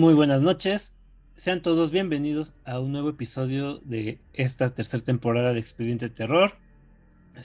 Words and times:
Muy 0.00 0.14
buenas 0.14 0.40
noches. 0.40 0.94
Sean 1.36 1.60
todos 1.60 1.90
bienvenidos 1.90 2.54
a 2.64 2.80
un 2.80 2.90
nuevo 2.90 3.10
episodio 3.10 3.80
de 3.80 4.18
esta 4.32 4.70
tercera 4.70 5.04
temporada 5.04 5.52
de 5.52 5.60
Expediente 5.60 6.08
Terror, 6.08 6.54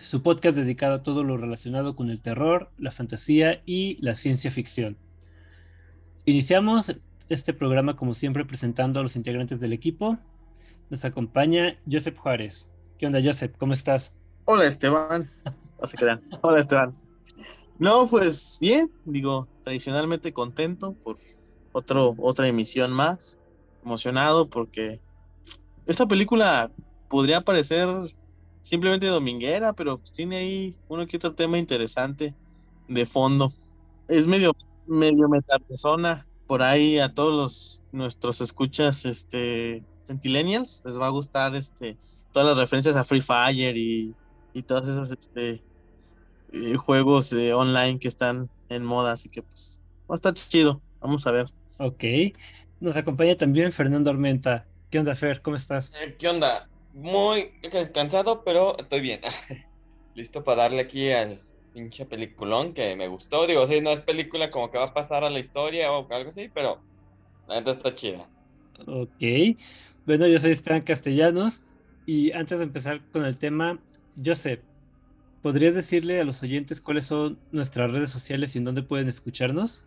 su 0.01 0.23
podcast 0.23 0.55
dedicado 0.55 0.93
a 0.93 1.03
todo 1.03 1.25
lo 1.25 1.35
relacionado 1.35 1.97
con 1.97 2.09
el 2.09 2.21
terror, 2.21 2.71
la 2.77 2.93
fantasía 2.93 3.61
y 3.65 3.97
la 3.99 4.15
ciencia 4.15 4.51
ficción. 4.51 4.95
Iniciamos 6.23 6.95
este 7.27 7.51
programa 7.51 7.97
como 7.97 8.13
siempre 8.13 8.45
presentando 8.45 9.01
a 9.01 9.03
los 9.03 9.17
integrantes 9.17 9.59
del 9.59 9.73
equipo. 9.73 10.17
Nos 10.89 11.03
acompaña 11.03 11.77
Joseph 11.91 12.17
Juárez. 12.17 12.69
¿Qué 12.97 13.05
onda, 13.05 13.19
Joseph? 13.21 13.51
¿Cómo 13.57 13.73
estás? 13.73 14.15
Hola, 14.45 14.63
Esteban. 14.65 15.29
No. 15.43 15.53
Hola, 16.39 16.61
Esteban. 16.61 16.95
No, 17.79 18.07
pues 18.07 18.59
bien, 18.61 18.89
digo, 19.03 19.45
tradicionalmente 19.65 20.31
contento 20.31 20.93
por 21.03 21.17
otro, 21.75 22.15
otra 22.19 22.47
emisión 22.47 22.93
más, 22.93 23.37
emocionado 23.83 24.49
porque 24.49 25.01
esta 25.85 26.05
película 26.05 26.71
podría 27.09 27.41
parecer 27.41 27.89
simplemente 28.61 29.07
dominguera, 29.07 29.73
pero 29.73 29.97
pues 29.97 30.13
tiene 30.13 30.37
ahí 30.37 30.75
uno 30.87 31.05
que 31.05 31.17
otro 31.17 31.35
tema 31.35 31.57
interesante 31.57 32.33
de 32.87 33.05
fondo. 33.05 33.51
Es 34.07 34.25
medio, 34.25 34.55
medio 34.87 35.27
metapersona. 35.27 36.25
Por 36.47 36.61
ahí 36.61 36.99
a 36.99 37.13
todos 37.13 37.33
los, 37.33 37.83
nuestros 37.91 38.39
escuchas, 38.39 39.05
este, 39.05 39.83
centilenials, 40.05 40.81
les 40.85 40.97
va 40.97 41.07
a 41.07 41.09
gustar 41.09 41.55
este, 41.55 41.97
todas 42.31 42.47
las 42.47 42.57
referencias 42.57 42.95
a 42.95 43.03
Free 43.03 43.21
Fire 43.21 43.75
y, 43.75 44.15
y 44.53 44.61
todas 44.61 44.87
esas 44.87 45.11
este, 45.11 45.61
eh, 46.53 46.75
juegos 46.77 47.33
eh, 47.33 47.53
online 47.53 47.99
que 47.99 48.07
están 48.07 48.49
en 48.69 48.85
moda, 48.85 49.11
así 49.11 49.27
que 49.27 49.41
pues 49.41 49.81
va 50.09 50.15
a 50.15 50.17
estar 50.17 50.33
chido. 50.33 50.81
Vamos 51.01 51.27
a 51.27 51.31
ver. 51.31 51.51
Ok. 51.79 52.03
Nos 52.79 52.97
acompaña 52.97 53.35
también 53.35 53.71
Fernando 53.71 54.09
Armenta. 54.09 54.65
¿Qué 54.89 54.99
onda, 54.99 55.15
Fer? 55.15 55.41
¿Cómo 55.41 55.55
estás? 55.55 55.91
Eh, 56.01 56.15
¿Qué 56.17 56.27
onda? 56.29 56.69
Muy 56.93 57.51
cansado, 57.93 58.43
pero 58.43 58.77
estoy 58.77 59.01
bien. 59.01 59.21
Listo 60.15 60.43
para 60.43 60.63
darle 60.63 60.81
aquí 60.81 61.11
al 61.11 61.39
pinche 61.73 62.05
peliculón 62.05 62.73
que 62.73 62.95
me 62.95 63.07
gustó. 63.07 63.45
Digo, 63.47 63.67
sí, 63.67 63.81
no 63.81 63.91
es 63.91 63.99
película 63.99 64.49
como 64.49 64.71
que 64.71 64.77
va 64.77 64.85
a 64.85 64.93
pasar 64.93 65.25
a 65.25 65.29
la 65.29 65.39
historia 65.39 65.91
o 65.91 66.07
algo 66.13 66.29
así, 66.29 66.49
pero 66.53 66.81
la 67.47 67.55
neta 67.55 67.71
está 67.71 67.93
chida. 67.93 68.29
Ok. 68.87 69.57
Bueno, 70.05 70.27
yo 70.27 70.39
soy 70.39 70.51
Esteban 70.51 70.81
Castellanos 70.81 71.65
y 72.05 72.31
antes 72.31 72.59
de 72.59 72.65
empezar 72.65 73.01
con 73.11 73.25
el 73.25 73.37
tema, 73.37 73.79
Joseph, 74.23 74.61
¿podrías 75.41 75.75
decirle 75.75 76.21
a 76.21 76.23
los 76.23 76.41
oyentes 76.43 76.79
cuáles 76.79 77.05
son 77.05 77.39
nuestras 77.51 77.91
redes 77.91 78.11
sociales 78.11 78.55
y 78.55 78.59
en 78.59 78.65
dónde 78.65 78.83
pueden 78.83 79.09
escucharnos? 79.09 79.83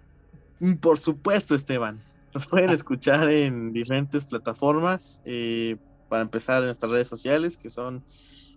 Por 0.81 0.99
supuesto, 0.99 1.55
Esteban. 1.55 2.03
Nos 2.35 2.47
pueden 2.47 2.71
escuchar 2.71 3.29
en 3.31 3.73
diferentes 3.73 4.25
plataformas. 4.25 5.23
Eh, 5.25 5.77
para 6.09 6.23
empezar, 6.23 6.63
en 6.63 6.67
nuestras 6.67 6.93
redes 6.93 7.09
sociales, 7.09 7.57
que 7.57 7.69
son 7.69 8.03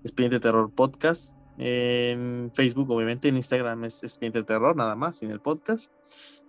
Expediente 0.03 0.39
Terror 0.39 0.71
Podcast. 0.71 1.35
En 1.57 2.51
Facebook, 2.53 2.89
obviamente, 2.89 3.27
en 3.27 3.35
Instagram 3.35 3.83
es 3.83 4.03
Expediente 4.03 4.43
Terror, 4.43 4.75
nada 4.75 4.95
más, 4.95 5.17
sin 5.17 5.31
el 5.31 5.39
podcast. 5.39 5.91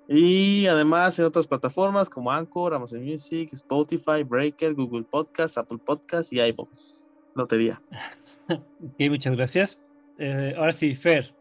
Y 0.09 0.67
además 0.67 1.19
en 1.19 1.27
otras 1.27 1.47
plataformas 1.47 2.11
como 2.11 2.33
Anchor, 2.33 2.75
Amazon 2.75 3.05
Music, 3.05 3.51
Spotify, 3.53 4.23
Breaker, 4.25 4.75
Google 4.75 5.05
Podcast, 5.05 5.59
Apple 5.59 5.79
Podcast 5.85 6.33
y 6.33 6.41
iVoox. 6.41 7.05
Lotería. 7.35 7.81
ok, 8.49 9.11
muchas 9.11 9.37
gracias. 9.37 9.83
Eh, 10.19 10.55
ahora 10.57 10.73
sí, 10.73 10.95
Fer, 10.95 11.35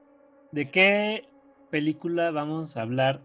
¿de 0.51 0.69
qué 0.69 1.27
película 1.69 2.31
vamos 2.31 2.77
a 2.77 2.83
hablar 2.83 3.21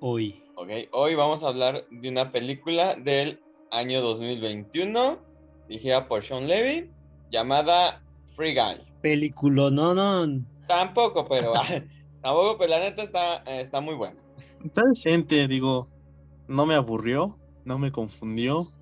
hoy? 0.00 0.42
Ok, 0.54 0.70
hoy 0.92 1.14
vamos 1.14 1.42
a 1.42 1.48
hablar 1.48 1.84
de 1.90 2.08
una 2.08 2.30
película 2.30 2.94
del 2.94 3.40
año 3.70 4.00
2021, 4.00 5.18
dirigida 5.68 6.08
por 6.08 6.22
Sean 6.22 6.46
Levy, 6.46 6.90
llamada 7.30 8.02
Free 8.34 8.54
Guy. 8.54 8.80
Película, 9.02 9.70
no, 9.70 9.94
no. 9.94 10.42
Tampoco, 10.66 11.26
pero 11.28 11.52
tampoco, 12.22 12.58
pero 12.58 12.70
la 12.70 12.80
neta 12.80 13.02
está, 13.02 13.36
está 13.46 13.80
muy 13.80 13.94
buena. 13.94 14.16
Está 14.64 14.82
decente, 14.88 15.46
digo, 15.46 15.88
no 16.48 16.66
me 16.66 16.74
aburrió, 16.74 17.38
no 17.64 17.78
me 17.78 17.92
confundió. 17.92 18.72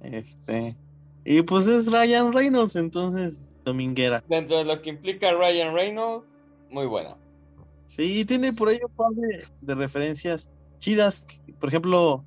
Este, 0.00 0.76
y 1.24 1.42
pues 1.42 1.68
es 1.68 1.90
Ryan 1.90 2.32
Reynolds, 2.32 2.76
entonces 2.76 3.54
dominguera. 3.64 4.24
Dentro 4.28 4.58
de 4.58 4.64
lo 4.64 4.82
que 4.82 4.90
implica 4.90 5.32
Ryan 5.32 5.74
Reynolds, 5.74 6.28
muy 6.70 6.86
buena. 6.86 7.16
Sí, 7.94 8.24
tiene 8.24 8.54
por 8.54 8.70
ahí 8.70 8.78
un 8.82 8.90
par 8.96 9.10
de, 9.10 9.44
de 9.60 9.74
referencias 9.74 10.54
chidas. 10.78 11.26
Por 11.60 11.68
ejemplo, 11.68 12.24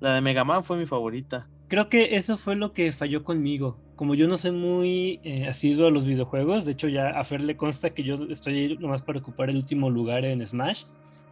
la 0.00 0.14
de 0.16 0.20
Mega 0.20 0.42
Man 0.42 0.64
fue 0.64 0.76
mi 0.78 0.84
favorita. 0.84 1.48
Creo 1.68 1.88
que 1.88 2.16
eso 2.16 2.36
fue 2.36 2.56
lo 2.56 2.72
que 2.72 2.90
falló 2.90 3.22
conmigo. 3.22 3.78
Como 3.94 4.16
yo 4.16 4.26
no 4.26 4.36
soy 4.36 4.50
muy 4.50 5.20
eh, 5.22 5.46
asiduo 5.46 5.86
a 5.86 5.90
los 5.92 6.04
videojuegos, 6.06 6.64
de 6.64 6.72
hecho 6.72 6.88
ya 6.88 7.10
a 7.10 7.22
Fer 7.22 7.40
le 7.40 7.56
consta 7.56 7.90
que 7.90 8.02
yo 8.02 8.16
estoy 8.30 8.58
ahí 8.58 8.76
nomás 8.78 9.00
para 9.02 9.20
ocupar 9.20 9.48
el 9.48 9.58
último 9.58 9.90
lugar 9.90 10.24
en 10.24 10.44
Smash. 10.44 10.86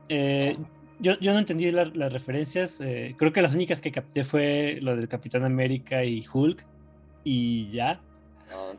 Eh, 0.08 0.56
yo, 1.00 1.18
yo 1.18 1.32
no 1.32 1.40
entendí 1.40 1.68
la- 1.72 1.84
las 1.86 2.12
referencias. 2.12 2.80
eh, 2.80 3.16
creo 3.18 3.32
que 3.32 3.42
las 3.42 3.56
únicas 3.56 3.80
que 3.80 3.90
capté 3.90 4.22
fue 4.22 4.78
lo 4.82 4.94
del 4.94 5.08
Capitán 5.08 5.42
América 5.44 6.04
y 6.04 6.24
Hulk. 6.32 6.64
Y 7.24 7.72
ya. 7.72 8.00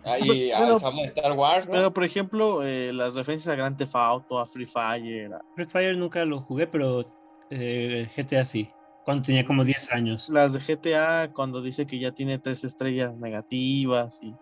Ahí 0.03 0.49
de 0.49 1.05
Star 1.05 1.33
Wars, 1.33 1.65
¿no? 1.65 1.71
Pero 1.73 1.93
por 1.93 2.03
ejemplo, 2.03 2.63
eh, 2.63 2.93
las 2.93 3.15
referencias 3.15 3.53
a 3.53 3.55
Grand 3.57 3.77
Theft 3.77 3.95
Auto, 3.95 4.39
a 4.39 4.45
Free 4.45 4.65
Fire, 4.65 5.33
a- 5.33 5.41
Free 5.55 5.65
Fire 5.65 5.97
nunca 5.97 6.23
lo 6.25 6.41
jugué, 6.41 6.67
pero 6.67 7.05
eh, 7.49 8.09
GTA 8.15 8.45
sí. 8.45 8.71
Cuando 9.03 9.23
tenía 9.23 9.45
como 9.45 9.63
10 9.63 9.91
años. 9.91 10.29
las 10.29 10.53
de 10.53 10.59
GTA, 10.59 11.31
cuando 11.31 11.61
dice 11.61 11.85
que 11.85 11.99
ya 11.99 12.11
tiene 12.11 12.39
tres 12.39 12.63
estrellas 12.63 13.19
negativas 13.19 14.21
y, 14.23 14.37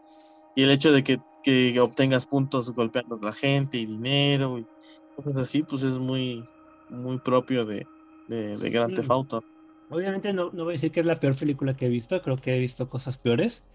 y 0.55 0.63
el 0.63 0.71
hecho 0.71 0.91
de 0.91 1.03
que, 1.03 1.19
que 1.41 1.79
obtengas 1.79 2.27
puntos 2.27 2.71
golpeando 2.71 3.15
a 3.21 3.25
la 3.25 3.33
gente 3.33 3.77
y 3.77 3.85
dinero 3.85 4.59
y 4.59 4.67
cosas 5.15 5.37
así, 5.37 5.63
pues 5.63 5.83
es 5.83 5.97
muy, 5.97 6.47
muy 6.87 7.19
propio 7.19 7.65
de, 7.65 7.89
de, 8.27 8.57
de 8.57 8.69
Grand 8.69 8.93
Theft 8.93 9.09
Mm. 9.09 9.11
Auto. 9.11 9.45
Obviamente 9.89 10.33
no, 10.33 10.45
no 10.53 10.63
voy 10.63 10.71
a 10.71 10.75
decir 10.75 10.91
que 10.91 11.01
es 11.01 11.05
la 11.05 11.19
peor 11.19 11.37
película 11.37 11.75
que 11.75 11.85
he 11.85 11.89
visto, 11.89 12.21
creo 12.21 12.37
que 12.37 12.55
he 12.55 12.59
visto 12.59 12.89
cosas 12.89 13.17
peores, 13.17 13.67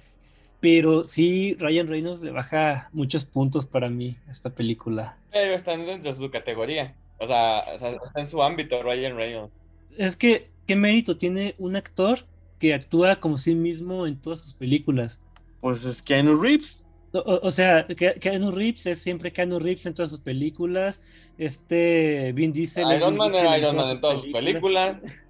pero 0.61 1.07
sí, 1.07 1.57
Ryan 1.59 1.87
Reynolds 1.89 2.23
le 2.23 2.31
baja 2.31 2.89
muchos 2.93 3.25
puntos 3.25 3.67
para 3.67 3.89
mí 3.89 4.17
a 4.29 4.33
esta 4.33 4.51
película. 4.51 5.17
Pero 5.33 5.55
están 5.55 5.87
dentro 5.87 6.11
de 6.11 6.17
su 6.19 6.31
categoría. 6.31 6.95
O 7.19 7.27
sea, 7.27 7.65
o 7.75 7.79
sea, 7.79 7.91
está 7.91 8.21
en 8.21 8.29
su 8.29 8.43
ámbito 8.43 8.83
Ryan 8.83 9.17
Reynolds. 9.17 9.61
Es 9.97 10.17
que, 10.17 10.49
¿qué 10.67 10.77
mérito 10.77 11.17
tiene 11.17 11.55
un 11.59 11.77
actor 11.77 12.21
que 12.59 12.75
actúa 12.75 13.17
como 13.21 13.37
sí 13.37 13.55
mismo 13.55 14.07
en 14.07 14.17
todas 14.21 14.41
sus 14.41 14.55
películas? 14.55 15.21
Pues 15.61 15.85
es 15.85 16.03
Keanu 16.03 16.41
Reeves. 16.41 16.87
O, 17.13 17.51
sea, 17.51 17.87
Ke- 17.89 18.19
Keanu 18.21 18.51
Reeves 18.51 18.85
es 18.87 19.01
siempre 19.01 19.33
Keanu 19.33 19.59
Reeves 19.59 19.87
en 19.87 19.95
todas 19.95 20.11
sus 20.11 20.21
películas, 20.21 21.01
este 21.39 22.33
Vin 22.35 22.53
Diesel 22.53 22.91
es 22.91 22.99
Iron 22.99 23.17
Man 23.17 23.31
Diesel 23.31 23.47
era 23.47 23.59
Iron 23.59 23.77
Man 23.77 23.91
en 23.91 24.01
todas 24.01 24.21
sus 24.21 24.33
películas. 24.33 24.99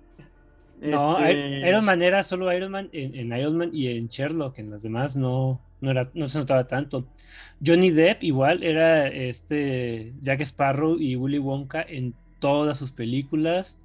No, 0.80 1.18
Este, 1.18 1.68
Iron 1.68 1.84
Man 1.84 2.02
era 2.02 2.22
solo 2.22 2.52
Iron 2.52 2.72
Man 2.72 2.88
en, 2.92 3.14
en 3.14 3.36
Iron 3.38 3.56
Man 3.56 3.70
y 3.72 3.88
en 3.88 4.08
Sherlock, 4.08 4.58
en 4.58 4.70
las 4.70 4.82
demás 4.82 5.16
no, 5.16 5.60
no, 5.80 5.90
era, 5.90 6.10
no 6.14 6.28
se 6.28 6.38
notaba 6.38 6.66
tanto. 6.66 7.06
Johnny 7.64 7.90
Depp 7.90 8.22
igual 8.22 8.62
era 8.62 9.08
este 9.08 10.12
Jack 10.20 10.40
Sparrow 10.42 10.96
y 10.98 11.16
Willy 11.16 11.38
Wonka 11.38 11.82
en 11.82 12.14
todas 12.38 12.78
sus 12.78 12.92
películas. 12.92 13.80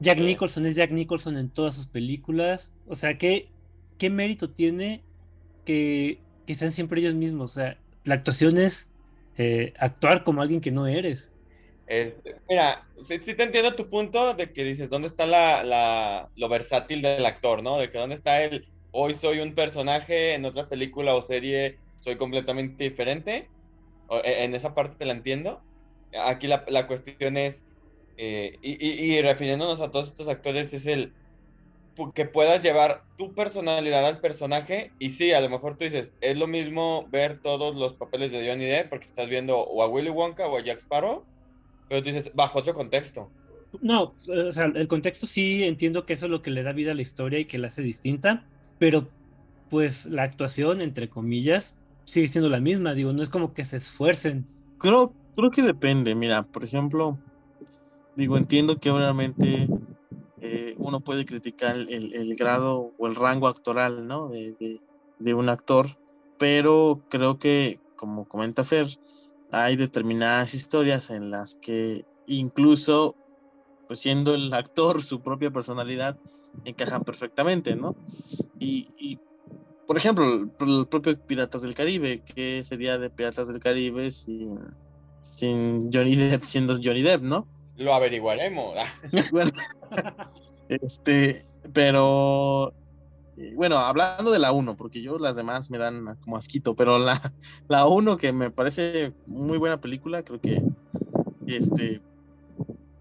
Jack. 0.00 0.18
Nicholson 0.18 0.66
es 0.66 0.76
Jack 0.76 0.90
Nicholson 0.90 1.36
en 1.36 1.48
todas 1.48 1.74
sus 1.74 1.86
películas. 1.86 2.74
O 2.86 2.94
sea, 2.94 3.18
¿qué, 3.18 3.48
qué 3.98 4.10
mérito 4.10 4.50
tiene 4.50 5.02
que, 5.64 6.20
que 6.46 6.54
sean 6.54 6.72
siempre 6.72 7.00
ellos 7.00 7.14
mismos? 7.14 7.52
O 7.52 7.54
sea, 7.54 7.78
la 8.04 8.14
actuación 8.14 8.58
es 8.58 8.90
eh, 9.36 9.72
actuar 9.78 10.24
como 10.24 10.42
alguien 10.42 10.60
que 10.60 10.70
no 10.72 10.86
eres. 10.86 11.31
Este, 11.94 12.36
mira, 12.48 12.88
sí, 13.02 13.18
sí 13.20 13.34
te 13.36 13.42
entiendo 13.42 13.74
tu 13.76 13.90
punto 13.90 14.32
de 14.34 14.50
que 14.52 14.64
dices, 14.64 14.88
¿dónde 14.88 15.08
está 15.08 15.26
la, 15.26 15.62
la- 15.62 16.30
lo 16.36 16.48
versátil 16.48 17.02
del 17.02 17.26
actor, 17.26 17.62
¿no? 17.62 17.78
De 17.78 17.90
que 17.90 17.98
dónde 17.98 18.14
está 18.14 18.42
el, 18.42 18.66
hoy 18.90 19.12
soy 19.14 19.40
un 19.40 19.54
personaje, 19.54 20.32
en 20.34 20.44
otra 20.46 20.68
película 20.68 21.14
o 21.14 21.20
serie 21.22 21.80
soy 21.98 22.16
completamente 22.16 22.84
diferente. 22.84 23.52
E- 24.10 24.44
en 24.44 24.54
esa 24.54 24.74
parte 24.74 24.96
te 24.96 25.06
la 25.06 25.12
entiendo. 25.14 25.64
Aquí 26.26 26.46
la, 26.48 26.64
la 26.68 26.86
cuestión 26.88 27.36
es, 27.38 27.66
eh, 28.16 28.58
y, 28.62 28.72
y- 28.86 29.18
y 29.18 29.22
refiriéndonos 29.22 29.80
a 29.82 29.90
todos 29.90 30.08
estos 30.08 30.28
actores, 30.28 30.72
es 30.74 30.86
el 30.86 31.16
que 32.14 32.24
puedas 32.26 32.62
llevar 32.62 33.04
tu 33.16 33.34
personalidad 33.34 34.06
al 34.06 34.20
personaje. 34.20 34.94
Y 34.98 35.10
sí, 35.10 35.32
a 35.32 35.40
lo 35.40 35.50
mejor 35.50 35.76
tú 35.76 35.84
dices, 35.84 36.14
es 36.20 36.36
lo 36.38 36.46
mismo 36.46 37.08
ver 37.10 37.40
todos 37.40 37.74
los 37.76 37.94
papeles 37.96 38.32
de 38.32 38.48
Johnny 38.48 38.64
Depp 38.66 38.88
porque 38.90 39.06
estás 39.06 39.28
viendo 39.28 39.58
o 39.60 39.82
a 39.82 39.88
Willy 39.88 40.10
Wonka 40.10 40.46
o 40.48 40.56
a 40.58 40.62
Jack 40.64 40.78
Sparrow. 40.80 41.26
Pero 41.92 42.02
tú 42.04 42.08
dices, 42.08 42.30
bajo 42.34 42.60
otro 42.60 42.72
contexto. 42.72 43.30
No, 43.82 44.14
o 44.26 44.50
sea, 44.50 44.64
el 44.64 44.88
contexto 44.88 45.26
sí 45.26 45.62
entiendo 45.62 46.06
que 46.06 46.14
eso 46.14 46.24
es 46.24 46.30
lo 46.30 46.40
que 46.40 46.50
le 46.50 46.62
da 46.62 46.72
vida 46.72 46.92
a 46.92 46.94
la 46.94 47.02
historia 47.02 47.38
y 47.38 47.44
que 47.44 47.58
la 47.58 47.68
hace 47.68 47.82
distinta, 47.82 48.46
pero 48.78 49.10
pues 49.68 50.06
la 50.06 50.22
actuación, 50.22 50.80
entre 50.80 51.10
comillas, 51.10 51.78
sigue 52.06 52.28
siendo 52.28 52.48
la 52.48 52.60
misma. 52.60 52.94
Digo, 52.94 53.12
no 53.12 53.22
es 53.22 53.28
como 53.28 53.52
que 53.52 53.66
se 53.66 53.76
esfuercen. 53.76 54.46
Creo, 54.78 55.12
creo 55.36 55.50
que 55.50 55.60
depende. 55.60 56.14
Mira, 56.14 56.44
por 56.44 56.64
ejemplo, 56.64 57.18
digo, 58.16 58.38
entiendo 58.38 58.78
que 58.78 58.90
obviamente 58.90 59.68
eh, 60.40 60.74
uno 60.78 61.00
puede 61.00 61.26
criticar 61.26 61.76
el, 61.76 62.14
el 62.14 62.34
grado 62.36 62.92
o 62.96 63.06
el 63.06 63.14
rango 63.16 63.48
actoral, 63.48 64.06
¿no? 64.06 64.30
De, 64.30 64.54
de, 64.58 64.80
de, 65.18 65.34
un 65.34 65.50
actor, 65.50 65.88
pero 66.38 67.02
creo 67.10 67.38
que, 67.38 67.80
como 67.96 68.26
comenta 68.26 68.64
Fer, 68.64 68.86
hay 69.52 69.76
determinadas 69.76 70.54
historias 70.54 71.10
en 71.10 71.30
las 71.30 71.54
que 71.56 72.04
incluso, 72.26 73.14
pues 73.86 74.00
siendo 74.00 74.34
el 74.34 74.52
actor 74.52 75.02
su 75.02 75.20
propia 75.20 75.50
personalidad, 75.50 76.18
encajan 76.64 77.02
perfectamente, 77.02 77.76
¿no? 77.76 77.94
Y, 78.58 78.88
y 78.98 79.20
por 79.86 79.98
ejemplo, 79.98 80.24
el, 80.24 80.86
propio 80.88 81.18
Piratas 81.26 81.62
del 81.62 81.74
Caribe, 81.74 82.22
¿qué 82.24 82.62
sería 82.64 82.98
de 82.98 83.10
Piratas 83.10 83.48
del 83.48 83.60
Caribe 83.60 84.10
sin, 84.10 84.58
sin 85.20 85.92
Johnny 85.92 86.16
Depp 86.16 86.42
siendo 86.42 86.78
Johnny 86.82 87.02
Depp, 87.02 87.22
¿no? 87.22 87.46
Lo 87.76 87.94
averiguaremos. 87.94 88.74
este, 90.68 91.42
pero 91.74 92.72
bueno, 93.54 93.78
hablando 93.78 94.30
de 94.30 94.38
la 94.38 94.52
1, 94.52 94.76
porque 94.76 95.02
yo 95.02 95.18
las 95.18 95.36
demás 95.36 95.70
me 95.70 95.78
dan 95.78 96.16
como 96.20 96.36
asquito, 96.36 96.74
pero 96.74 96.98
la, 96.98 97.20
la 97.68 97.86
1 97.86 98.16
que 98.16 98.32
me 98.32 98.50
parece 98.50 99.12
muy 99.26 99.58
buena 99.58 99.80
película, 99.80 100.22
creo 100.22 100.40
que 100.40 100.62
este 101.46 102.00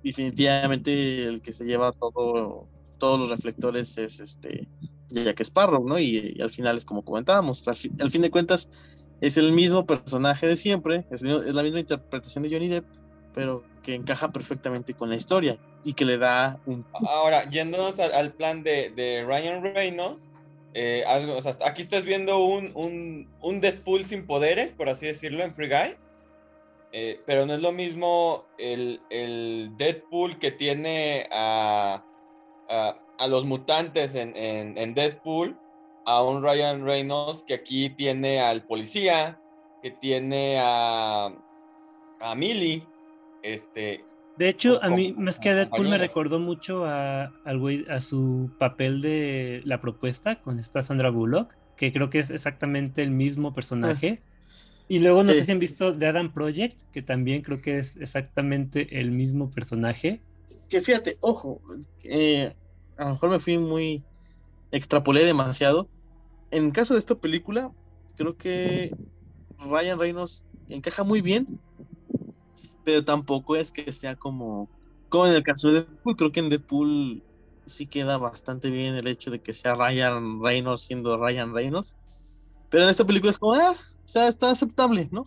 definitivamente 0.03 1.25
el 1.25 1.41
que 1.41 1.51
se 1.51 1.65
lleva 1.65 1.91
todo, 1.91 2.67
todos 2.97 3.19
los 3.19 3.29
reflectores 3.29 3.97
es 3.97 4.19
este 4.19 4.67
Jack 5.09 5.41
Sparrow, 5.41 5.87
¿no? 5.87 5.99
Y, 5.99 6.39
al 6.41 6.49
final 6.49 6.77
es 6.77 6.85
como 6.85 7.03
comentábamos, 7.03 7.67
al, 7.67 7.75
fin 7.75 8.21
de 8.21 8.31
cuentas 8.31 8.69
es 9.19 9.37
el 9.37 9.51
mismo 9.51 9.85
personaje 9.85 10.47
de 10.47 10.57
siempre, 10.57 11.05
es, 11.11 11.21
la 11.21 11.63
misma 11.63 11.79
interpretación 11.79 12.43
de 12.43 12.49
Johnny 12.49 12.69
Depp, 12.69 12.85
pero 13.33 13.63
que 13.83 13.93
encaja 13.93 14.31
perfectamente 14.31 14.93
con 14.93 15.09
la 15.09 15.15
historia 15.15 15.59
y 15.83 15.93
que 15.93 16.05
le 16.05 16.17
da 16.17 16.59
un... 16.65 16.85
Ahora, 17.07 17.49
yéndonos 17.49 17.99
al, 17.99 18.33
plan 18.33 18.63
de, 18.63 19.23
Ryan 19.27 19.63
Reynolds, 19.63 20.29
eh, 20.73 21.03
o 21.35 21.41
sea, 21.41 21.57
aquí 21.65 21.81
estás 21.81 22.03
viendo 22.03 22.43
un, 22.43 22.71
un, 22.75 23.29
un, 23.41 23.61
Deadpool 23.61 24.05
sin 24.05 24.25
poderes, 24.25 24.71
por 24.71 24.89
así 24.89 25.05
decirlo, 25.07 25.43
en 25.43 25.53
Free 25.53 25.67
Guy. 25.67 25.95
Eh, 26.93 27.21
pero 27.25 27.45
no 27.45 27.53
es 27.53 27.61
lo 27.61 27.71
mismo 27.71 28.45
el, 28.57 29.01
el 29.09 29.71
Deadpool 29.77 30.39
que 30.39 30.51
tiene 30.51 31.27
a, 31.31 32.03
a, 32.69 32.99
a 33.17 33.27
los 33.27 33.45
mutantes 33.45 34.15
en, 34.15 34.35
en, 34.35 34.77
en, 34.77 34.93
Deadpool, 34.93 35.57
a 36.05 36.23
un 36.23 36.43
Ryan 36.43 36.85
Reynolds 36.85 37.43
que 37.43 37.53
aquí 37.53 37.89
tiene 37.91 38.41
al 38.41 38.65
policía, 38.65 39.39
que 39.81 39.91
tiene 39.91 40.59
a, 40.59 41.33
a 42.19 42.35
Millie, 42.35 42.85
este, 43.41 44.03
de 44.37 44.49
hecho, 44.49 44.81
a 44.83 44.89
mí, 44.89 45.13
más 45.13 45.39
que 45.39 45.49
a 45.49 45.55
Deadpool, 45.55 45.89
me 45.89 45.97
recordó 45.97 46.39
mucho 46.39 46.85
a, 46.85 47.33
a 47.43 47.99
su 47.99 48.49
papel 48.57 49.01
de 49.01 49.61
la 49.65 49.81
propuesta 49.81 50.41
con 50.41 50.57
esta 50.57 50.81
Sandra 50.81 51.09
Bullock, 51.09 51.53
que 51.75 51.91
creo 51.91 52.09
que 52.09 52.19
es 52.19 52.29
exactamente 52.29 53.03
el 53.03 53.11
mismo 53.11 53.53
personaje. 53.53 54.21
Y 54.87 54.99
luego 54.99 55.23
no 55.23 55.33
sé 55.33 55.45
si 55.45 55.51
han 55.51 55.59
visto 55.59 55.97
The 55.97 56.07
Adam 56.07 56.33
Project, 56.33 56.81
que 56.91 57.01
también 57.01 57.41
creo 57.41 57.61
que 57.61 57.79
es 57.79 57.97
exactamente 57.97 58.99
el 58.99 59.11
mismo 59.11 59.51
personaje. 59.51 60.21
Que 60.69 60.81
fíjate, 60.81 61.17
ojo, 61.21 61.61
eh, 62.03 62.53
a 62.97 63.05
lo 63.05 63.11
mejor 63.11 63.29
me 63.29 63.39
fui 63.39 63.57
muy. 63.57 64.03
extrapolé 64.71 65.25
demasiado. 65.25 65.89
En 66.51 66.71
caso 66.71 66.93
de 66.93 66.99
esta 66.99 67.15
película, 67.15 67.71
creo 68.17 68.35
que 68.37 68.93
Ryan 69.59 69.99
Reynolds 69.99 70.45
encaja 70.67 71.03
muy 71.03 71.21
bien 71.21 71.47
pero 72.83 73.03
tampoco 73.03 73.55
es 73.55 73.71
que 73.71 73.91
sea 73.91 74.15
como, 74.15 74.69
como 75.09 75.27
en 75.27 75.33
el 75.33 75.43
caso 75.43 75.69
de 75.69 75.81
Deadpool, 75.81 76.15
creo 76.15 76.31
que 76.31 76.39
en 76.39 76.49
Deadpool 76.49 77.23
sí 77.65 77.85
queda 77.85 78.17
bastante 78.17 78.69
bien 78.69 78.95
el 78.95 79.07
hecho 79.07 79.31
de 79.31 79.39
que 79.39 79.53
sea 79.53 79.75
Ryan 79.75 80.41
Reynolds 80.43 80.81
siendo 80.81 81.17
Ryan 81.17 81.53
Reynolds, 81.53 81.95
pero 82.69 82.83
en 82.83 82.89
esta 82.89 83.05
película 83.05 83.31
es 83.31 83.39
como, 83.39 83.53
ah, 83.53 83.71
o 83.71 84.07
sea, 84.07 84.27
está 84.27 84.51
aceptable, 84.51 85.09
¿no? 85.11 85.23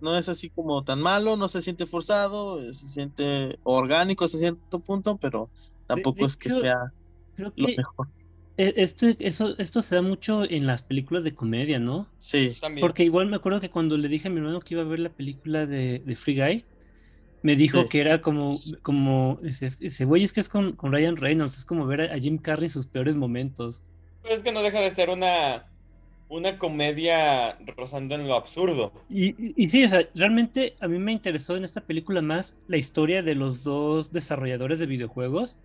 No 0.00 0.16
es 0.16 0.28
así 0.28 0.48
como 0.48 0.82
tan 0.82 1.00
malo, 1.00 1.36
no 1.36 1.48
se 1.48 1.60
siente 1.60 1.86
forzado, 1.86 2.60
se 2.72 2.88
siente 2.88 3.58
orgánico 3.64 4.24
hasta 4.24 4.38
cierto 4.38 4.80
punto, 4.80 5.18
pero 5.18 5.50
tampoco 5.86 6.24
es 6.24 6.36
que 6.36 6.50
sea 6.50 6.92
lo 7.36 7.52
mejor. 7.56 8.08
E, 8.56 8.74
esto, 8.76 9.06
eso, 9.18 9.56
esto 9.58 9.80
se 9.80 9.94
da 9.94 10.02
mucho 10.02 10.44
en 10.44 10.66
las 10.66 10.82
películas 10.82 11.24
de 11.24 11.34
comedia, 11.34 11.78
¿no? 11.78 12.06
Sí. 12.18 12.52
Porque 12.80 13.04
igual 13.04 13.26
me 13.26 13.36
acuerdo 13.36 13.60
que 13.60 13.70
cuando 13.70 13.96
le 13.96 14.08
dije 14.08 14.28
a 14.28 14.30
mi 14.30 14.38
hermano 14.38 14.60
que 14.60 14.74
iba 14.74 14.82
a 14.82 14.86
ver 14.86 15.00
la 15.00 15.10
película 15.10 15.66
de, 15.66 16.02
de 16.04 16.14
Free 16.16 16.38
Guy, 16.38 16.64
me 17.42 17.56
dijo 17.56 17.88
que 17.88 18.00
era 18.00 18.20
como, 18.20 18.50
como 18.82 19.38
ese, 19.42 20.04
güey 20.04 20.22
es 20.22 20.32
que 20.32 20.40
es 20.40 20.48
con, 20.48 20.72
con, 20.72 20.92
Ryan 20.92 21.16
Reynolds, 21.16 21.58
es 21.58 21.64
como 21.64 21.86
ver 21.86 22.12
a, 22.12 22.18
Jim 22.18 22.38
Carrey 22.38 22.66
en 22.66 22.70
sus 22.70 22.86
peores 22.86 23.16
momentos. 23.16 23.82
Pues 24.22 24.34
es 24.34 24.42
que 24.42 24.52
no 24.52 24.62
deja 24.62 24.80
de 24.80 24.90
ser 24.90 25.08
una, 25.08 25.66
una 26.28 26.58
comedia 26.58 27.58
rozando 27.76 28.14
en 28.14 28.28
lo 28.28 28.34
absurdo. 28.34 28.92
Y, 29.08 29.34
y, 29.62 29.68
sí, 29.68 29.82
o 29.84 29.88
sea, 29.88 30.06
realmente 30.14 30.74
a 30.80 30.88
mí 30.88 30.98
me 30.98 31.12
interesó 31.12 31.56
en 31.56 31.64
esta 31.64 31.80
película 31.80 32.20
más 32.20 32.56
la 32.68 32.76
historia 32.76 33.22
de 33.22 33.34
los 33.34 33.64
dos 33.64 34.12
desarrolladores 34.12 34.78
de 34.78 34.86
videojuegos 34.86 35.56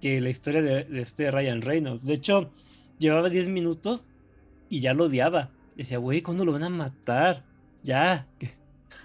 que 0.00 0.20
la 0.20 0.30
historia 0.30 0.60
de, 0.62 0.84
de 0.84 1.00
este 1.00 1.30
Ryan 1.30 1.62
Reynolds. 1.62 2.04
De 2.04 2.14
hecho, 2.14 2.50
llevaba 2.98 3.30
10 3.30 3.48
minutos 3.48 4.04
y 4.68 4.80
ya 4.80 4.92
lo 4.92 5.04
odiaba. 5.04 5.50
Decía, 5.76 5.98
güey, 5.98 6.20
¿cuándo 6.22 6.44
lo 6.44 6.52
van 6.52 6.64
a 6.64 6.68
matar? 6.68 7.44
Ya, 7.82 8.26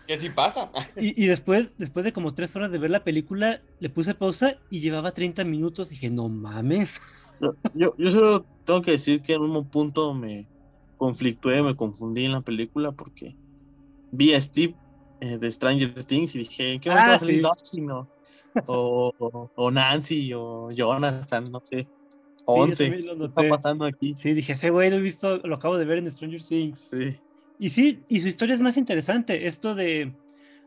¿Qué 0.06 0.14
así 0.14 0.30
pasa. 0.30 0.72
Y, 0.98 1.24
y, 1.24 1.28
después, 1.28 1.68
después 1.78 2.06
de 2.06 2.14
como 2.14 2.34
tres 2.34 2.56
horas 2.56 2.72
de 2.72 2.78
ver 2.78 2.92
la 2.92 3.04
película, 3.04 3.62
le 3.80 3.90
puse 3.90 4.14
pausa 4.14 4.58
y 4.70 4.80
llevaba 4.80 5.12
30 5.12 5.44
minutos. 5.44 5.90
Y 5.92 5.96
dije, 5.96 6.10
no 6.10 6.30
mames. 6.30 7.00
Yo, 7.74 7.94
yo 7.98 8.12
solo 8.12 8.46
tengo 8.64 8.82
que 8.82 8.92
decir 8.92 9.22
que 9.22 9.34
en 9.34 9.42
un 9.42 9.66
punto 9.70 10.14
me 10.14 10.48
conflictué, 10.98 11.62
me 11.62 11.76
confundí 11.76 12.26
en 12.26 12.32
la 12.32 12.42
película 12.42 12.92
porque 12.92 13.36
vi 14.12 14.34
a 14.34 14.42
Steve 14.42 14.76
eh, 15.22 15.38
de 15.38 15.52
Stranger 15.52 16.04
Things 16.04 16.36
y 16.36 16.40
dije, 16.40 16.74
¿en 16.74 16.80
qué 16.80 16.90
momento 16.90 17.06
ah, 17.06 17.10
va 17.10 17.16
a 17.16 17.20
salir 17.20 17.42
Dustin? 17.42 17.92
O, 17.92 18.08
o, 18.68 19.52
o, 19.56 19.72
Nancy 19.72 20.32
o 20.34 20.70
Jonathan, 20.72 21.52
no 21.52 21.62
sé. 21.64 21.88
11. 22.46 22.92
¿Qué 22.92 23.26
está 23.26 23.50
pasando 23.50 23.86
aquí? 23.86 24.16
Sí, 24.18 24.34
dije, 24.34 24.54
ese 24.54 24.70
güey 24.70 24.90
lo 24.90 24.98
he 24.98 25.02
visto, 25.02 25.38
lo 25.38 25.56
acabo 25.56 25.78
de 25.78 25.86
ver 25.86 25.98
en 25.98 26.10
Stranger 26.10 26.42
Things. 26.42 26.80
Sí. 26.80 27.20
Y 27.60 27.70
sí, 27.70 28.04
y 28.08 28.20
su 28.20 28.28
historia 28.28 28.56
es 28.56 28.62
más 28.62 28.78
interesante. 28.78 29.48
Esto 29.48 29.74
de, 29.74 30.14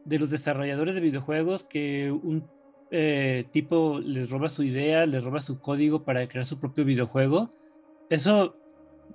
de 0.04 0.18
los 0.18 0.30
desarrolladores 0.30 0.94
de 0.94 1.00
videojuegos 1.00 1.64
que 1.64 2.11
un 2.11 2.49
eh, 2.90 3.44
tipo 3.52 4.00
les 4.00 4.30
roba 4.30 4.49
su 4.49 4.62
idea, 4.64 5.06
les 5.06 5.23
roba 5.23 5.40
su 5.40 5.61
código 5.61 6.04
para 6.04 6.26
crear 6.28 6.44
su 6.44 6.59
propio 6.59 6.85
videojuego. 6.85 7.52
Eso 8.09 8.56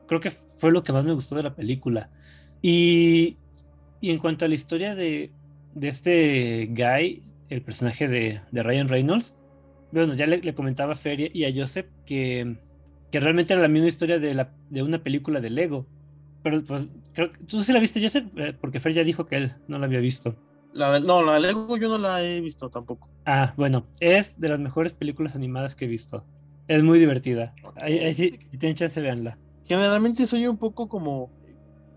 creo 0.08 0.22
que 0.22 0.32
fue 0.32 0.72
lo 0.72 0.84
que 0.84 0.94
más 0.94 1.04
me 1.04 1.14
gustó 1.14 1.36
de 1.36 1.44
la 1.44 1.56
película. 1.56 2.10
Y, 2.62 3.38
y 4.00 4.12
en 4.12 4.20
cuanto 4.20 4.46
a 4.46 4.48
la 4.48 4.56
historia 4.56 4.96
de, 4.96 5.32
de 5.74 5.88
este 5.90 6.68
guy, 6.72 7.24
el 7.50 7.62
personaje 7.62 8.08
de, 8.08 8.42
de 8.52 8.64
Ryan 8.64 8.88
Reynolds, 8.88 9.36
bueno, 9.92 10.14
ya 10.14 10.28
le, 10.28 10.54
comentaba 10.54 10.94
a 10.94 10.96
Feria 10.96 11.30
y 11.34 11.44
a 11.44 11.54
Joseph 11.54 11.88
que, 12.06 12.58
que 13.12 13.20
realmente 13.20 13.54
era 13.54 13.62
la 13.62 13.68
misma 13.68 13.88
historia 13.88 14.18
de, 14.18 14.34
la, 14.34 14.54
de 14.70 14.82
una 14.82 15.04
película 15.04 15.42
de 15.42 15.50
Lego 15.50 15.86
pero 16.46 16.64
pues, 16.64 16.88
creo 17.16 17.32
que 17.32 17.40
tú 17.46 17.64
sí 17.64 17.74
la 17.74 17.80
viste, 17.80 18.00
yo 18.00 18.10
sé, 18.10 18.26
eh, 18.36 18.54
porque 18.60 18.80
Fer 18.80 18.94
ya 18.94 19.04
dijo 19.04 19.26
que 19.26 19.38
él 19.38 19.56
no 19.68 19.80
la 19.80 19.86
había 19.86 20.00
visto. 20.00 20.36
La, 20.74 21.00
no, 21.00 21.24
la 21.24 21.36
de 21.36 21.40
Lego 21.40 21.78
yo 21.78 21.88
no 21.88 21.98
la 21.98 22.22
he 22.22 22.42
visto 22.42 22.70
tampoco. 22.70 23.08
Ah, 23.26 23.54
bueno, 23.56 23.88
es 24.02 24.40
de 24.40 24.50
las 24.50 24.60
mejores 24.60 24.92
películas 24.92 25.36
animadas 25.36 25.76
que 25.76 25.86
he 25.86 25.88
visto. 25.88 26.24
Es 26.68 26.84
muy 26.84 27.00
divertida. 27.00 27.54
Ahí, 27.78 28.14
sí, 28.14 28.38
si 28.52 28.58
tienen 28.58 28.76
chance, 28.76 29.00
véanla. 29.00 29.38
Generalmente 29.66 30.28
soy 30.28 30.48
un 30.48 30.58
poco 30.58 30.90
como. 30.90 31.30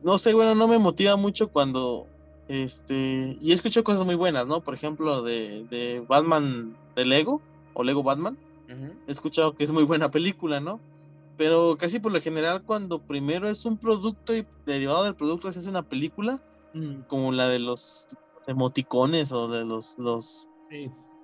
No 0.04 0.16
sé, 0.18 0.32
bueno, 0.32 0.54
no 0.54 0.68
me 0.68 0.78
motiva 0.78 1.16
mucho 1.16 1.48
cuando. 1.48 2.06
Este. 2.48 3.36
Y 3.40 3.50
he 3.50 3.54
escuchado 3.54 3.82
cosas 3.82 4.06
muy 4.06 4.14
buenas, 4.14 4.46
¿no? 4.46 4.62
Por 4.62 4.74
ejemplo, 4.74 5.22
de, 5.22 5.66
de 5.70 6.04
Batman 6.06 6.76
de 6.94 7.04
Lego 7.04 7.42
o 7.74 7.82
Lego 7.82 8.02
Batman. 8.02 8.38
He 9.08 9.10
escuchado 9.10 9.54
que 9.54 9.64
es 9.64 9.72
muy 9.72 9.84
buena 9.84 10.10
película, 10.10 10.60
¿no? 10.60 10.78
Pero 11.38 11.76
casi 11.78 12.00
por 12.00 12.12
lo 12.12 12.20
general 12.20 12.64
cuando 12.64 13.00
primero 13.00 13.48
es 13.48 13.64
un 13.64 13.78
producto 13.78 14.36
y 14.36 14.44
derivado 14.66 15.04
del 15.04 15.14
producto 15.14 15.48
es 15.48 15.66
una 15.66 15.88
película, 15.88 16.42
mm. 16.74 17.02
como 17.06 17.32
la 17.32 17.48
de 17.48 17.60
los 17.60 18.08
emoticones 18.46 19.32
o 19.32 19.48
de 19.48 19.64
los... 19.64 19.98
los 19.98 20.48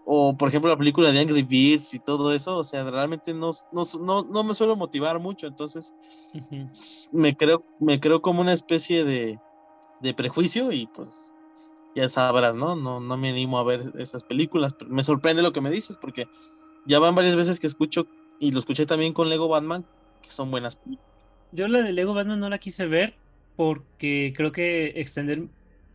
O 0.07 0.37
por 0.37 0.49
ejemplo 0.49 0.71
la 0.71 0.79
película 0.79 1.11
de 1.11 1.19
Angry 1.19 1.43
Birds 1.43 1.95
y 1.95 1.99
todo 1.99 2.33
eso, 2.33 2.59
o 2.59 2.65
sea, 2.65 2.85
realmente 2.85 3.35
no, 3.35 3.51
no, 3.73 4.23
no, 4.23 4.45
me 4.45 4.55
suelo 4.55 4.77
motivar 4.77 5.19
mucho, 5.19 5.49
entonces 5.49 5.95
me, 7.13 7.37
creo, 7.37 7.65
me 7.81 7.99
creo 7.99 8.23
como 8.23 8.41
una 8.41 8.53
especie 8.53 9.05
de, 9.05 9.41
de 10.01 10.15
prejuicio 10.15 10.71
y 10.71 10.87
pues 10.87 11.35
ya 11.97 12.09
sabrás, 12.09 12.55
¿no? 12.55 12.77
¿no? 12.77 13.01
No 13.01 13.17
me 13.17 13.31
animo 13.31 13.59
a 13.59 13.65
ver 13.65 13.83
esas 13.99 14.23
películas, 14.23 14.75
pero 14.79 14.91
me 14.91 15.03
sorprende 15.03 15.43
lo 15.43 15.53
que 15.53 15.61
me 15.61 15.71
dices 15.71 15.97
porque 15.97 16.29
ya 16.87 17.01
van 17.01 17.17
varias 17.17 17.35
veces 17.35 17.59
que 17.59 17.67
escucho 17.67 18.07
y 18.39 18.53
lo 18.53 18.59
escuché 18.59 18.87
también 18.87 19.13
con 19.13 19.29
Lego 19.29 19.49
Batman, 19.49 19.87
que 20.25 20.33
son 20.33 20.51
buenas. 20.51 20.81
Yo 21.51 21.69
la 21.69 21.83
de 21.83 21.93
Lego 21.93 22.15
Batman 22.15 22.41
no 22.41 22.49
la 22.51 22.59
quise 22.59 22.87
ver 22.87 23.21
porque 23.55 24.33
creo 24.37 24.53
que 24.53 24.89
extender 25.01 25.49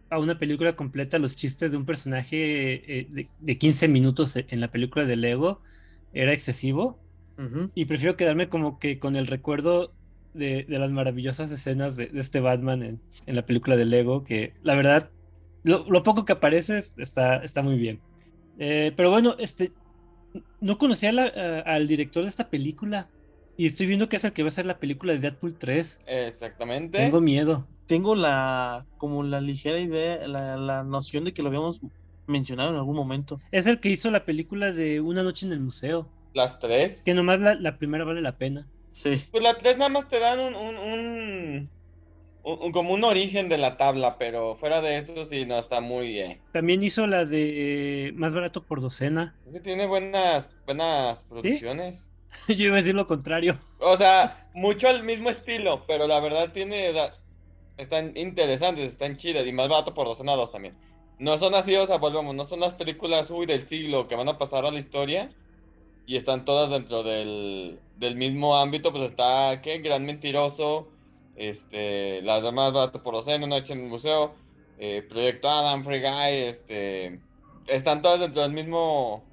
a 0.09 0.19
una 0.19 0.39
película 0.39 0.75
completa 0.75 1.19
los 1.19 1.36
chistes 1.36 1.71
de 1.71 1.77
un 1.77 1.86
personaje 1.86 3.00
eh, 3.01 3.09
de, 3.39 3.57
15 3.57 3.88
minutos 3.88 4.36
en 4.38 4.62
la 4.62 4.71
película 4.71 5.05
de 5.05 5.15
Lego 5.17 5.62
era 6.12 6.33
excesivo. 6.33 7.03
Y 7.74 7.86
prefiero 7.86 8.17
quedarme 8.17 8.50
como 8.50 8.79
que 8.79 9.00
con 9.00 9.15
el 9.15 9.27
recuerdo 9.27 9.95
de, 10.33 10.65
de 10.67 10.79
las 10.79 10.91
maravillosas 10.91 11.51
escenas 11.51 11.95
de, 11.95 12.07
de 12.07 12.19
este 12.19 12.39
Batman 12.41 12.83
en, 12.83 13.03
en 13.25 13.36
la 13.36 13.45
película 13.45 13.77
de 13.77 13.86
Lego, 13.86 14.24
que 14.24 14.55
la 14.62 14.75
verdad, 14.75 15.13
lo, 15.63 15.86
lo 15.89 16.03
poco 16.03 16.25
que 16.25 16.33
aparece 16.33 16.79
está, 16.98 17.38
está 17.43 17.62
muy 17.63 17.77
bien. 17.77 18.03
Eh, 18.57 18.93
pero 18.98 19.12
bueno, 19.12 19.36
este, 19.39 19.75
no 20.59 20.77
conocía 20.77 21.12
la- 21.12 21.27
a- 21.27 21.62
al 21.75 21.88
director 21.88 22.24
de 22.24 22.29
esta 22.29 22.50
película 22.50 23.12
y 23.61 23.65
estoy 23.65 23.87
viendo 23.87 24.07
que 24.07 24.15
es 24.15 24.23
el 24.23 24.31
que 24.31 24.41
va 24.41 24.47
a 24.47 24.53
hacer 24.55 24.65
la 24.65 24.79
película 24.79 25.11
de 25.11 25.19
Deadpool 25.19 25.57
3. 25.57 25.99
Exactamente. 26.07 26.97
Tengo 26.97 27.19
miedo. 27.19 27.67
Tengo 27.87 28.15
la, 28.15 28.85
como 28.97 29.21
la 29.23 29.41
ligera 29.41 29.79
idea, 29.79 30.25
la, 30.29 30.55
la 30.55 30.83
noción 30.83 31.25
de 31.25 31.33
que 31.33 31.41
lo 31.41 31.49
habíamos 31.49 31.81
mencionado 32.25 32.69
en 32.69 32.77
algún 32.77 32.95
momento. 32.95 33.41
Es 33.51 33.67
el 33.67 33.81
que 33.81 33.89
hizo 33.89 34.11
la 34.11 34.23
película 34.23 34.71
de 34.71 35.01
Una 35.01 35.23
noche 35.23 35.45
en 35.45 35.51
el 35.51 35.59
museo, 35.59 36.07
Las 36.33 36.59
tres. 36.59 37.01
que 37.03 37.13
nomás 37.13 37.41
la, 37.41 37.55
la 37.55 37.77
primera 37.77 38.05
vale 38.05 38.21
la 38.21 38.37
pena. 38.37 38.65
Sí. 38.91 39.21
Pues 39.31 39.43
las 39.43 39.57
tres 39.57 39.77
nada 39.77 39.89
más 39.89 40.07
te 40.07 40.19
dan 40.19 40.39
un, 40.39 40.55
un, 40.55 40.77
un- 40.77 41.69
un- 42.43 42.61
un- 42.63 42.71
como 42.71 42.93
un 42.93 43.03
origen 43.03 43.49
de 43.49 43.57
la 43.57 43.75
tabla, 43.75 44.17
pero 44.17 44.55
fuera 44.55 44.81
de 44.81 44.99
eso 44.99 45.25
sí 45.25 45.45
no 45.45 45.59
está 45.59 45.81
muy 45.81 46.07
bien. 46.07 46.39
También 46.53 46.81
hizo 46.81 47.07
la 47.07 47.25
de 47.25 48.07
eh, 48.07 48.11
Más 48.13 48.33
barato 48.33 48.63
por 48.63 48.79
docena. 48.79 49.35
Es 49.47 49.51
que 49.53 49.59
tiene 49.59 49.85
buenas, 49.85 50.47
buenas 50.65 51.25
producciones. 51.25 52.09
Yo 52.48 52.65
iba 52.65 52.75
a 52.75 52.79
decir 52.79 52.96
lo 52.96 53.08
contrario. 53.08 53.60
O 53.79 53.96
sea, 53.98 54.50
mucho 54.53 54.88
al 54.88 55.03
mismo 55.03 55.29
estilo, 55.29 55.86
pero 55.88 56.08
la 56.08 56.19
verdad 56.19 56.51
tiene, 56.51 56.91
están 57.77 58.15
interesantes, 58.17 58.91
están 58.91 59.17
chidas 59.17 59.46
y 59.48 59.53
más 59.53 59.69
barato 59.69 59.93
por 59.93 60.08
dos 60.08 60.51
también. 60.51 60.75
No 61.17 61.38
son 61.38 61.53
así, 61.53 61.75
o 61.75 61.86
sea, 61.86 61.98
volvemos, 61.98 62.34
no 62.34 62.46
son 62.46 62.62
las 62.62 62.74
películas 62.74 63.29
uy, 63.29 63.46
del 63.46 63.67
siglo 63.67 64.08
que 64.08 64.15
van 64.15 64.29
a 64.29 64.38
pasar 64.38 64.65
a 64.65 64.72
la 64.72 64.79
historia 64.79 65.29
y 66.05 66.15
están 66.15 66.46
todas 66.46 66.72
dentro 66.72 67.03
del, 67.03 67.79
del 67.98 68.15
mismo 68.15 68.58
ámbito, 68.58 68.91
pues 68.91 69.03
está, 69.03 69.62
¿qué? 69.62 69.79
Gran 69.79 70.05
Mentiroso, 70.05 70.88
este, 71.36 72.22
las 72.22 72.41
demás 72.41 72.74
barato 72.74 73.03
por 73.03 73.13
docena, 73.13 73.48
Noche 73.48 73.74
en 73.74 73.81
el 73.81 73.89
Museo, 73.89 74.34
eh, 74.77 75.05
Proyecto 75.08 75.50
Adam, 75.50 75.84
Free 75.84 76.00
Guy, 76.01 76.48
este, 76.48 77.19
están 77.67 78.01
todas 78.01 78.22
dentro 78.22 78.41
del 78.41 78.53
mismo, 78.53 79.24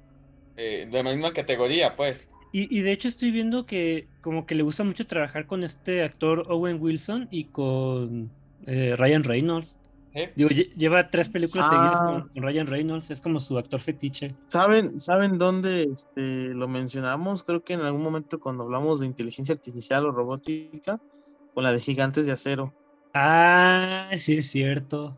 eh, 0.55 0.87
de 0.89 1.03
la 1.03 1.11
misma 1.11 1.33
categoría, 1.33 1.95
pues. 1.95 2.29
Y, 2.59 2.75
y 2.75 2.81
de 2.81 2.91
hecho 2.91 3.07
estoy 3.07 3.29
viendo 3.29 3.65
que 3.67 4.07
como 4.21 4.47
que 4.47 4.55
le 4.55 4.63
gusta 4.63 4.83
mucho 4.83 5.05
trabajar 5.05 5.45
con 5.45 5.63
este 5.63 6.01
actor 6.03 6.45
Owen 6.49 6.77
Wilson 6.81 7.27
y 7.29 7.43
con 7.45 8.31
eh, 8.65 8.95
Ryan 8.97 9.23
Reynolds. 9.23 9.75
Digo, 10.35 10.49
lle- 10.49 10.73
lleva 10.75 11.11
tres 11.11 11.29
películas 11.29 11.67
Ah. 11.69 11.75
seguidas 11.75 11.99
con, 12.23 12.29
con 12.33 12.43
Ryan 12.43 12.65
Reynolds, 12.65 13.11
es 13.11 13.21
como 13.21 13.39
su 13.39 13.55
actor 13.59 13.79
fetiche. 13.79 14.33
¿Saben, 14.47 14.99
¿Saben 14.99 15.37
dónde 15.37 15.83
este, 15.83 16.47
lo 16.55 16.67
mencionamos? 16.67 17.43
Creo 17.43 17.61
que 17.63 17.73
en 17.73 17.81
algún 17.81 18.01
momento 18.01 18.39
cuando 18.39 18.63
hablamos 18.63 18.99
de 19.01 19.05
inteligencia 19.05 19.53
artificial 19.53 20.07
o 20.07 20.11
robótica, 20.11 20.97
con 21.53 21.63
la 21.63 21.71
de 21.71 21.79
Gigantes 21.79 22.25
de 22.25 22.31
Acero. 22.31 22.73
Ah, 23.13 24.09
sí 24.17 24.37
es 24.39 24.49
cierto. 24.49 25.15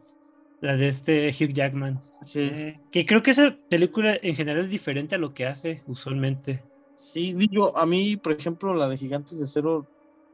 La 0.60 0.75
de 0.75 0.89
este 0.89 1.29
Hugh 1.29 1.53
Jackman. 1.53 2.01
Sí, 2.22 2.41
Eh, 2.51 2.79
que 2.91 3.05
creo 3.05 3.24
que 3.24 3.31
esa 3.31 3.55
película 3.69 4.17
en 4.22 4.36
general 4.36 4.65
es 4.65 4.72
diferente 4.72 5.15
a 5.15 5.17
lo 5.17 5.34
que 5.34 5.46
hace 5.46 5.81
usualmente. 5.88 6.62
Sí, 7.00 7.34
digo, 7.34 7.75
a 7.77 7.86
mí, 7.86 8.18
por 8.18 8.34
ejemplo, 8.34 8.74
la 8.74 8.89
de 8.89 8.98
Gigantes 8.98 9.38
de 9.39 9.46
Acero 9.46 9.88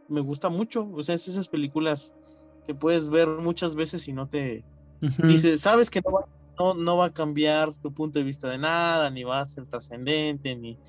me 0.08 0.22
gusta 0.22 0.50
mucho. 0.50 0.90
O 0.92 1.04
sea, 1.04 1.16
es 1.16 1.28
esas 1.28 1.48
películas 1.48 2.16
que 2.66 2.74
puedes 2.74 3.10
ver 3.10 3.28
muchas 3.28 3.76
veces 3.76 4.08
y 4.08 4.14
no 4.14 4.28
te, 4.28 4.66
Ujú. 5.02 5.28
Dice, 5.28 5.58
sabes 5.58 5.90
que 5.90 6.02
no 6.04 6.12
va, 6.12 6.22
no, 6.60 6.74
no 6.74 6.98
va 6.98 7.06
a 7.06 7.12
cambiar 7.14 7.74
tu 7.82 7.94
punto 7.94 8.20
de 8.20 8.26
vista 8.26 8.50
de 8.50 8.58
nada, 8.58 9.12
ni 9.12 9.24
va 9.24 9.40
a 9.40 9.46
ser 9.46 9.68
trascendente, 9.68 10.56
ni, 10.56 10.80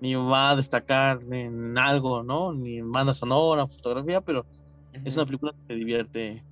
ni 0.00 0.14
va 0.14 0.50
a 0.50 0.56
destacar 0.56 1.20
en 1.32 1.76
algo, 1.78 2.22
¿no? 2.22 2.52
Ni 2.52 2.78
en 2.78 2.92
banda 2.92 3.14
sonora, 3.14 3.66
fotografía, 3.66 4.20
pero 4.20 4.46
es 4.92 5.16
una 5.16 5.26
película 5.26 5.52
que 5.52 5.74
te 5.74 5.74
divierte 5.74 6.44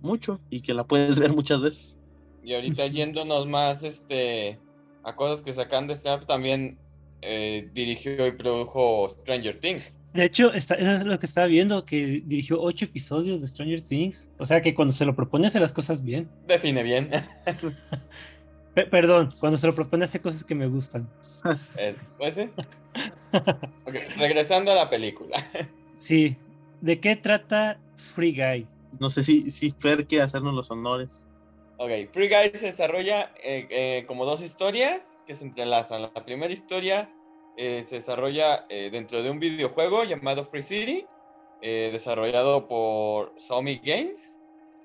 mucho 0.00 0.38
y 0.48 0.62
que 0.62 0.74
la 0.74 0.84
puedes 0.84 1.18
ver 1.20 1.32
muchas 1.32 1.60
veces. 1.60 1.98
Y 2.42 2.54
ahorita 2.54 2.86
yéndonos 2.86 3.46
más 3.46 3.82
este, 3.82 4.60
a 5.02 5.14
cosas 5.16 5.42
que 5.42 5.52
sacan 5.52 5.86
de 5.86 5.96
Snap, 5.96 6.26
también 6.26 6.78
eh, 7.24 7.68
dirigió 7.72 8.26
y 8.26 8.32
produjo 8.32 9.08
Stranger 9.10 9.58
Things. 9.58 9.98
De 10.12 10.24
hecho, 10.24 10.52
está, 10.52 10.74
eso 10.76 10.92
es 10.92 11.04
lo 11.04 11.18
que 11.18 11.26
estaba 11.26 11.48
viendo, 11.48 11.84
que 11.84 12.22
dirigió 12.24 12.60
ocho 12.60 12.84
episodios 12.84 13.40
de 13.40 13.46
Stranger 13.48 13.80
Things. 13.80 14.30
O 14.38 14.44
sea 14.46 14.62
que 14.62 14.72
cuando 14.74 14.94
se 14.94 15.04
lo 15.04 15.16
propone 15.16 15.48
hace 15.48 15.58
las 15.58 15.72
cosas 15.72 16.02
bien. 16.04 16.28
Define 16.46 16.82
bien. 16.84 17.10
Pe- 18.74 18.86
perdón, 18.86 19.32
cuando 19.40 19.56
se 19.58 19.66
lo 19.66 19.74
propone 19.74 20.04
hace 20.04 20.20
cosas 20.20 20.44
que 20.44 20.54
me 20.54 20.66
gustan. 20.68 21.08
Es- 21.76 21.96
¿Puede 22.18 22.32
ser? 22.32 22.50
Ok, 23.86 23.94
regresando 24.16 24.70
a 24.70 24.76
la 24.76 24.88
película. 24.88 25.44
Sí. 25.94 26.36
¿De 26.80 27.00
qué 27.00 27.16
trata 27.16 27.80
Free 27.96 28.32
Guy? 28.32 28.68
No 29.00 29.10
sé 29.10 29.24
si, 29.24 29.50
si 29.50 29.72
Fer 29.72 30.06
quiere 30.06 30.22
hacernos 30.22 30.54
los 30.54 30.70
honores. 30.70 31.26
Ok, 31.78 31.90
Free 32.12 32.28
Guy 32.28 32.56
se 32.56 32.66
desarrolla 32.66 33.32
eh, 33.42 33.66
eh, 33.70 34.04
como 34.06 34.24
dos 34.24 34.40
historias 34.42 35.13
que 35.24 35.34
se 35.34 35.44
entrelazan. 35.44 36.02
La 36.02 36.12
primera 36.24 36.52
historia 36.52 37.10
eh, 37.56 37.84
se 37.88 37.96
desarrolla 37.96 38.66
eh, 38.68 38.90
dentro 38.90 39.22
de 39.22 39.30
un 39.30 39.38
videojuego 39.38 40.04
llamado 40.04 40.44
Free 40.44 40.62
City, 40.62 41.06
eh, 41.62 41.90
desarrollado 41.92 42.66
por 42.68 43.34
Zombie 43.38 43.80
Games, 43.82 44.38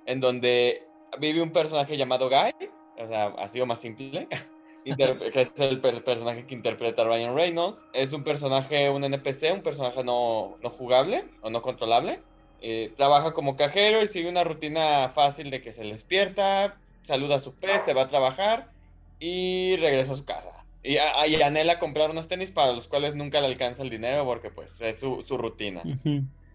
en 0.05 0.19
donde 0.19 0.83
vive 1.19 1.41
un 1.41 1.51
personaje 1.51 1.97
llamado 1.97 2.29
Guy, 2.29 2.69
o 2.97 3.07
sea, 3.07 3.25
ha 3.27 3.47
sido 3.47 3.65
más 3.65 3.79
simple, 3.79 4.27
que 4.85 5.41
es 5.41 5.53
el 5.57 5.81
per- 5.81 6.03
personaje 6.03 6.45
que 6.45 6.55
interpreta 6.55 7.03
Ryan 7.03 7.35
Reynolds. 7.35 7.85
Es 7.93 8.13
un 8.13 8.23
personaje, 8.23 8.89
un 8.89 9.03
NPC, 9.03 9.53
un 9.53 9.61
personaje 9.61 10.03
no, 10.03 10.57
no 10.61 10.69
jugable 10.69 11.25
o 11.41 11.49
no 11.49 11.61
controlable. 11.61 12.21
Eh, 12.61 12.91
trabaja 12.97 13.31
como 13.31 13.55
cajero 13.55 14.03
y 14.03 14.07
sigue 14.07 14.29
una 14.29 14.43
rutina 14.43 15.11
fácil 15.15 15.49
de 15.49 15.61
que 15.61 15.71
se 15.71 15.83
despierta, 15.83 16.77
saluda 17.03 17.35
a 17.35 17.39
su 17.39 17.55
pez, 17.55 17.83
se 17.83 17.93
va 17.93 18.03
a 18.03 18.09
trabajar 18.09 18.71
y 19.19 19.75
regresa 19.77 20.13
a 20.13 20.15
su 20.15 20.25
casa. 20.25 20.51
Y, 20.81 20.97
a- 20.97 21.27
y 21.27 21.41
anhela 21.41 21.77
comprar 21.77 22.09
unos 22.09 22.27
tenis 22.27 22.51
para 22.51 22.71
los 22.71 22.87
cuales 22.87 23.15
nunca 23.15 23.41
le 23.41 23.47
alcanza 23.47 23.83
el 23.83 23.89
dinero 23.89 24.23
porque 24.25 24.49
pues 24.49 24.75
es 24.79 24.99
su, 24.99 25.21
su 25.23 25.37
rutina. 25.37 25.81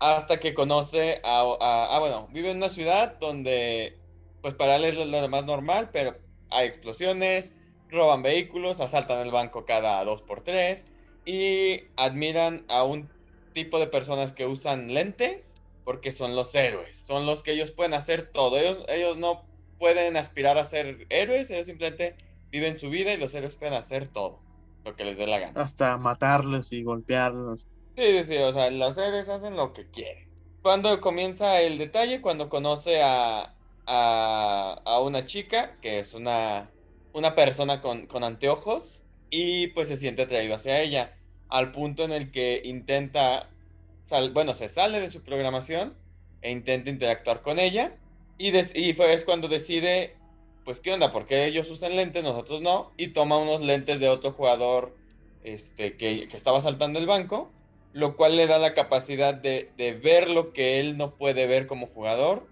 Hasta 0.00 0.40
que 0.40 0.54
conoce 0.54 1.20
a, 1.24 1.40
a- 1.40 1.96
Ah, 1.96 1.98
bueno, 2.00 2.28
vive 2.32 2.50
en 2.50 2.56
una 2.58 2.70
ciudad 2.70 3.16
donde 3.20 3.98
pues 4.40 4.54
para 4.54 4.76
él 4.76 4.84
es 4.84 4.96
lo, 4.96 5.04
lo 5.04 5.28
más 5.28 5.44
normal, 5.44 5.90
pero 5.92 6.16
hay 6.50 6.66
explosiones, 6.68 7.52
roban 7.90 8.22
vehículos, 8.22 8.80
asaltan 8.80 9.20
el 9.20 9.30
banco 9.30 9.64
cada 9.64 10.02
dos 10.04 10.22
por 10.22 10.42
tres 10.42 10.84
y 11.24 11.82
admiran 11.96 12.64
a 12.68 12.82
un 12.82 13.08
tipo 13.52 13.78
de 13.78 13.86
personas 13.86 14.32
que 14.32 14.46
usan 14.46 14.92
lentes 14.92 15.54
porque 15.84 16.12
son 16.12 16.34
los 16.34 16.54
héroes, 16.54 16.98
son 16.98 17.24
los 17.26 17.42
que 17.42 17.52
ellos 17.52 17.70
pueden 17.70 17.94
hacer 17.94 18.30
todo. 18.32 18.58
Ellos, 18.58 18.84
ellos 18.88 19.16
no 19.18 19.44
pueden 19.78 20.16
aspirar 20.16 20.56
a 20.58 20.64
ser 20.64 21.06
héroes, 21.10 21.50
ellos 21.50 21.66
simplemente 21.66 22.16
viven 22.54 22.78
su 22.78 22.90
vida 22.90 23.12
y 23.12 23.18
los 23.18 23.34
héroes 23.34 23.56
pueden 23.56 23.74
hacer 23.74 24.08
todo, 24.08 24.44
lo 24.84 24.96
que 24.96 25.04
les 25.04 25.16
dé 25.18 25.26
la 25.26 25.38
gana. 25.40 25.60
Hasta 25.62 25.98
matarlos 25.98 26.72
y 26.72 26.84
golpearlos. 26.84 27.66
Sí, 27.96 28.02
sí, 28.18 28.24
sí, 28.24 28.36
o 28.38 28.52
sea, 28.52 28.70
los 28.70 28.98
héroes 28.98 29.28
hacen 29.28 29.54
lo 29.56 29.72
que 29.72 29.88
quieren. 29.90 30.28
Cuando 30.62 31.00
comienza 31.00 31.60
el 31.60 31.78
detalle, 31.78 32.20
cuando 32.20 32.48
conoce 32.48 33.02
a, 33.02 33.56
a, 33.86 34.82
a 34.84 35.00
una 35.00 35.24
chica, 35.26 35.78
que 35.80 36.00
es 36.00 36.12
una, 36.14 36.74
una 37.12 37.34
persona 37.36 37.80
con, 37.80 38.06
con 38.08 38.24
anteojos, 38.24 39.04
y 39.30 39.68
pues 39.68 39.86
se 39.88 39.96
siente 39.96 40.22
atraído 40.22 40.56
hacia 40.56 40.80
ella, 40.80 41.16
al 41.48 41.70
punto 41.70 42.02
en 42.04 42.12
el 42.12 42.32
que 42.32 42.62
intenta, 42.64 43.54
sal- 44.02 44.32
bueno, 44.32 44.54
se 44.54 44.68
sale 44.68 45.00
de 45.00 45.10
su 45.10 45.22
programación 45.22 45.96
e 46.40 46.50
intenta 46.50 46.90
interactuar 46.90 47.42
con 47.42 47.58
ella, 47.60 48.00
y, 48.38 48.50
des- 48.50 48.74
y 48.74 48.92
fue, 48.94 49.12
es 49.14 49.24
cuando 49.24 49.46
decide, 49.48 50.23
pues, 50.64 50.80
¿qué 50.80 50.92
onda? 50.92 51.12
¿Por 51.12 51.26
qué 51.26 51.46
ellos 51.46 51.70
usan 51.70 51.96
lentes, 51.96 52.22
nosotros 52.22 52.60
no? 52.60 52.92
Y 52.96 53.08
toma 53.08 53.38
unos 53.38 53.60
lentes 53.60 54.00
de 54.00 54.08
otro 54.08 54.32
jugador 54.32 54.96
este, 55.42 55.96
que, 55.96 56.28
estaba 56.32 56.60
saltando 56.60 56.98
el 56.98 57.06
banco, 57.06 57.50
lo 57.92 58.16
cual 58.16 58.36
le 58.36 58.46
da 58.46 58.58
la 58.58 58.74
capacidad 58.74 59.34
de, 59.34 59.70
de 59.76 59.92
ver 59.92 60.30
lo 60.30 60.52
que 60.52 60.80
él 60.80 60.96
no 60.96 61.14
puede 61.14 61.46
ver 61.46 61.66
como 61.66 61.86
jugador 61.86 62.46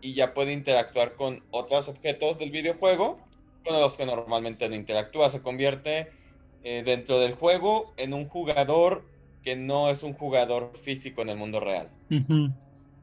y 0.00 0.14
ya 0.14 0.34
puede 0.34 0.52
interactuar 0.52 1.14
con 1.14 1.42
otros 1.50 1.88
objetos 1.88 2.38
del 2.38 2.50
videojuego 2.50 3.18
con 3.64 3.80
los 3.80 3.96
que 3.96 4.04
normalmente 4.04 4.68
no 4.68 4.74
interactúa. 4.74 5.30
Se 5.30 5.40
convierte 5.40 6.08
eh, 6.64 6.82
dentro 6.84 7.18
del 7.20 7.34
juego 7.34 7.94
en 7.96 8.12
un 8.12 8.28
jugador 8.28 9.04
que 9.42 9.56
no 9.56 9.90
es 9.90 10.02
un 10.02 10.12
jugador 10.12 10.72
físico 10.76 11.22
en 11.22 11.30
el 11.30 11.36
mundo 11.36 11.58
real. 11.58 11.88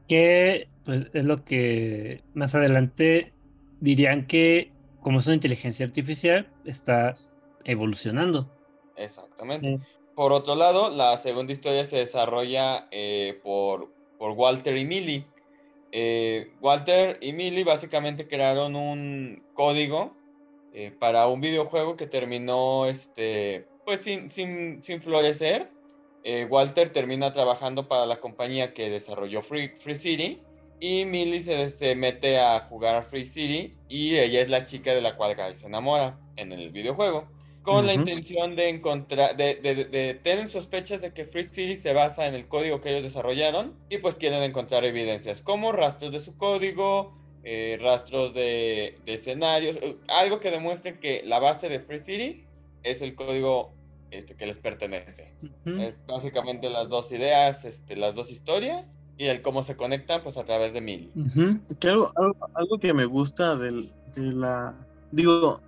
Que 0.06 0.68
pues, 0.84 1.06
es 1.12 1.24
lo 1.24 1.44
que 1.44 2.22
más 2.34 2.54
adelante 2.54 3.32
dirían 3.80 4.26
que, 4.26 4.70
como 5.00 5.18
es 5.18 5.26
una 5.26 5.34
inteligencia 5.34 5.84
artificial, 5.86 6.48
está 6.64 7.14
evolucionando. 7.64 8.48
Exactamente. 8.96 9.80
Por 10.14 10.32
otro 10.32 10.54
lado, 10.54 10.90
la 10.90 11.16
segunda 11.16 11.52
historia 11.52 11.84
se 11.84 11.96
desarrolla 11.96 12.88
eh, 12.90 13.40
por, 13.42 13.92
por 14.18 14.32
Walter 14.32 14.76
y 14.76 14.84
Millie. 14.84 15.26
Eh, 15.92 16.52
Walter 16.60 17.18
y 17.20 17.32
Millie 17.32 17.64
básicamente 17.64 18.28
crearon 18.28 18.76
un 18.76 19.42
código 19.54 20.14
eh, 20.72 20.94
para 20.96 21.26
un 21.26 21.40
videojuego 21.40 21.96
que 21.96 22.06
terminó 22.06 22.86
este, 22.86 23.66
pues 23.84 24.00
sin, 24.00 24.30
sin, 24.30 24.82
sin 24.82 25.00
florecer. 25.00 25.70
Walter 26.50 26.90
termina 26.90 27.32
trabajando 27.32 27.88
para 27.88 28.04
la 28.04 28.20
compañía 28.20 28.74
que 28.74 28.90
desarrolló 28.90 29.40
Free, 29.40 29.68
Free 29.68 29.96
City 29.96 30.42
y 30.80 31.04
Millie 31.04 31.42
se, 31.42 31.94
mete 31.94 32.40
a 32.40 32.60
jugar 32.60 32.96
a 32.96 33.02
Free 33.02 33.26
City 33.26 33.76
y 33.88 34.16
ella 34.16 34.40
es 34.40 34.48
la 34.48 34.64
chica 34.64 34.94
de 34.94 35.02
la 35.02 35.16
cual 35.16 35.36
Guy 35.36 35.54
se 35.54 35.66
enamora 35.66 36.18
en 36.36 36.52
el 36.52 36.70
videojuego 36.70 37.28
con 37.62 37.86
la 37.86 37.92
intención 37.92 38.56
de 38.56 38.70
encontrar, 38.70 39.36
de, 39.36 39.56
de, 39.56 39.84
de, 39.84 40.14
tener 40.14 40.48
sospechas 40.48 41.02
de 41.02 41.12
que 41.12 41.26
Free 41.26 41.44
City 41.44 41.76
se 41.76 41.92
basa 41.92 42.26
en 42.26 42.34
el 42.34 42.48
código 42.48 42.80
que 42.80 42.90
ellos 42.90 43.02
desarrollaron 43.02 43.74
y 43.90 43.98
pues 43.98 44.14
quieren 44.14 44.42
encontrar 44.42 44.84
evidencias 44.86 45.42
como 45.42 45.70
rastros 45.70 46.10
de 46.10 46.20
su 46.20 46.38
código, 46.38 47.14
eh, 47.44 47.78
rastros 47.80 48.32
de, 48.32 48.98
de, 49.04 49.14
escenarios, 49.14 49.76
eh, 49.82 49.98
algo 50.08 50.40
que 50.40 50.50
demuestre 50.50 50.98
que 50.98 51.22
la 51.26 51.38
base 51.38 51.68
de 51.68 51.80
Free 51.80 52.00
City 52.00 52.46
es 52.82 53.02
el 53.02 53.14
código 53.14 53.74
este, 54.10 54.34
que 54.34 54.46
les 54.46 54.58
pertenece. 54.58 55.34
Es 55.66 56.04
básicamente 56.06 56.70
las 56.70 56.88
dos 56.88 57.12
ideas, 57.12 57.66
este, 57.66 57.94
las 57.94 58.14
dos 58.14 58.30
historias 58.30 58.96
y 59.20 59.26
el 59.26 59.42
cómo 59.42 59.62
se 59.62 59.76
conectan 59.76 60.22
pues 60.22 60.38
a 60.38 60.44
través 60.44 60.72
de 60.72 60.80
Mil. 60.80 61.12
algo, 61.86 62.10
algo, 62.54 62.78
que 62.80 62.94
me 62.94 63.04
gusta 63.04 63.54
del, 63.54 63.92
de 64.14 64.32
la... 64.32 64.74
Digo, 65.12 65.60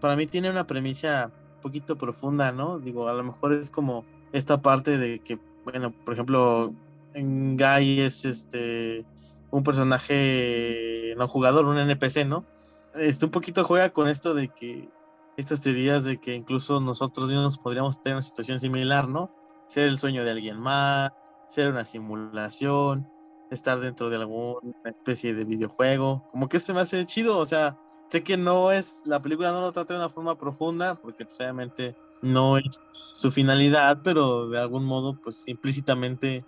para 0.00 0.14
mí 0.14 0.26
tiene 0.26 0.48
una 0.48 0.64
premisa 0.64 1.32
poquito 1.60 1.98
profunda, 1.98 2.52
¿no? 2.52 2.78
Digo, 2.78 3.08
a 3.08 3.12
lo 3.12 3.24
mejor 3.24 3.52
es 3.52 3.68
como 3.68 4.04
esta 4.32 4.62
parte 4.62 4.96
de 4.96 5.18
que, 5.18 5.40
bueno, 5.64 5.90
por 5.90 6.14
ejemplo, 6.14 6.72
en 7.14 7.56
Guy 7.56 8.00
es 8.00 8.24
este 8.24 9.04
un 9.50 9.64
personaje 9.64 11.12
no 11.16 11.26
jugador, 11.26 11.64
un 11.66 11.78
NPC, 11.78 12.24
¿no? 12.26 12.46
Este 12.94 13.24
un 13.24 13.32
poquito 13.32 13.64
juega 13.64 13.90
con 13.90 14.06
esto 14.06 14.34
de 14.34 14.50
que 14.50 14.88
estas 15.36 15.62
teorías 15.62 16.04
de 16.04 16.20
que 16.20 16.36
incluso 16.36 16.80
nosotros 16.80 17.28
mismos 17.28 17.58
podríamos 17.58 18.00
tener 18.02 18.14
una 18.14 18.22
situación 18.22 18.60
similar, 18.60 19.08
¿no? 19.08 19.34
Ser 19.66 19.88
el 19.88 19.98
sueño 19.98 20.24
de 20.24 20.30
alguien 20.30 20.60
más, 20.60 21.10
ser 21.50 21.70
una 21.70 21.84
simulación, 21.84 23.08
estar 23.50 23.80
dentro 23.80 24.08
de 24.08 24.16
alguna 24.16 24.72
especie 24.84 25.34
de 25.34 25.44
videojuego. 25.44 26.28
Como 26.30 26.48
que 26.48 26.60
se 26.60 26.72
me 26.72 26.80
hace 26.80 27.04
chido, 27.04 27.38
o 27.38 27.46
sea, 27.46 27.76
sé 28.08 28.22
que 28.22 28.36
no 28.36 28.70
es, 28.70 29.02
la 29.04 29.20
película 29.20 29.50
no 29.50 29.60
lo 29.60 29.72
trata 29.72 29.94
de 29.94 30.00
una 30.00 30.08
forma 30.08 30.38
profunda, 30.38 30.94
porque 30.94 31.24
pues, 31.24 31.40
obviamente 31.40 31.96
no 32.22 32.56
es 32.56 32.80
su 32.92 33.30
finalidad, 33.30 34.00
pero 34.04 34.48
de 34.48 34.60
algún 34.60 34.84
modo, 34.84 35.20
pues 35.20 35.44
implícitamente 35.48 36.44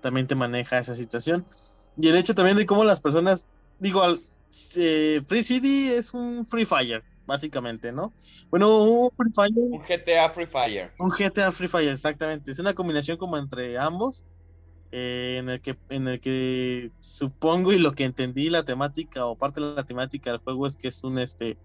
también 0.00 0.26
te 0.26 0.34
maneja 0.34 0.78
esa 0.78 0.94
situación. 0.94 1.46
Y 1.98 2.08
el 2.08 2.16
hecho 2.16 2.34
también 2.34 2.56
de 2.56 2.66
cómo 2.66 2.84
las 2.84 3.00
personas, 3.00 3.46
digo, 3.78 4.02
Free 4.50 5.42
City 5.42 5.88
es 5.88 6.14
un 6.14 6.46
Free 6.46 6.64
Fire, 6.64 7.02
básicamente, 7.26 7.92
¿no? 7.92 8.14
Bueno, 8.50 8.84
un 8.84 9.10
Free 9.16 9.32
Fire. 9.34 9.52
Un 9.56 9.82
GTA 9.82 10.30
Free 10.30 10.46
Fire. 10.46 10.92
Un 10.98 11.08
GTA 11.08 11.52
Free 11.52 11.68
Fire, 11.68 11.90
exactamente. 11.90 12.50
Es 12.50 12.58
una 12.58 12.72
combinación 12.72 13.18
como 13.18 13.36
entre 13.36 13.78
ambos. 13.78 14.24
Eh, 14.98 15.36
en 15.36 15.50
el 15.50 15.60
que 15.60 15.76
en 15.90 16.08
el 16.08 16.20
que 16.20 16.90
supongo 17.00 17.70
y 17.74 17.78
lo 17.78 17.92
que 17.92 18.04
entendí 18.04 18.48
la 18.48 18.64
temática 18.64 19.26
o 19.26 19.36
parte 19.36 19.60
de 19.60 19.74
la 19.74 19.84
temática 19.84 20.30
del 20.30 20.40
juego 20.40 20.66
es 20.66 20.74
que 20.74 20.88
es 20.88 21.04
un 21.04 21.18
este 21.18 21.58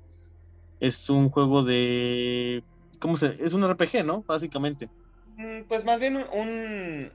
es 0.82 1.10
un 1.10 1.30
juego 1.30 1.64
de 1.64 2.62
cómo 3.00 3.16
se 3.16 3.28
es 3.28 3.54
un 3.54 3.66
RPG 3.66 4.04
no 4.04 4.26
básicamente. 4.28 4.90
Mm, 5.38 5.62
pues 5.70 5.86
más 5.86 5.98
bien 5.98 6.18
un 6.18 7.10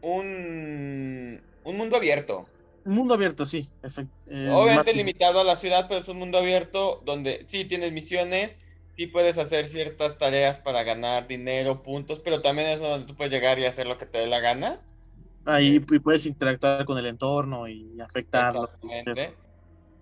un 0.00 1.40
un 1.62 1.76
mundo 1.76 1.96
abierto. 1.96 2.48
Un 2.84 2.96
mundo 2.96 3.14
abierto 3.14 3.46
sí 3.46 3.70
eh, 4.26 4.50
obviamente 4.50 4.92
limitado 4.94 5.38
a 5.38 5.44
la 5.44 5.54
ciudad 5.54 5.86
pero 5.88 6.00
es 6.00 6.08
un 6.08 6.18
mundo 6.18 6.38
abierto 6.38 7.00
donde 7.04 7.46
sí 7.48 7.66
tienes 7.66 7.92
misiones 7.92 8.56
sí 8.96 9.06
puedes 9.06 9.38
hacer 9.38 9.68
ciertas 9.68 10.18
tareas 10.18 10.58
para 10.58 10.82
ganar 10.82 11.28
dinero 11.28 11.84
puntos 11.84 12.18
pero 12.18 12.42
también 12.42 12.66
es 12.66 12.80
donde 12.80 13.06
tú 13.06 13.14
puedes 13.14 13.32
llegar 13.32 13.60
y 13.60 13.64
hacer 13.64 13.86
lo 13.86 13.96
que 13.96 14.06
te 14.06 14.18
dé 14.18 14.26
la 14.26 14.40
gana 14.40 14.80
Ahí 15.44 15.80
puedes 15.80 16.26
interactuar 16.26 16.84
con 16.84 16.98
el 16.98 17.06
entorno 17.06 17.68
y 17.68 18.00
afectarlo. 18.00 18.70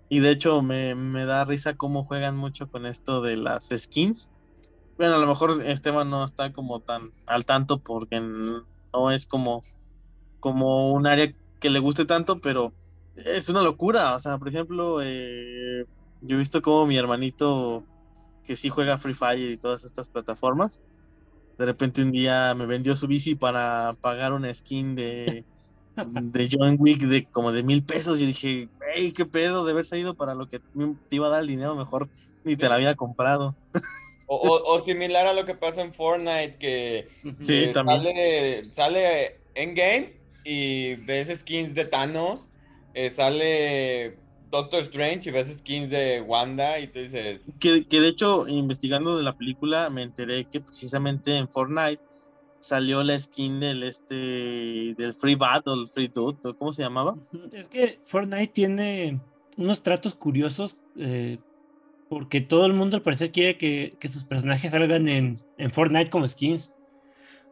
Y 0.09 0.19
de 0.19 0.29
hecho 0.29 0.61
me, 0.61 0.93
da 1.25 1.45
risa 1.45 1.75
cómo 1.75 2.03
juegan 2.03 2.35
mucho 2.35 2.69
con 2.69 2.85
esto 2.85 3.21
de 3.21 3.37
las 3.37 3.69
skins. 3.69 4.31
Bueno, 4.97 5.15
a 5.15 5.17
lo 5.17 5.25
mejor 5.25 5.51
Esteban 5.65 6.09
no 6.09 6.25
está 6.25 6.51
como 6.51 6.81
tan 6.81 7.11
al 7.25 7.45
tanto 7.45 7.79
porque 7.79 8.19
no 8.19 9.11
es 9.11 9.25
como, 9.25 9.61
como 10.39 10.91
un 10.91 11.07
área 11.07 11.33
que 11.59 11.69
le 11.69 11.79
guste 11.79 12.05
tanto, 12.05 12.41
pero 12.41 12.73
es 13.15 13.47
una 13.49 13.61
locura. 13.61 14.13
O 14.13 14.19
sea, 14.19 14.37
por 14.37 14.49
ejemplo, 14.49 14.99
eh, 15.01 15.85
yo 16.21 16.35
he 16.35 16.39
visto 16.39 16.61
como 16.61 16.85
mi 16.85 16.97
hermanito 16.97 17.85
que 18.43 18.55
sí 18.55 18.69
juega 18.69 18.97
Free 18.97 19.13
Fire 19.13 19.51
y 19.51 19.57
todas 19.57 19.85
estas 19.85 20.09
plataformas, 20.09 20.83
de 21.61 21.67
repente 21.67 22.01
un 22.01 22.11
día 22.11 22.55
me 22.55 22.65
vendió 22.65 22.95
su 22.95 23.07
bici 23.07 23.35
para 23.35 23.95
pagar 24.01 24.33
una 24.33 24.51
skin 24.51 24.95
de, 24.95 25.45
de 25.95 26.49
John 26.51 26.75
Wick 26.79 27.01
de 27.03 27.25
como 27.25 27.51
de 27.51 27.61
mil 27.61 27.83
pesos. 27.83 28.19
Y 28.19 28.25
dije, 28.25 28.67
hey, 28.95 29.13
qué 29.15 29.25
pedo 29.27 29.63
de 29.63 29.71
haber 29.71 29.85
salido 29.85 30.15
para 30.15 30.33
lo 30.33 30.49
que 30.49 30.59
te 30.59 31.15
iba 31.15 31.27
a 31.27 31.29
dar 31.29 31.41
el 31.41 31.47
dinero, 31.47 31.75
mejor 31.75 32.09
ni 32.43 32.55
te 32.55 32.67
la 32.67 32.75
había 32.75 32.95
comprado. 32.95 33.55
O, 34.25 34.81
similar 34.85 35.27
a 35.27 35.33
lo 35.33 35.45
que 35.45 35.53
pasa 35.53 35.81
en 35.81 35.93
Fortnite, 35.93 36.55
que, 36.57 37.07
sí, 37.41 37.69
también. 37.73 38.01
sale, 38.01 38.63
sale 38.63 39.39
en 39.53 39.75
game 39.75 40.13
y 40.43 40.95
ves 40.95 41.27
skins 41.41 41.75
de 41.75 41.85
Thanos, 41.85 42.49
eh, 42.95 43.09
sale 43.09 44.17
Doctor 44.51 44.81
Strange 44.81 45.29
y 45.29 45.31
ves 45.31 45.47
skins 45.57 45.89
de 45.89 46.21
Wanda 46.21 46.77
y 46.79 46.87
tú 46.87 46.99
dices... 46.99 47.39
Que, 47.59 47.87
que, 47.87 48.01
de 48.01 48.09
hecho, 48.09 48.47
investigando 48.49 49.17
de 49.17 49.23
la 49.23 49.37
película, 49.37 49.89
me 49.89 50.03
enteré 50.03 50.43
que 50.45 50.59
precisamente 50.59 51.37
en 51.37 51.47
Fortnite 51.47 52.01
salió 52.59 53.01
la 53.01 53.17
skin 53.17 53.59
del 53.59 53.81
este 53.83 54.15
del 54.15 55.13
Free 55.13 55.35
Battle, 55.35 55.87
Free 55.87 56.09
Dude, 56.09 56.53
¿cómo 56.59 56.73
se 56.73 56.83
llamaba? 56.83 57.15
Es 57.53 57.67
que 57.67 57.99
Fortnite 58.05 58.53
tiene 58.53 59.19
unos 59.57 59.81
tratos 59.81 60.13
curiosos 60.13 60.75
eh, 60.97 61.39
porque 62.09 62.41
todo 62.41 62.65
el 62.65 62.73
mundo 62.73 62.97
al 62.97 63.03
parecer 63.03 63.31
quiere 63.31 63.57
que, 63.57 63.95
que 63.99 64.09
sus 64.09 64.25
personajes 64.25 64.71
salgan 64.71 65.07
en, 65.07 65.37
en 65.57 65.71
Fortnite 65.71 66.09
como 66.09 66.27
skins. 66.27 66.75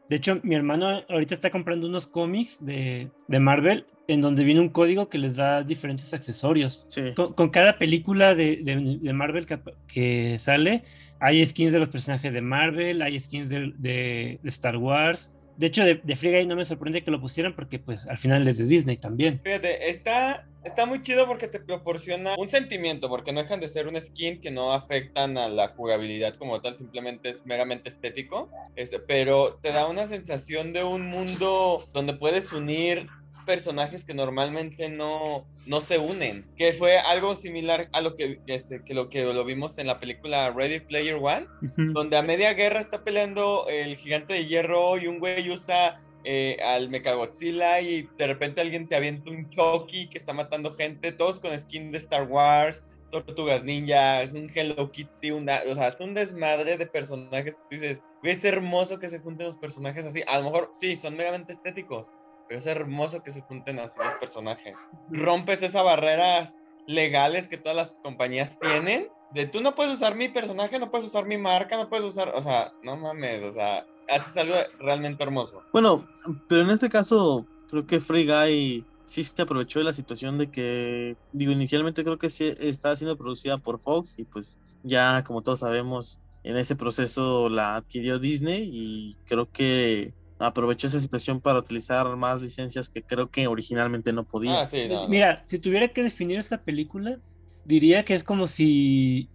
De 0.10 0.18
hecho, 0.18 0.40
mi 0.44 0.56
hermano 0.56 1.02
ahorita 1.08 1.34
está 1.34 1.50
comprando 1.50 1.88
unos 1.88 2.08
cómics 2.08 2.64
de, 2.66 3.10
de 3.28 3.40
Marvel 3.40 3.86
en 4.10 4.22
donde 4.22 4.44
viene 4.44 4.60
un 4.60 4.70
código 4.70 5.08
que 5.08 5.20
les 5.20 5.36
da 5.36 5.64
diferentes 5.64 6.14
accesorios. 6.16 6.88
Con, 7.16 7.50
cada 7.50 7.78
película 7.78 8.34
de, 8.34 8.58
de, 8.64 9.14
Marvel 9.14 9.46
que, 9.46 9.60
que, 9.88 10.40
sale, 10.40 10.84
hay 11.20 11.46
skins 11.46 11.72
de 11.72 11.80
los 11.80 11.90
personajes 11.90 12.34
de 12.34 12.42
Marvel, 12.42 13.04
hay 13.04 13.20
skins 13.20 13.50
de, 13.50 13.72
de 13.78 14.40
Star 14.46 14.78
Wars. 14.78 15.32
De 15.58 15.68
hecho, 15.68 15.84
de, 15.84 16.02
de 16.04 16.16
Free 16.16 16.32
Guy 16.32 16.48
no 16.48 16.56
me 16.56 16.66
sorprende 16.66 17.04
que 17.04 17.12
lo 17.12 17.22
pusieran 17.22 17.54
porque 17.54 17.78
pues 17.78 18.08
al 18.08 18.18
final 18.18 18.48
es 18.48 18.58
de 18.58 18.66
Disney 18.66 18.98
también. 18.98 19.42
Fíjate, 19.44 19.90
está, 19.90 20.48
está 20.64 20.88
muy 20.88 21.04
chido 21.04 21.28
porque 21.28 21.48
te 21.48 21.60
proporciona 21.60 22.36
un 22.38 22.50
sentimiento, 22.50 23.10
porque 23.10 23.32
no 23.32 23.42
dejan 23.42 23.60
de 23.60 23.68
ser 23.68 23.88
un 23.88 24.00
skin 24.00 24.42
que 24.42 24.50
no 24.50 24.74
afectan 24.74 25.38
a 25.38 25.50
la 25.50 25.68
jugabilidad 25.68 26.36
como 26.36 26.62
tal, 26.62 26.78
simplemente 26.78 27.30
es 27.30 27.46
meramente 27.46 27.90
estético, 27.90 28.50
este, 28.76 29.00
pero 29.00 29.60
te 29.62 29.72
da 29.72 29.88
una 29.88 30.08
sensación 30.08 30.74
de 30.74 30.84
un 30.84 31.08
mundo 31.08 31.84
donde 31.94 32.14
puedes 32.14 32.52
unir 32.54 33.08
personajes 33.46 34.06
que 34.06 34.14
normalmente 34.14 34.90
no, 34.90 35.46
no 35.66 35.82
se 35.82 35.98
unen, 35.98 36.46
que 36.58 36.74
fue 36.74 36.98
algo 36.98 37.36
similar 37.36 37.90
a 37.92 38.02
lo 38.02 38.16
que, 38.16 38.40
que, 38.46 38.94
lo 38.94 39.10
que 39.10 39.24
lo 39.24 39.46
vimos 39.46 39.78
en 39.78 39.88
la 39.88 40.00
película 40.00 40.52
Ready 40.52 40.82
Player 40.82 41.16
One, 41.16 41.48
donde 41.94 42.18
a 42.18 42.22
media 42.22 42.54
guerra 42.54 42.80
está 42.80 43.04
peleando 43.04 43.68
el 43.70 43.96
gigante 43.96 44.34
de 44.34 44.46
hierro 44.46 44.98
y 44.98 45.08
un 45.08 45.20
güey 45.20 45.50
usa 45.50 46.02
eh, 46.24 46.58
al 46.64 46.90
Mechagodzilla 46.90 47.80
y 47.80 48.10
de 48.18 48.28
repente 48.28 48.62
alguien 48.62 48.88
te 48.88 48.96
avienta 48.96 49.30
un 49.32 49.50
Chucky 49.50 50.10
que 50.10 50.18
está 50.18 50.34
matando 50.34 50.72
gente, 50.72 51.12
todos 51.12 51.40
con 51.40 51.58
skin 51.58 51.92
de 51.92 51.98
Star 51.98 52.24
Wars, 52.24 52.84
Tortugas 53.10 53.64
Ninja, 53.64 54.24
un 54.34 54.50
Hello 54.54 54.92
Kitty, 54.92 55.32
una, 55.32 55.60
o 55.70 55.76
sea, 55.76 55.88
es 55.88 56.00
un 56.00 56.14
desmadre 56.14 56.78
de 56.78 56.86
personajes 56.86 57.56
que 57.56 57.62
tú 57.62 57.82
dices, 57.82 58.02
es 58.24 58.44
hermoso 58.44 59.00
que 59.00 59.10
se 59.10 59.20
junten 59.20 59.48
los 59.48 59.58
personajes 59.58 60.06
así, 60.06 60.22
a 60.28 60.38
lo 60.40 60.46
mejor 60.46 60.72
sí, 60.74 60.96
son 60.96 61.16
meramente 61.16 61.54
estéticos, 61.54 62.12
pero 62.50 62.60
es 62.60 62.66
hermoso 62.66 63.22
que 63.22 63.32
se 63.32 63.42
junten 63.42 63.78
así 63.80 64.00
los 64.04 64.16
personajes. 64.16 64.76
Rompes 65.12 65.62
esas 65.62 65.84
barreras 65.84 66.58
legales 66.88 67.48
que 67.48 67.58
todas 67.58 67.76
las 67.76 68.00
compañías 68.02 68.58
tienen. 68.60 69.08
De 69.32 69.46
tú 69.46 69.62
no 69.62 69.76
puedes 69.76 69.94
usar 69.94 70.16
mi 70.16 70.28
personaje, 70.30 70.80
no 70.80 70.90
puedes 70.90 71.08
usar 71.08 71.28
mi 71.28 71.38
marca, 71.38 71.78
no 71.78 71.88
puedes 71.88 72.04
usar, 72.04 72.34
o 72.36 72.42
sea, 72.42 72.74
no 72.82 72.98
mames, 72.98 73.44
o 73.44 73.52
sea, 73.52 73.86
haces 74.10 74.36
algo 74.38 74.56
realmente 74.80 75.22
hermoso. 75.22 75.62
Bueno, 75.72 76.04
pero 76.48 76.64
en 76.64 76.72
este 76.72 76.90
caso, 76.90 77.46
creo 77.70 77.86
que 77.86 78.00
Free 78.00 78.26
Guy 78.26 78.84
sí 79.06 79.24
se 79.24 79.40
aprovechó 79.40 79.78
de 79.78 79.86
la 79.86 79.94
situación 79.94 80.40
de 80.40 80.50
que, 80.50 81.16
digo, 81.32 81.52
inicialmente 81.52 82.04
creo 82.04 82.18
que 82.18 82.32
sí 82.32 82.52
estaba 82.60 82.96
siendo 82.96 83.16
producida 83.16 83.60
por 83.60 83.80
Fox 83.80 84.18
y 84.18 84.24
pues 84.24 84.60
ya, 84.82 85.24
como 85.24 85.44
todos 85.44 85.60
sabemos, 85.60 86.20
en 86.44 86.58
ese 86.58 86.76
proceso 86.76 87.50
la 87.50 87.76
adquirió 87.76 88.18
Disney 88.18 88.68
y 88.72 89.16
creo 89.26 89.52
que 89.52 90.14
aprovechó 90.40 90.88
esa 90.88 91.00
situación 91.00 91.42
para 91.42 91.60
utilizar 91.60 92.16
más 92.16 92.42
licencias 92.42 92.90
que 92.90 93.04
creo 93.04 93.30
que 93.30 93.48
originalmente 93.48 94.14
no 94.14 94.24
podía. 94.24 94.62
Ah, 94.62 95.08
Mira, 95.08 95.44
si 95.48 95.60
tuviera 95.60 95.90
que 95.90 96.02
definir 96.02 96.40
esta 96.40 96.62
película, 96.62 97.20
diría 97.66 98.06
que 98.06 98.14
es 98.14 98.24
como 98.24 98.48
si 98.48 99.30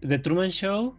The 0.00 0.18
Truman 0.18 0.50
Show, 0.50 0.96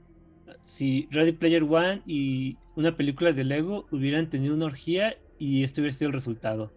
si 0.66 1.08
Ready 1.12 1.34
Player 1.34 1.64
One 1.64 2.02
y 2.06 2.58
una 2.76 2.96
película 2.96 3.34
de 3.34 3.44
Lego 3.44 3.86
hubieran 3.92 4.30
tenido 4.30 4.56
una 4.56 4.66
orgía 4.66 5.18
y 5.38 5.64
este 5.64 5.82
hubiera 5.82 5.96
sido 5.96 6.08
el 6.10 6.14
resultado. 6.14 6.72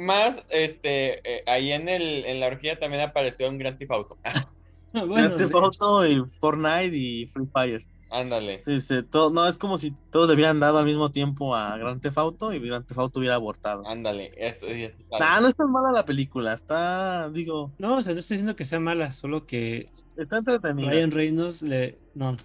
Más, 0.00 0.44
este, 0.50 1.20
eh, 1.28 1.42
ahí 1.46 1.72
en, 1.72 1.88
el, 1.88 2.24
en 2.24 2.40
la 2.40 2.48
orgía 2.48 2.78
también 2.78 3.02
apareció 3.02 3.48
un 3.48 3.58
Grand 3.58 3.78
Theft 3.78 3.92
Auto. 3.92 4.18
Bueno, 4.90 5.14
Grand 5.14 5.36
Theft 5.36 5.54
Auto 5.54 6.06
y 6.06 6.24
Fortnite 6.40 6.96
y 6.96 7.26
Free 7.26 7.46
Fire. 7.52 7.86
Ándale. 8.10 8.62
Sí, 8.62 8.80
sí, 8.80 9.02
todo, 9.02 9.30
no, 9.30 9.46
es 9.46 9.58
como 9.58 9.76
si 9.76 9.92
todos 10.10 10.28
le 10.28 10.34
hubieran 10.34 10.60
dado 10.60 10.78
al 10.78 10.86
mismo 10.86 11.10
tiempo 11.10 11.54
a 11.54 11.76
Grand 11.76 12.00
Theft 12.00 12.16
Auto 12.18 12.52
y 12.54 12.58
Grand 12.58 12.86
Theft 12.86 12.98
Auto 12.98 13.18
hubiera 13.20 13.34
abortado. 13.34 13.86
Ándale. 13.86 14.32
Esto, 14.36 14.66
y 14.66 14.84
esto 14.84 15.02
sale. 15.10 15.24
Nah, 15.24 15.40
no 15.40 15.48
es 15.48 15.54
tan 15.54 15.70
mala 15.70 15.92
la 15.92 16.04
película, 16.04 16.54
está, 16.54 17.28
digo, 17.30 17.70
No, 17.78 17.96
o 17.96 18.00
sea, 18.00 18.14
no 18.14 18.20
estoy 18.20 18.36
diciendo 18.36 18.56
que 18.56 18.64
sea 18.64 18.80
mala, 18.80 19.12
solo 19.12 19.46
que 19.46 19.90
está 20.16 20.38
entretenida. 20.38 20.90
Ryan 20.90 21.10
Reynolds 21.10 21.62
le. 21.62 21.98
No. 22.14 22.36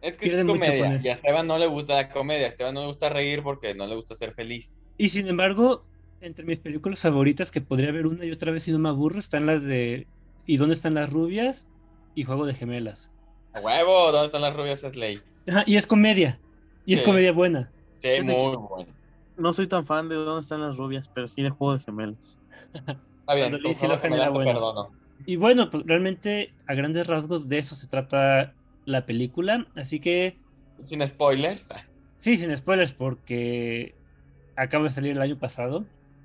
es 0.00 0.16
que 0.16 0.26
pierde 0.26 0.40
es 0.40 0.46
mucho 0.46 0.60
con 0.60 0.78
comedia. 0.78 1.00
Y 1.02 1.08
a 1.08 1.12
Esteban 1.12 1.46
no 1.46 1.58
le 1.58 1.66
gusta 1.66 1.94
la 1.94 2.10
comedia. 2.10 2.46
A 2.46 2.48
Esteban 2.50 2.74
no 2.74 2.82
le 2.82 2.86
gusta 2.86 3.08
reír 3.08 3.42
porque 3.42 3.74
no 3.74 3.86
le 3.86 3.96
gusta 3.96 4.14
ser 4.14 4.32
feliz. 4.32 4.78
Y 4.98 5.08
sin 5.08 5.26
embargo, 5.26 5.84
entre 6.20 6.44
mis 6.44 6.58
películas 6.58 7.00
favoritas, 7.00 7.50
que 7.50 7.60
podría 7.60 7.90
ver 7.90 8.06
una 8.06 8.24
y 8.24 8.30
otra 8.30 8.52
vez 8.52 8.68
y 8.68 8.72
no 8.72 8.78
me 8.78 8.88
aburro, 8.88 9.18
están 9.18 9.46
las 9.46 9.64
de 9.64 10.06
¿Y 10.46 10.56
dónde 10.56 10.74
están 10.74 10.94
las 10.94 11.10
rubias? 11.10 11.66
y 12.14 12.24
Juego 12.24 12.46
de 12.46 12.54
Gemelas. 12.54 13.10
A 13.54 13.60
huevo, 13.60 14.12
¿dónde 14.12 14.26
están 14.26 14.42
las 14.42 14.54
rubias? 14.56 14.82
Es 14.82 14.96
ley. 14.96 15.20
Ajá, 15.48 15.62
y 15.66 15.76
es 15.76 15.86
comedia. 15.86 16.38
Y 16.86 16.94
es 16.94 17.02
comedia 17.02 17.32
buena. 17.32 17.70
Sí, 18.00 18.08
que- 18.08 18.22
muy 18.22 18.56
bueno. 18.56 18.86
No 19.36 19.52
soy 19.52 19.66
tan 19.66 19.86
fan 19.86 20.08
de 20.08 20.14
dónde 20.16 20.40
están 20.40 20.60
las 20.60 20.76
rubias, 20.76 21.08
pero 21.08 21.26
sí 21.26 21.42
de 21.42 21.50
Juego 21.50 21.76
de 21.76 21.80
Gemelas. 21.84 22.40
Está 22.74 23.34
bien, 23.34 23.50
Cuando 23.50 23.58
te 23.58 24.28
buena. 24.30 24.52
perdono. 24.52 24.90
Y 25.26 25.36
bueno, 25.36 25.70
pues 25.70 25.84
realmente 25.86 26.52
a 26.66 26.74
grandes 26.74 27.06
rasgos 27.06 27.48
de 27.48 27.58
eso 27.58 27.74
se 27.74 27.86
trata 27.86 28.54
la 28.84 29.06
película. 29.06 29.66
Así 29.76 30.00
que 30.00 30.36
Sin 30.84 31.06
spoilers. 31.06 31.68
sí, 32.18 32.36
sin 32.36 32.56
spoilers, 32.56 32.92
porque 32.92 33.94
acaba 34.56 34.84
de 34.84 34.90
salir 34.90 35.12
el 35.12 35.22
año 35.22 35.38
pasado. 35.38 35.84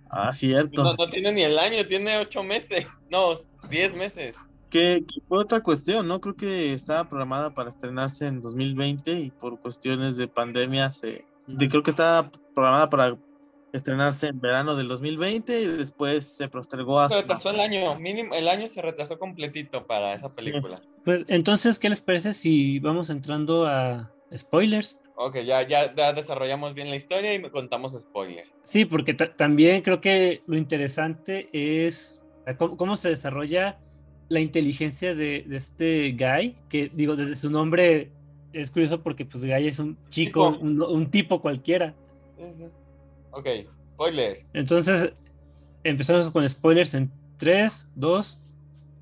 Ah, 0.09 0.31
cierto. 0.31 0.83
No, 0.83 0.95
no 0.95 1.09
tiene 1.09 1.31
ni 1.31 1.43
el 1.43 1.59
año, 1.59 1.85
tiene 1.85 2.17
ocho 2.17 2.43
meses. 2.43 2.87
No, 3.09 3.29
diez 3.69 3.95
meses. 3.95 4.35
Que, 4.69 5.03
que 5.07 5.21
fue 5.27 5.39
otra 5.39 5.61
cuestión, 5.61 6.07
¿no? 6.07 6.19
Creo 6.19 6.35
que 6.35 6.73
estaba 6.73 7.07
programada 7.07 7.53
para 7.53 7.69
estrenarse 7.69 8.27
en 8.27 8.41
2020 8.41 9.11
y 9.13 9.31
por 9.31 9.59
cuestiones 9.59 10.17
de 10.17 10.27
pandemia 10.27 10.91
se... 10.91 11.25
de- 11.47 11.67
creo 11.69 11.83
que 11.83 11.89
estaba 11.91 12.29
programada 12.53 12.89
para 12.89 13.17
estrenarse 13.73 14.27
en 14.27 14.39
verano 14.39 14.75
del 14.75 14.87
2020 14.87 15.61
y 15.61 15.65
después 15.67 16.25
se 16.35 16.47
postergó 16.49 16.97
Se 16.99 17.05
hasta... 17.05 17.21
retrasó 17.21 17.49
el 17.51 17.59
año, 17.59 17.97
mínimo, 17.99 18.33
el 18.35 18.47
año 18.47 18.67
se 18.69 18.81
retrasó 18.81 19.17
completito 19.19 19.85
para 19.85 20.13
esa 20.13 20.29
película. 20.29 20.77
Pues 21.05 21.23
entonces, 21.29 21.77
¿qué 21.79 21.89
les 21.89 22.01
parece 22.01 22.33
si 22.33 22.79
vamos 22.79 23.09
entrando 23.09 23.65
a 23.67 24.11
spoilers? 24.35 24.99
Ok, 25.15 25.37
ya, 25.45 25.67
ya, 25.67 25.93
ya 25.95 26.13
desarrollamos 26.13 26.73
bien 26.73 26.89
la 26.89 26.95
historia 26.95 27.33
y 27.33 27.39
me 27.39 27.51
contamos 27.51 27.93
spoilers. 27.99 28.49
Sí, 28.63 28.85
porque 28.85 29.13
ta- 29.13 29.33
también 29.35 29.81
creo 29.81 30.01
que 30.01 30.43
lo 30.45 30.57
interesante 30.57 31.49
es 31.53 32.25
cómo, 32.57 32.77
cómo 32.77 32.95
se 32.95 33.09
desarrolla 33.09 33.79
la 34.29 34.39
inteligencia 34.39 35.15
de, 35.15 35.43
de 35.47 35.55
este 35.57 36.11
Guy, 36.11 36.55
que 36.69 36.89
digo, 36.93 37.15
desde 37.15 37.35
su 37.35 37.49
nombre 37.49 38.11
es 38.53 38.71
curioso 38.71 39.01
porque 39.01 39.25
pues 39.25 39.43
Guy 39.45 39.67
es 39.67 39.79
un 39.79 39.97
chico, 40.09 40.53
Tipo. 40.53 40.63
un, 40.65 40.81
un 40.81 41.09
tipo 41.11 41.41
cualquiera. 41.41 41.93
Ok, 43.31 43.47
spoilers. 43.89 44.49
Entonces, 44.53 45.11
empezamos 45.83 46.29
con 46.29 46.47
spoilers 46.49 46.93
en 46.93 47.11
3, 47.37 47.89
2, 47.95 48.39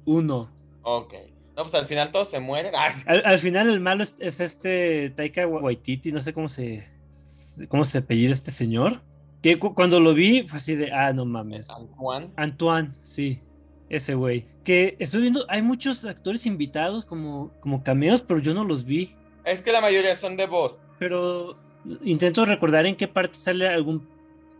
1. 0.06 0.50
Ok. 0.84 1.14
No, 1.56 1.64
pues 1.64 1.76
al 1.76 1.86
final 1.86 2.12
todos 2.12 2.30
se 2.30 2.40
mueren. 2.40 2.74
Ah. 2.78 2.90
Al, 3.06 3.22
al 3.26 3.40
final 3.40 3.70
el 3.70 3.80
malo 3.80 4.04
es, 4.04 4.16
es 4.20 4.40
este 4.42 5.10
Taika 5.12 5.48
Waititi, 5.48 6.12
no 6.12 6.20
sé 6.20 6.34
cómo 6.34 6.50
se 6.50 6.86
cómo 7.70 7.86
se 7.86 8.00
apellida 8.00 8.34
este 8.34 8.52
señor. 8.52 9.02
Que 9.42 9.58
cu- 9.58 9.74
cuando 9.74 10.00
lo 10.00 10.14
vi 10.14 10.46
fue 10.48 10.58
así 10.58 10.76
de, 10.76 10.92
ah, 10.92 11.14
no 11.14 11.24
mames. 11.24 11.70
Antoine. 11.70 12.30
Antoine, 12.36 12.92
sí, 13.04 13.40
ese 13.90 14.16
güey. 14.16 14.46
Que 14.64 14.96
estoy 15.00 15.22
viendo, 15.22 15.46
hay 15.50 15.62
muchos 15.62 16.06
actores 16.06 16.46
invitados 16.46 17.06
como, 17.06 17.52
como 17.60 17.84
cameos, 17.84 18.22
pero 18.22 18.40
yo 18.40 18.54
no 18.54 18.64
los 18.64 18.86
vi. 18.86 19.16
Es 19.44 19.62
que 19.62 19.72
la 19.72 19.82
mayoría 19.82 20.16
son 20.16 20.38
de 20.38 20.48
voz. 20.48 20.76
Pero 21.00 21.58
intento 22.04 22.46
recordar 22.46 22.86
en 22.86 22.96
qué 22.96 23.08
parte 23.08 23.38
sale 23.38 23.68
algún 23.68 24.08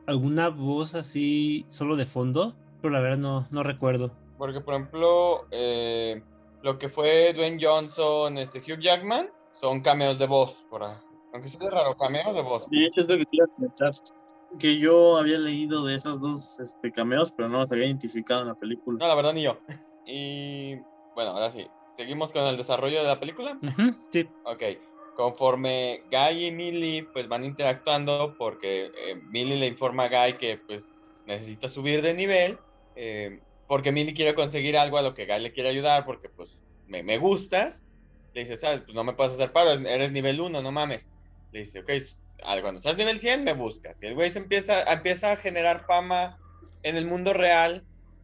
alguna 0.06 0.50
voz 0.50 0.94
así 0.94 1.66
solo 1.70 1.96
de 1.96 2.06
fondo, 2.06 2.56
pero 2.82 2.94
la 2.94 3.00
verdad 3.00 3.18
no, 3.18 3.48
no 3.50 3.64
recuerdo. 3.64 4.12
Porque, 4.38 4.62
por 4.62 4.76
ejemplo, 4.76 5.48
eh, 5.52 6.22
lo 6.62 6.78
que 6.78 6.90
fue 6.90 7.34
Dwayne 7.34 7.58
Johnson, 7.60 8.38
este 8.38 8.60
Hugh 8.60 8.80
Jackman, 8.80 9.30
son 9.60 9.82
cameos 9.82 10.20
de 10.20 10.28
voz. 10.28 10.64
Por 10.70 10.84
ahí. 10.84 10.94
Aunque 11.34 11.50
sea 11.50 11.70
raro, 11.70 11.98
cameos 11.98 12.36
de 12.36 12.42
voz. 12.42 12.64
Sí, 12.70 12.90
es 12.96 13.10
lo 13.10 13.18
que 13.18 13.26
Que 14.60 14.78
yo 14.78 15.18
había 15.18 15.38
leído 15.38 15.86
de 15.86 15.96
esos 15.96 16.22
dos 16.22 16.60
este, 16.60 16.92
cameos, 16.92 17.34
pero 17.36 17.50
no 17.50 17.60
los 17.60 17.72
había 17.72 17.86
identificado 17.86 18.42
en 18.42 18.48
la 18.48 18.56
película. 18.56 18.98
No, 19.00 19.08
la 19.08 19.16
verdad 19.16 19.34
ni 19.34 19.44
yo. 19.44 19.60
Y 20.06 20.76
bueno, 21.16 21.32
ahora 21.32 21.52
sí. 21.52 21.68
Seguimos 21.96 22.32
con 22.32 22.44
el 22.44 22.58
desarrollo 22.58 23.00
de 23.00 23.08
la 23.08 23.20
película. 23.20 23.58
Ujú, 23.62 23.96
sí, 24.10 24.28
Ok. 24.44 24.64
Conforme 25.16 26.04
Guy 26.12 26.48
y 26.48 26.52
Millie 26.52 27.08
pues 27.14 27.30
van 27.30 27.46
interactuando 27.46 28.36
porque 28.38 28.88
eh, 28.88 29.16
Millie 29.16 29.56
le 29.56 29.68
informa 29.68 30.04
a 30.04 30.10
Guy 30.10 30.34
que 30.34 30.58
pues 30.58 30.92
necesita 31.26 31.70
subir 31.70 32.02
de 32.02 32.14
nivel 32.14 32.60
eh, 32.96 33.40
porque 33.68 33.92
Millie 33.92 34.14
quiere 34.14 34.36
conseguir 34.36 34.78
algo 34.78 34.98
a 34.98 35.02
lo 35.02 35.14
que 35.14 35.26
Guy 35.26 35.40
le 35.40 35.54
quiere 35.54 35.70
ayudar 35.70 36.06
porque 36.06 36.30
pues 36.30 36.64
me, 36.88 37.04
me 37.04 37.18
gustas. 37.18 37.84
Le 38.34 38.42
dice, 38.42 38.58
sabes, 38.58 38.82
pues 38.82 38.94
no 38.94 39.04
me 39.04 39.14
puedes 39.14 39.34
hacer 39.34 39.54
paro, 39.54 39.72
eres 39.72 40.12
nivel 40.12 40.42
1, 40.42 40.62
no 40.62 40.72
mames. 40.72 41.10
Le 41.52 41.60
dice, 41.60 41.80
ok, 41.80 41.90
cuando 42.62 42.82
seas 42.82 42.98
nivel 42.98 43.20
100 43.20 43.44
me 43.44 43.54
buscas. 43.54 44.02
Y 44.02 44.08
el 44.08 44.16
güey 44.16 44.30
se 44.30 44.40
empieza, 44.40 44.84
empieza 44.92 45.32
a 45.32 45.36
generar 45.36 45.86
fama 45.86 46.38
en 46.84 46.96
el 46.96 47.06
mundo 47.06 47.34
real 47.34 47.84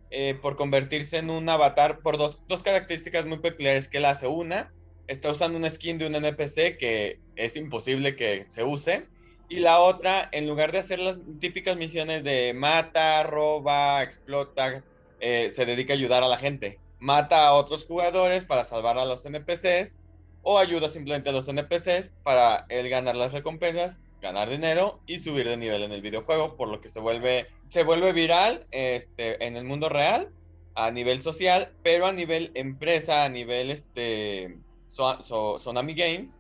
eh, 0.10 0.38
por 0.42 0.56
convertirse 0.56 1.18
en 1.18 1.30
un 1.30 1.48
avatar 1.50 2.00
por 2.00 2.18
dos, 2.18 2.40
dos 2.48 2.64
características 2.64 3.26
muy 3.26 3.40
peculiares 3.40 3.88
que 3.88 3.98
él 3.98 4.06
hace. 4.06 4.28
Una, 4.28 4.72
está 5.08 5.32
usando 5.32 5.58
un 5.58 5.70
skin 5.70 5.98
de 5.98 6.08
un 6.08 6.16
NPC 6.16 6.78
que 6.78 7.20
es 7.36 7.56
imposible 7.56 8.16
que 8.16 8.46
se 8.48 8.64
use. 8.64 9.08
Y 9.50 9.60
la 9.60 9.80
otra, 9.80 10.30
en 10.32 10.48
lugar 10.48 10.72
de 10.72 10.80
hacer 10.80 11.00
las 11.00 11.20
típicas 11.40 11.76
misiones 11.76 12.24
de 12.24 12.54
mata, 12.54 13.22
roba, 13.24 14.02
explota, 14.02 14.84
eh, 15.20 15.52
se 15.54 15.66
dedica 15.66 15.94
a 15.94 15.98
ayudar 15.98 16.24
a 16.24 16.28
la 16.28 16.38
gente. 16.38 16.80
Mata 17.00 17.48
a 17.48 17.54
otros 17.54 17.86
jugadores 17.86 18.46
para 18.46 18.64
salvar 18.64 18.98
a 18.98 19.06
los 19.06 19.26
NPCs 19.26 19.96
o 20.42 20.58
ayuda 20.58 20.90
simplemente 20.90 21.30
a 21.30 21.34
los 21.34 21.48
NPCs 21.48 22.12
para 22.24 22.66
él 22.70 22.90
ganar 22.90 23.16
las 23.16 23.32
recompensas, 23.32 24.00
ganar 24.22 24.50
dinero 24.50 25.02
y 25.08 25.18
subir 25.20 25.48
de 25.48 25.58
nivel 25.58 25.84
en 25.84 25.92
el 25.92 26.02
videojuego, 26.02 26.56
por 26.56 26.68
lo 26.70 26.80
que 26.82 26.90
se 26.90 27.00
vuelve, 27.00 27.48
se 27.68 27.84
vuelve 27.84 28.14
viral 28.14 28.68
este, 28.72 29.44
en 29.46 29.56
el 29.58 29.64
mundo 29.66 29.90
real, 29.90 30.30
a 30.76 30.92
nivel 30.92 31.22
social, 31.22 31.74
pero 31.84 32.06
a 32.08 32.14
nivel 32.14 32.52
empresa, 32.56 33.24
a 33.26 33.30
nivel 33.30 33.72
este, 33.72 34.58
so, 34.88 35.22
so- 35.24 35.60
Sonami 35.60 35.96
Games, 35.96 36.40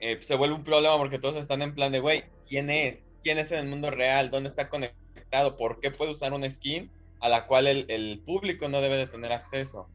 eh, 0.00 0.18
se 0.22 0.34
vuelve 0.36 0.54
un 0.56 0.64
problema 0.64 0.96
porque 0.98 1.18
todos 1.18 1.36
están 1.36 1.62
en 1.62 1.74
plan 1.74 1.92
de, 1.92 2.00
güey, 2.00 2.24
¿quién 2.48 2.70
es? 2.70 2.98
¿Quién 3.22 3.38
es 3.38 3.50
en 3.50 3.58
el 3.58 3.66
mundo 3.66 3.90
real? 3.90 4.30
¿Dónde 4.30 4.48
está 4.48 4.68
conectado? 4.68 5.56
¿Por 5.56 5.80
qué 5.80 5.90
puede 5.90 6.10
usar 6.12 6.32
una 6.32 6.50
skin 6.50 6.90
a 7.20 7.28
la 7.28 7.46
cual 7.46 7.66
el, 7.66 7.86
el 7.90 8.20
público 8.24 8.68
no 8.68 8.80
debe 8.80 8.96
de 8.96 9.06
tener 9.06 9.32
acceso? 9.32 9.88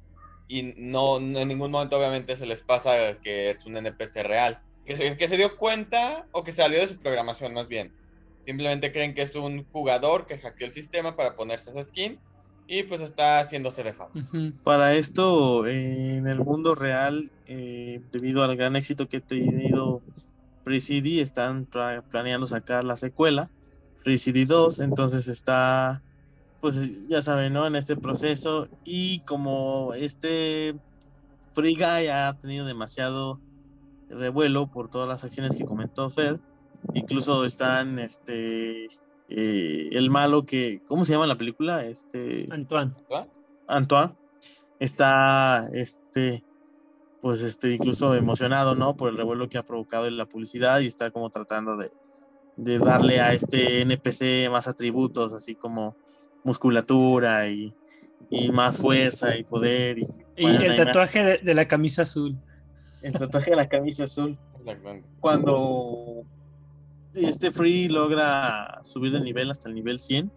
Y 0.47 0.73
no, 0.75 1.19
no 1.19 1.39
en 1.39 1.47
ningún 1.47 1.71
momento 1.71 1.97
obviamente 1.97 2.35
se 2.35 2.45
les 2.45 2.61
pasa 2.61 3.19
que 3.23 3.51
es 3.51 3.65
un 3.65 3.77
NPC 3.77 4.23
real. 4.23 4.61
Que 4.91 4.97
se, 4.97 5.15
que 5.15 5.27
se 5.29 5.37
dio 5.37 5.55
cuenta 5.55 6.25
o 6.33 6.43
que 6.43 6.51
salió 6.51 6.81
de 6.81 6.87
su 6.89 6.97
programación 6.97 7.53
más 7.53 7.69
bien. 7.69 7.93
Simplemente 8.43 8.91
creen 8.91 9.13
que 9.13 9.21
es 9.21 9.35
un 9.35 9.63
jugador 9.71 10.25
que 10.25 10.37
hackeó 10.37 10.67
el 10.67 10.73
sistema 10.73 11.15
para 11.15 11.35
ponerse 11.37 11.69
esa 11.71 11.81
skin 11.83 12.19
y 12.67 12.83
pues 12.83 12.99
está 12.99 13.39
haciéndose 13.39 13.83
de 13.83 13.93
fama. 13.93 14.11
Para 14.63 14.93
esto, 14.95 15.65
eh, 15.65 16.17
en 16.17 16.27
el 16.27 16.39
mundo 16.39 16.75
real, 16.75 17.29
eh, 17.47 18.01
debido 18.11 18.43
al 18.43 18.57
gran 18.57 18.75
éxito 18.75 19.07
que 19.07 19.17
ha 19.17 19.21
tenido 19.21 20.01
Free 20.65 20.81
CD, 20.81 21.21
están 21.21 21.67
planeando 22.09 22.47
sacar 22.47 22.83
la 22.83 22.97
secuela, 22.97 23.49
Free 23.97 24.17
CD 24.17 24.45
2, 24.45 24.79
entonces 24.79 25.27
está, 25.27 26.01
pues 26.59 27.07
ya 27.07 27.21
saben, 27.21 27.53
¿no? 27.53 27.65
En 27.65 27.75
este 27.75 27.95
proceso 27.95 28.67
y 28.83 29.19
como 29.21 29.93
este 29.93 30.75
Free 31.53 31.75
Guy 31.75 32.07
ha 32.07 32.35
tenido 32.39 32.65
demasiado 32.65 33.39
revuelo 34.11 34.67
por 34.67 34.89
todas 34.89 35.07
las 35.07 35.23
acciones 35.23 35.57
que 35.57 35.65
comentó 35.65 36.09
Fer, 36.09 36.39
incluso 36.93 37.45
están, 37.45 37.99
este, 37.99 38.85
eh, 39.29 39.89
el 39.91 40.09
malo 40.09 40.45
que, 40.45 40.81
¿cómo 40.87 41.05
se 41.05 41.13
llama 41.13 41.27
la 41.27 41.37
película? 41.37 41.85
Este... 41.85 42.45
Antoine. 42.49 42.93
Antoine 43.67 44.13
está 44.79 45.69
este 45.73 46.43
pues 47.21 47.43
este 47.43 47.75
incluso 47.75 48.15
emocionado 48.15 48.73
no 48.73 48.97
por 48.97 49.09
el 49.09 49.17
revuelo 49.17 49.47
que 49.47 49.59
ha 49.59 49.63
provocado 49.63 50.07
en 50.07 50.17
la 50.17 50.25
publicidad 50.25 50.79
y 50.79 50.87
está 50.87 51.11
como 51.11 51.29
tratando 51.29 51.77
de, 51.77 51.91
de 52.57 52.79
darle 52.79 53.19
a 53.21 53.31
este 53.31 53.81
NPC 53.81 54.49
más 54.49 54.67
atributos 54.67 55.33
así 55.33 55.53
como 55.53 55.95
musculatura 56.43 57.47
y, 57.47 57.75
y 58.31 58.51
más 58.51 58.79
fuerza 58.79 59.37
y 59.37 59.43
poder 59.43 59.99
y 59.99 60.07
Y 60.35 60.43
bueno, 60.43 60.61
el 60.63 60.75
tatuaje 60.75 61.23
de, 61.23 61.37
de 61.43 61.53
la 61.53 61.67
camisa 61.67 62.01
azul. 62.01 62.35
El 63.01 63.13
tatuaje 63.13 63.51
de 63.51 63.57
la 63.57 63.67
camisa 63.67 64.03
azul 64.03 64.37
Exactamente. 64.59 65.07
cuando 65.19 66.23
este 67.15 67.51
Free 67.51 67.89
logra 67.89 68.79
subir 68.83 69.11
de 69.11 69.21
nivel 69.21 69.51
hasta 69.51 69.69
el 69.69 69.75
nivel 69.75 69.99
100, 69.99 70.31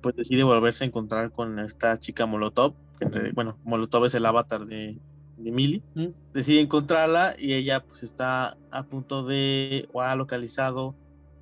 pues 0.00 0.16
decide 0.16 0.42
volverse 0.42 0.84
a 0.84 0.86
encontrar 0.86 1.30
con 1.30 1.58
esta 1.58 1.98
chica 1.98 2.26
Molotov, 2.26 2.74
que 2.98 3.32
bueno, 3.34 3.56
Molotov 3.64 4.06
es 4.06 4.14
el 4.14 4.26
avatar 4.26 4.66
de, 4.66 4.98
de 5.36 5.50
Millie, 5.50 5.82
mm. 5.94 6.08
decide 6.32 6.60
encontrarla 6.60 7.34
y 7.38 7.54
ella 7.54 7.84
pues 7.84 8.02
está 8.02 8.56
a 8.70 8.82
punto 8.84 9.24
de, 9.24 9.88
o 9.92 10.00
ha 10.00 10.14
localizado 10.16 10.94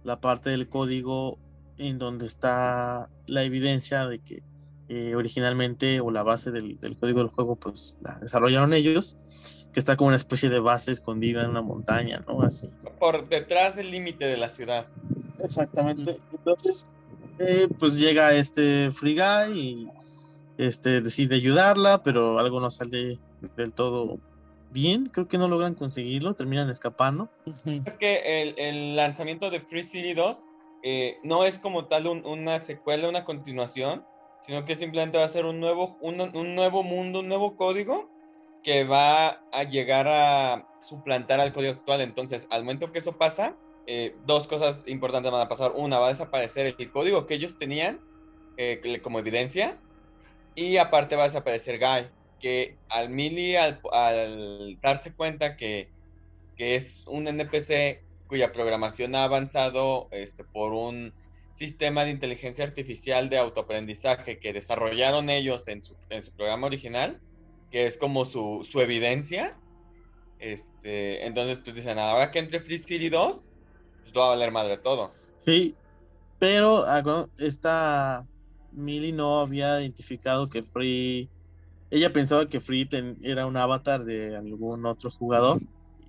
la 0.03 0.21
parte 0.21 0.51
del 0.51 0.69
código 0.69 1.39
en 1.79 1.99
donde 1.99 2.27
está 2.27 3.09
la 3.27 3.43
evidencia 3.43 4.07
de 4.07 4.19
que 4.19 4.43
eh, 4.88 5.14
originalmente 5.14 6.01
o 6.01 6.11
la 6.11 6.23
base 6.23 6.51
del, 6.51 6.79
código 6.99 7.20
del 7.20 7.29
juego 7.29 7.57
pues 7.57 7.99
la 8.03 8.18
desarrollaron 8.20 8.73
ellos, 8.73 9.66
que 9.73 9.81
está 9.81 9.97
como 9.97 10.09
una 10.09 10.16
especie 10.16 10.51
de 10.51 10.61
base 10.61 10.92
escondida 10.92 11.42
en 11.42 11.51
una 11.51 11.62
montaña, 11.62 12.23
¿no? 12.27 12.42
Así. 12.42 12.68
Por 12.99 13.29
detrás 13.29 13.77
del 13.77 13.90
límite 13.90 14.25
de 14.25 14.37
la 14.37 14.51
ciudad. 14.51 14.87
Exactamente. 15.42 16.18
Entonces, 16.33 16.87
eh, 17.38 17.68
pues 17.79 17.99
llega 17.99 18.35
este 18.35 18.90
Free 18.90 19.14
Guy 19.16 19.59
y 19.59 19.88
este, 20.59 21.01
decide 21.01 21.37
ayudarla, 21.37 22.03
pero 22.03 22.38
algo 22.38 22.61
no 22.61 22.70
sale 22.70 23.18
del 23.57 23.73
todo 23.73 24.18
bien. 24.70 25.07
Creo 25.07 25.29
que 25.29 25.38
no 25.38 25.49
logran 25.49 25.75
conseguirlo, 25.75 26.35
terminan 26.35 26.68
escapando. 26.68 27.31
Es 27.87 27.97
que 27.97 28.42
el, 28.42 28.55
el 28.59 28.97
lanzamiento 28.97 29.51
de 29.51 29.61
Free 29.61 29.83
City 29.83 30.14
2 30.14 30.47
eh, 30.87 31.16
no 31.23 31.44
es 31.44 31.59
como 31.59 31.87
tal 31.87 32.07
una 32.07 32.61
secuela, 32.61 33.09
una 33.09 33.25
continuación, 33.25 34.05
sino 34.47 34.65
que 34.65 34.77
simplemente 34.77 35.19
va 35.19 35.25
a 35.25 35.29
ser 35.29 35.47
un 35.47 35.61
nuevo, 35.61 35.97
un, 36.01 36.21
un, 36.21 36.55
nuevo 36.55 36.83
mundo, 36.83 37.21
un 37.21 37.29
nuevo 37.29 37.57
código 37.57 38.11
que 38.63 38.85
va 38.85 39.43
a 39.53 39.65
llegar 39.65 40.07
a 40.09 40.69
suplantar 40.81 41.41
al 41.41 41.53
código 41.53 41.73
actual. 41.73 42.01
Entonces, 42.01 42.47
al 42.51 42.63
momento 42.63 42.93
que 42.93 42.99
eso 42.99 43.17
pasa, 43.17 43.57
eh, 43.87 44.17
dos 44.27 44.47
cosas 44.47 44.83
importantes 44.87 45.31
van 45.31 45.41
a 45.41 45.49
pasar. 45.49 45.73
Una, 45.75 45.99
va 45.99 46.07
a 46.07 46.11
desaparecer 46.11 46.75
el 46.79 46.91
código 46.91 47.27
que 47.27 47.35
ellos 47.35 47.57
tenían 47.57 48.01
eh, 48.57 49.01
como 49.03 49.19
evidencia, 49.19 49.79
y 50.55 50.77
aparte 50.77 51.17
va 51.17 51.25
a 51.25 51.27
desaparecer 51.27 51.79
Guy, 51.79 52.09
que 52.39 52.77
al 52.89 53.11
Mili, 53.11 53.57
al, 53.57 53.81
al 53.93 54.79
darse 54.81 55.13
cuenta 55.13 55.57
que, 55.57 55.89
que 56.57 56.77
es 56.77 57.05
un 57.07 57.27
NPC 57.27 58.03
cuya 58.27 58.53
programación 58.53 59.15
ha 59.15 59.25
avanzado 59.25 60.09
este, 60.11 60.45
por 60.45 60.73
un 60.73 61.13
sistema 61.55 62.05
de 62.05 62.11
inteligencia 62.11 62.64
artificial 62.64 63.29
de 63.29 63.38
autoaprendizaje 63.38 64.38
que 64.38 64.53
desarrollaron 64.53 65.31
ellos 65.31 65.69
en 65.69 65.83
su, 65.83 65.97
en 66.11 66.25
su 66.25 66.33
programa 66.33 66.67
original, 66.67 67.21
que 67.71 67.87
es 67.87 67.97
como 67.97 68.25
su, 68.25 68.67
su 68.69 68.81
evidencia. 68.81 69.57
Este, 70.38 71.27
entonces, 71.27 71.59
pues 71.59 71.77
dicen, 71.77 71.99
ahora 71.99 72.31
que 72.31 72.40
entre 72.40 72.61
Free 72.61 72.79
City 72.79 73.09
2, 73.09 73.51
pues 74.03 74.12
va 74.17 74.27
a 74.27 74.29
valer 74.31 74.51
madre 74.51 74.79
todo. 74.79 75.11
Sí, 75.38 75.75
pero 76.38 76.85
ah, 76.87 77.27
esta 77.38 78.27
Millie 78.73 79.12
no 79.12 79.40
había 79.40 79.81
identificado 79.81 80.49
que 80.49 80.62
Free. 80.62 81.29
Ella 81.90 82.12
pensaba 82.12 82.49
que 82.49 82.61
Free 82.61 82.88
era 83.23 83.47
un 83.47 83.57
avatar 83.57 84.05
de 84.05 84.37
algún 84.37 84.85
otro 84.85 85.11
jugador 85.11 85.61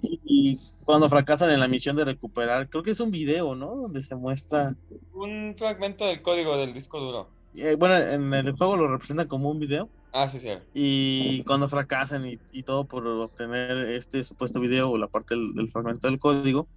y 0.01 0.59
cuando 0.83 1.09
fracasan 1.09 1.51
en 1.51 1.59
la 1.59 1.67
misión 1.67 1.95
de 1.95 2.05
recuperar, 2.05 2.69
creo 2.69 2.83
que 2.83 2.91
es 2.91 2.99
un 2.99 3.11
video, 3.11 3.55
¿no? 3.55 3.75
Donde 3.75 4.01
se 4.01 4.15
muestra... 4.15 4.75
Un 5.13 5.55
fragmento 5.57 6.05
del 6.05 6.21
código 6.21 6.57
del 6.57 6.73
disco 6.73 6.99
duro. 6.99 7.29
Eh, 7.55 7.75
bueno, 7.75 7.95
en 7.95 8.33
el 8.33 8.51
juego 8.53 8.77
lo 8.77 8.87
representa 8.87 9.27
como 9.27 9.49
un 9.49 9.59
video. 9.59 9.89
Ah, 10.13 10.29
sí, 10.29 10.39
sí. 10.39 10.49
Y 10.73 11.43
cuando 11.43 11.67
fracasan 11.67 12.25
y, 12.25 12.63
todo 12.63 12.85
por 12.85 13.05
obtener 13.05 13.75
este 13.91 14.23
supuesto 14.23 14.61
video 14.61 14.91
o 14.91 14.97
la 14.97 15.07
parte 15.07 15.35
del, 15.35 15.67
fragmento 15.67 16.07
del 16.07 16.19
código, 16.19 16.67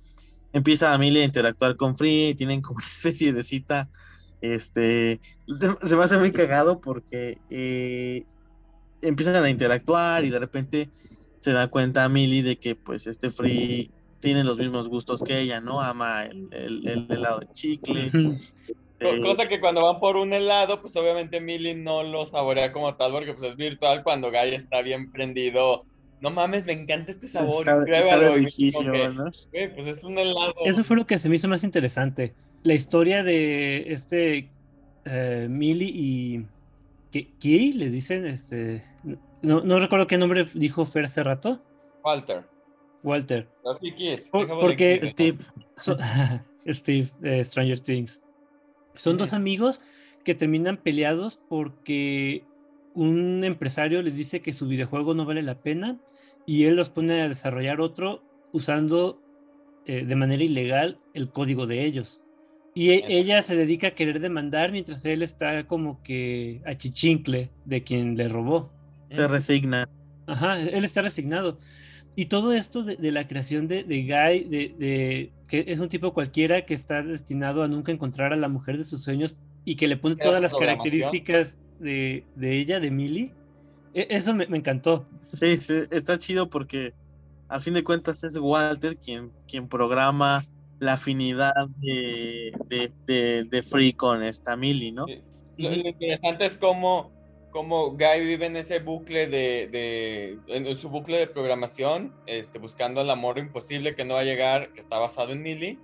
empieza 0.52 0.92
Amelia 0.92 1.22
a 1.22 1.24
interactuar 1.24 1.76
con 1.76 1.96
Free 1.96 2.34
tienen 2.34 2.62
como 2.62 2.78
una 2.78 2.86
especie 2.86 3.32
de 3.32 3.44
cita. 3.44 3.88
Este, 4.40 5.20
se 5.82 5.96
me 5.96 6.04
hace 6.04 6.18
muy 6.18 6.32
cagado 6.32 6.80
porque 6.80 7.38
eh, 7.50 8.24
empiezan 9.02 9.42
a 9.42 9.50
interactuar 9.50 10.24
y 10.24 10.30
de 10.30 10.38
repente 10.38 10.90
se 11.40 11.52
da 11.52 11.68
cuenta 11.68 12.04
a 12.04 12.08
Millie 12.08 12.42
de 12.42 12.56
que 12.56 12.74
pues 12.74 13.06
este 13.06 13.30
Free 13.30 13.90
tiene 14.20 14.44
los 14.44 14.58
mismos 14.58 14.88
gustos 14.88 15.22
que 15.22 15.38
ella, 15.38 15.60
¿no? 15.60 15.80
Ama 15.80 16.24
el, 16.24 16.48
el, 16.52 17.06
helado 17.10 17.40
de 17.40 17.48
chicle. 17.52 18.10
Eh, 19.00 19.20
cosa 19.20 19.46
que 19.46 19.60
cuando 19.60 19.84
van 19.84 20.00
por 20.00 20.16
un 20.16 20.32
helado, 20.32 20.80
pues 20.80 20.96
obviamente 20.96 21.40
Millie 21.40 21.76
no 21.76 22.02
lo 22.02 22.28
saborea 22.28 22.72
como 22.72 22.96
tal 22.96 23.12
porque 23.12 23.32
pues 23.32 23.52
es 23.52 23.56
virtual 23.56 24.02
cuando 24.02 24.30
Guy 24.30 24.54
está 24.54 24.82
bien 24.82 25.12
prendido. 25.12 25.84
No 26.20 26.30
mames, 26.30 26.64
me 26.64 26.72
encanta 26.72 27.12
este 27.12 27.28
sabor. 27.28 27.64
pues 27.84 28.08
es 29.96 30.04
un 30.04 30.18
helado. 30.18 30.54
Eso 30.64 30.82
fue 30.82 30.96
lo 30.96 31.06
que 31.06 31.16
se 31.16 31.28
me 31.28 31.36
hizo 31.36 31.46
más 31.46 31.62
interesante. 31.62 32.34
La 32.64 32.74
historia 32.74 33.22
de 33.22 33.92
este 33.92 34.50
eh, 35.04 35.46
Millie 35.48 35.92
y 35.94 36.44
¿Qué 37.10 37.72
le 37.74 37.88
dicen, 37.88 38.26
este, 38.26 38.84
no, 39.42 39.60
no, 39.60 39.78
recuerdo 39.78 40.06
qué 40.06 40.18
nombre 40.18 40.46
dijo 40.54 40.84
Fer 40.84 41.04
hace 41.04 41.22
rato. 41.22 41.60
Walter. 42.04 42.44
Walter. 43.02 43.48
porque 44.60 45.00
Steve. 45.04 45.38
Steve, 46.66 47.44
Stranger 47.44 47.80
Things. 47.80 48.20
Son 48.96 49.16
dos 49.16 49.32
amigos 49.32 49.80
que 50.24 50.34
terminan 50.34 50.76
peleados 50.76 51.36
porque 51.48 52.44
un 52.94 53.44
empresario 53.44 54.02
les 54.02 54.16
dice 54.16 54.42
que 54.42 54.52
su 54.52 54.66
videojuego 54.66 55.14
no 55.14 55.24
vale 55.24 55.42
la 55.42 55.60
pena 55.60 55.98
y 56.46 56.64
él 56.64 56.74
los 56.74 56.88
pone 56.88 57.20
a 57.20 57.28
desarrollar 57.28 57.80
otro 57.80 58.22
usando 58.52 59.22
eh, 59.86 60.04
de 60.04 60.16
manera 60.16 60.42
ilegal 60.42 60.98
el 61.14 61.30
código 61.30 61.66
de 61.66 61.84
ellos. 61.84 62.22
Y 62.74 62.90
e, 62.90 63.04
ella 63.06 63.42
se 63.42 63.56
dedica 63.56 63.88
a 63.88 63.94
querer 63.94 64.20
demandar 64.20 64.72
mientras 64.72 65.04
él 65.04 65.22
está 65.22 65.66
como 65.66 66.02
que 66.02 66.60
a 66.66 66.74
chichincle 66.74 67.50
de 67.64 67.84
quien 67.84 68.16
le 68.16 68.28
robó. 68.28 68.70
Se 69.10 69.28
resigna. 69.28 69.88
Ajá, 70.26 70.60
él 70.60 70.84
está 70.84 71.02
resignado. 71.02 71.58
Y 72.16 72.26
todo 72.26 72.52
esto 72.52 72.82
de, 72.82 73.12
la 73.12 73.28
creación 73.28 73.68
de, 73.68 73.84
Guy, 73.84 74.44
de, 74.48 75.32
que 75.46 75.64
es 75.68 75.78
un 75.80 75.88
tipo 75.88 76.12
cualquiera 76.12 76.66
que 76.66 76.74
está 76.74 77.02
destinado 77.02 77.62
a 77.62 77.68
nunca 77.68 77.92
encontrar 77.92 78.32
a 78.32 78.36
la 78.36 78.48
mujer 78.48 78.76
de 78.76 78.84
sus 78.84 79.04
sueños 79.04 79.36
y 79.64 79.76
que 79.76 79.86
le 79.86 79.96
pone 79.96 80.16
todas 80.16 80.42
las 80.42 80.52
características 80.52 81.56
de, 81.78 82.24
ella, 82.40 82.80
de 82.80 82.90
Millie, 82.90 83.32
e, 83.94 84.06
eso 84.10 84.34
me, 84.34 84.44
encantó. 84.44 85.06
Sí, 85.28 85.56
sí, 85.58 85.80
está 85.90 86.18
chido 86.18 86.50
porque 86.50 86.92
al 87.48 87.60
fin 87.60 87.74
de 87.74 87.84
cuentas 87.84 88.24
es 88.24 88.36
Walter 88.36 88.96
quien, 88.96 89.30
quien 89.46 89.68
programa 89.68 90.44
la 90.80 90.94
afinidad 90.94 91.52
de, 91.78 92.52
de, 93.06 93.62
Free 93.62 93.92
con 93.92 94.22
esta 94.22 94.56
Millie, 94.56 94.92
¿no? 94.92 95.06
Lo, 95.56 95.72
interesante 95.72 96.46
es 96.46 96.56
cómo, 96.56 97.12
cómo, 97.50 97.92
Guy 97.92 98.24
vive 98.24 98.46
en 98.46 98.56
ese 98.56 98.78
bucle 98.80 99.26
de, 99.26 100.38
en 100.48 100.76
su 100.76 100.90
bucle 100.90 101.18
de 101.18 101.26
programación, 101.26 102.14
este, 102.26 102.58
buscando 102.58 103.00
el 103.00 103.10
amor 103.10 103.38
imposible 103.38 103.94
que 103.94 104.04
no 104.04 104.14
va 104.14 104.20
a 104.20 104.24
llegar, 104.24 104.72
que 104.72 104.80
está 104.80 104.98
basado 104.98 105.32
en 105.32 105.42
Millie, 105.42 105.78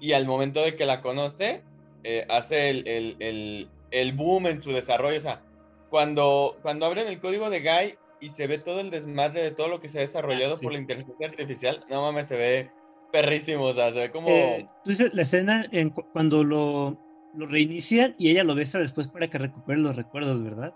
y 0.00 0.12
al 0.12 0.26
momento 0.26 0.60
de 0.62 0.76
que 0.76 0.86
la 0.86 1.00
conoce, 1.00 1.62
eh, 2.02 2.26
hace 2.28 2.70
el, 2.70 3.68
el, 3.90 4.12
boom 4.12 4.46
en 4.46 4.62
su 4.62 4.72
desarrollo, 4.72 5.18
o 5.18 5.22
sea, 5.22 5.42
cuando, 5.88 6.58
cuando 6.62 6.86
abren 6.86 7.06
el 7.06 7.20
código 7.20 7.48
de 7.48 7.60
Guy 7.60 7.98
y 8.20 8.30
se 8.30 8.46
ve 8.46 8.58
todo 8.58 8.80
el 8.80 8.90
desmadre 8.90 9.42
de 9.42 9.50
todo 9.52 9.68
lo 9.68 9.80
que 9.80 9.88
se 9.88 9.98
ha 9.98 10.02
desarrollado 10.02 10.58
por 10.58 10.72
la 10.72 10.78
inteligencia 10.78 11.26
artificial, 11.26 11.84
no 11.88 12.02
mames, 12.02 12.28
se 12.28 12.36
ve 12.36 12.70
perrísimo, 13.12 13.64
o 13.64 13.72
sea, 13.72 13.92
se 13.92 14.00
ve 14.00 14.10
como... 14.10 14.28
Eh, 14.28 14.66
la 15.12 15.22
escena 15.22 15.66
en 15.70 15.90
cuando 15.90 16.42
lo, 16.42 16.98
lo, 17.34 17.46
reinician 17.46 18.16
y 18.18 18.30
ella 18.30 18.42
lo 18.42 18.54
besa 18.54 18.80
después 18.80 19.08
para 19.08 19.30
que 19.30 19.38
recupere 19.38 19.78
los 19.78 19.94
recuerdos, 19.94 20.42
¿verdad? 20.42 20.74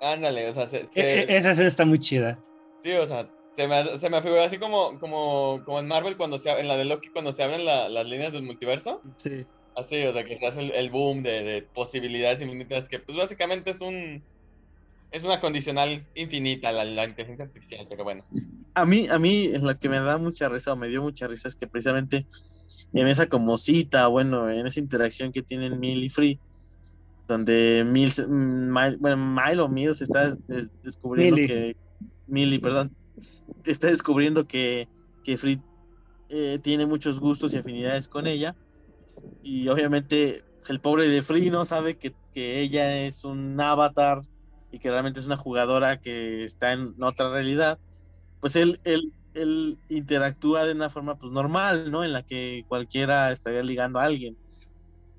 Ándale, 0.00 0.48
o 0.48 0.52
sea, 0.52 0.64
e, 0.64 0.88
e, 0.94 1.36
esa 1.36 1.50
escena 1.50 1.68
está 1.68 1.84
muy 1.84 1.98
chida. 1.98 2.38
Sí, 2.82 2.92
o 2.92 3.06
sea, 3.06 3.28
se 3.52 3.66
me, 3.66 3.98
se 3.98 4.08
me 4.08 4.22
figura 4.22 4.44
así 4.44 4.58
como, 4.58 4.98
como, 4.98 5.62
como 5.64 5.80
en 5.80 5.88
Marvel, 5.88 6.16
cuando 6.16 6.38
se, 6.38 6.50
en 6.50 6.68
la 6.68 6.76
de 6.76 6.84
Loki, 6.84 7.08
cuando 7.08 7.32
se 7.32 7.42
abren 7.42 7.64
las 7.64 8.08
líneas 8.08 8.32
del 8.32 8.42
multiverso. 8.42 9.02
Sí. 9.18 9.44
Así, 9.76 10.04
o 10.04 10.12
sea, 10.12 10.24
que 10.24 10.36
se 10.38 10.46
hace 10.46 10.60
el, 10.60 10.72
el 10.72 10.90
boom 10.90 11.22
de, 11.22 11.42
de, 11.42 11.62
posibilidades 11.62 12.40
infinitas, 12.40 12.88
que 12.88 12.98
pues 12.98 13.16
básicamente 13.16 13.70
es 13.70 13.80
un... 13.80 14.22
Es 15.10 15.24
una 15.24 15.40
condicional 15.40 16.04
infinita 16.14 16.70
la, 16.70 16.84
la 16.84 17.06
inteligencia 17.06 17.46
artificial, 17.46 17.86
pero 17.88 18.04
bueno 18.04 18.24
a 18.78 18.84
mí, 18.84 19.06
a 19.08 19.18
mí 19.18 19.48
lo 19.60 19.76
que 19.76 19.88
me 19.88 19.98
da 20.00 20.18
mucha 20.18 20.48
risa 20.48 20.72
o 20.72 20.76
me 20.76 20.88
dio 20.88 21.02
mucha 21.02 21.26
risa 21.26 21.48
es 21.48 21.56
que 21.56 21.66
precisamente 21.66 22.26
en 22.92 23.06
esa 23.08 23.26
como 23.26 23.56
cita, 23.56 24.06
bueno, 24.06 24.50
en 24.50 24.66
esa 24.66 24.80
interacción 24.80 25.32
que 25.32 25.42
tienen 25.42 25.80
Mil 25.80 26.02
y 26.04 26.08
Free, 26.08 26.38
donde 27.28 27.84
Mil, 27.86 28.10
bueno, 28.98 29.16
Mile 29.16 29.62
o 29.62 29.68
Mills 29.68 30.02
está 30.02 30.34
descubriendo 30.82 31.36
que 31.36 31.76
Millie, 32.26 32.58
perdón, 32.58 32.96
está 33.64 33.86
descubriendo 33.86 34.46
que, 34.46 34.88
que 35.22 35.36
Free 35.36 35.60
eh, 36.30 36.58
tiene 36.62 36.86
muchos 36.86 37.20
gustos 37.20 37.54
y 37.54 37.58
afinidades 37.58 38.08
con 38.08 38.26
ella. 38.26 38.56
Y 39.42 39.68
obviamente 39.68 40.42
el 40.68 40.80
pobre 40.80 41.08
de 41.08 41.22
Free 41.22 41.50
no 41.50 41.64
sabe 41.64 41.96
que, 41.96 42.14
que 42.34 42.60
ella 42.60 43.04
es 43.06 43.24
un 43.24 43.60
avatar 43.60 44.22
y 44.72 44.78
que 44.78 44.90
realmente 44.90 45.20
es 45.20 45.26
una 45.26 45.36
jugadora 45.36 46.00
que 46.00 46.44
está 46.44 46.72
en 46.72 46.94
otra 47.02 47.30
realidad 47.30 47.78
pues 48.40 48.54
él, 48.54 48.78
él 48.84 49.12
él 49.34 49.78
interactúa 49.88 50.64
de 50.64 50.72
una 50.72 50.90
forma 50.90 51.18
pues 51.18 51.32
normal, 51.32 51.90
¿no? 51.90 52.04
En 52.04 52.12
la 52.12 52.24
que 52.24 52.64
cualquiera 52.68 53.30
estaría 53.30 53.62
ligando 53.62 53.98
a 53.98 54.04
alguien. 54.04 54.36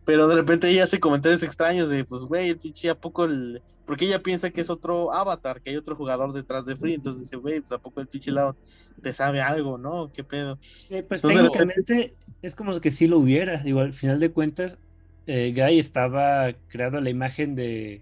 Pero 0.10 0.28
de 0.28 0.38
repente 0.38 0.68
ella 0.68 0.86
hace 0.86 1.00
comentarios 1.00 1.44
extraños 1.44 1.88
de, 1.88 2.04
pues, 2.04 2.24
güey, 2.24 2.50
el 2.50 2.58
pinche, 2.58 2.90
¿a 2.90 2.96
poco 2.96 3.26
el...? 3.26 3.62
Porque 3.86 4.06
ella 4.06 4.24
piensa 4.24 4.50
que 4.50 4.60
es 4.60 4.72
otro 4.72 5.14
avatar, 5.14 5.62
que 5.62 5.70
hay 5.70 5.76
otro 5.76 5.96
jugador 5.96 6.34
detrás 6.34 6.66
de 6.66 6.76
Free, 6.76 6.96
entonces 6.96 7.22
dice, 7.22 7.36
güey, 7.36 7.60
pues, 7.60 7.72
¿a 7.74 7.78
poco 7.78 8.02
el 8.02 8.08
pinche 8.08 8.32
lado 8.32 8.56
te 9.04 9.14
sabe 9.14 9.40
algo, 9.40 9.78
no? 9.78 10.12
¿Qué 10.12 10.24
pedo? 10.24 10.58
Eh, 10.90 11.04
pues 11.04 11.22
técnicamente 11.22 12.16
es 12.42 12.56
como 12.56 12.72
que 12.82 12.90
sí 12.90 13.06
lo 13.06 13.20
hubiera. 13.20 13.62
Igual, 13.68 13.86
al 13.86 13.94
final 13.94 14.20
de 14.20 14.32
cuentas, 14.32 14.80
eh, 15.28 15.54
Guy 15.56 15.78
estaba 15.78 16.54
creado 16.70 17.00
la 17.02 17.12
imagen 17.12 17.54
de, 17.54 18.02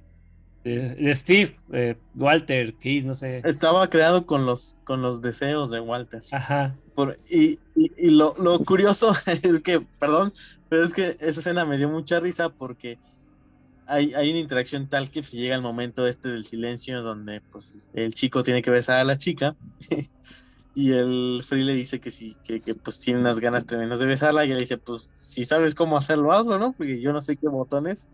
de, 0.64 1.14
Steve, 1.14 1.58
eh, 1.74 1.98
Walter, 2.16 2.74
Keith, 2.76 3.04
no 3.04 3.16
sé. 3.16 3.42
Estaba 3.44 3.90
creado 3.90 4.26
con 4.26 4.46
los, 4.46 4.78
con 4.86 5.02
los 5.02 5.22
deseos 5.22 5.72
de 5.72 5.82
Walter. 5.82 6.22
Ajá. 6.32 6.74
Y, 7.30 7.60
lo, 8.10 8.36
lo, 8.40 8.60
curioso 8.60 9.14
es 9.44 9.60
que, 9.60 9.82
perdón, 10.00 10.34
pero 10.70 10.84
es 10.84 10.94
que 10.94 11.06
esa 11.06 11.28
escena 11.28 11.66
me 11.66 11.78
dio 11.78 11.90
mucha 11.90 12.20
risa 12.20 12.50
porque 12.50 12.98
hay, 13.86 14.14
hay 14.16 14.32
una 14.32 14.40
interacción 14.40 14.88
tal 14.88 15.12
que 15.12 15.22
si 15.22 15.38
llega 15.38 15.56
el 15.56 15.62
momento 15.62 16.08
este 16.08 16.30
del 16.30 16.44
silencio 16.44 17.02
donde 17.04 17.42
pues 17.42 17.88
el 17.94 18.14
chico 18.14 18.44
tiene 18.44 18.62
que 18.62 18.72
besar 18.72 19.00
a 19.00 19.04
la 19.04 19.18
chica 19.18 19.56
y 20.76 20.92
el 20.92 21.42
Free 21.44 21.64
le 21.64 21.74
dice 21.76 22.00
que 22.00 22.12
sí, 22.12 22.36
que, 22.44 22.60
que, 22.60 22.74
pues 22.74 23.00
tiene 23.00 23.20
unas 23.20 23.40
ganas 23.40 23.66
tremendas 23.66 24.00
de 24.00 24.06
besarla 24.06 24.46
y 24.46 24.52
él 24.52 24.60
dice 24.60 24.78
pues 24.78 25.12
si 25.14 25.46
sabes 25.46 25.76
cómo 25.76 25.98
hacerlo, 25.98 26.32
hazlo, 26.32 26.58
¿no? 26.58 26.74
Porque 26.74 27.00
yo 27.00 27.14
no 27.14 27.22
sé 27.22 27.38
qué 27.38 27.48
botones. 27.48 28.08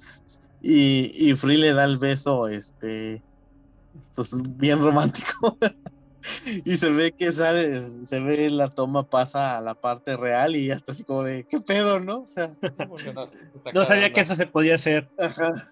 Y, 0.61 1.11
y 1.13 1.33
Free 1.35 1.57
le 1.57 1.73
da 1.73 1.83
el 1.83 1.97
beso, 1.97 2.47
este, 2.47 3.21
pues 4.15 4.33
bien 4.57 4.81
romántico. 4.81 5.57
y 6.65 6.73
se 6.73 6.89
ve 6.89 7.11
que 7.11 7.31
sale, 7.31 7.79
se 7.79 8.19
ve 8.19 8.49
la 8.49 8.69
toma 8.69 9.09
pasa 9.09 9.57
a 9.57 9.61
la 9.61 9.75
parte 9.75 10.15
real 10.15 10.55
y 10.55 10.71
hasta 10.71 10.91
así 10.91 11.03
como 11.03 11.23
de, 11.23 11.45
¿qué 11.45 11.59
pedo, 11.59 11.99
no? 11.99 12.21
O 12.21 12.25
sea, 12.25 12.51
no, 13.73 13.85
sabía 13.85 14.11
que 14.11 14.21
eso 14.21 14.35
se 14.35 14.47
podía 14.47 14.75
hacer. 14.75 15.09
Ajá. 15.17 15.71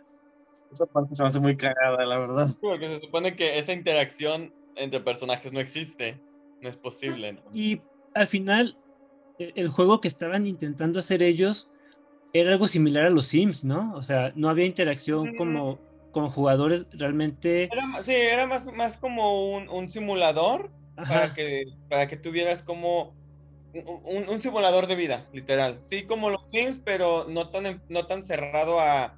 Esa 0.71 0.85
parte 0.85 1.15
se 1.15 1.23
me 1.23 1.27
hace 1.27 1.39
muy 1.39 1.57
cagada, 1.57 2.05
la 2.05 2.17
verdad. 2.17 2.47
Porque 2.61 2.87
se 2.87 3.01
supone 3.01 3.35
que 3.35 3.57
esa 3.57 3.73
interacción 3.73 4.53
entre 4.75 5.01
personajes 5.01 5.51
no 5.51 5.59
existe, 5.59 6.19
no 6.61 6.69
es 6.69 6.77
posible. 6.77 7.41
Y 7.53 7.81
al 8.13 8.27
final, 8.27 8.77
e, 9.37 9.51
el 9.55 9.69
juego 9.69 9.99
que 9.99 10.07
estaban 10.07 10.47
intentando 10.47 10.99
hacer 10.99 11.23
ellos 11.23 11.69
era 12.33 12.51
algo 12.51 12.67
similar 12.67 13.05
a 13.05 13.09
los 13.09 13.25
Sims, 13.25 13.65
¿no? 13.65 13.93
O 13.95 14.03
sea, 14.03 14.31
no 14.35 14.49
había 14.49 14.65
interacción 14.65 15.35
como 15.35 15.79
con 16.11 16.29
jugadores 16.29 16.85
realmente. 16.91 17.69
sí, 18.05 18.13
era 18.13 18.45
más, 18.45 18.65
más 18.73 18.97
como 18.97 19.51
un, 19.51 19.89
simulador 19.89 20.71
para 20.95 21.33
que, 21.33 21.65
para 21.89 22.07
que 22.07 22.17
tuvieras 22.17 22.61
como 22.61 23.13
un, 23.73 24.41
simulador 24.41 24.87
de 24.87 24.95
vida, 24.95 25.25
literal. 25.33 25.79
Sí, 25.85 26.03
como 26.03 26.29
los 26.29 26.41
Sims, 26.49 26.79
pero 26.83 27.25
no 27.29 27.49
tan, 27.49 27.81
no 27.89 28.05
tan 28.05 28.23
cerrado 28.23 28.79
a, 28.79 29.17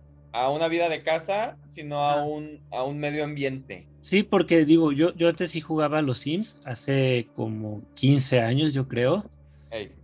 una 0.51 0.67
vida 0.67 0.89
de 0.89 1.03
casa, 1.03 1.57
sino 1.69 1.99
a 1.99 2.25
un, 2.25 2.59
a 2.71 2.83
un 2.83 2.97
medio 2.97 3.23
ambiente. 3.23 3.85
Sí, 3.99 4.23
porque 4.23 4.65
digo, 4.65 4.91
yo, 4.91 5.13
yo 5.13 5.29
antes 5.29 5.51
sí 5.51 5.61
jugaba 5.61 5.99
a 5.99 6.01
los 6.01 6.17
Sims, 6.19 6.59
hace 6.65 7.27
como 7.35 7.83
15 7.95 8.39
años, 8.41 8.73
yo 8.73 8.87
creo. 8.87 9.25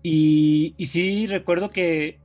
Y, 0.04 0.74
y 0.78 0.86
sí 0.86 1.28
recuerdo 1.28 1.70
que 1.70 2.20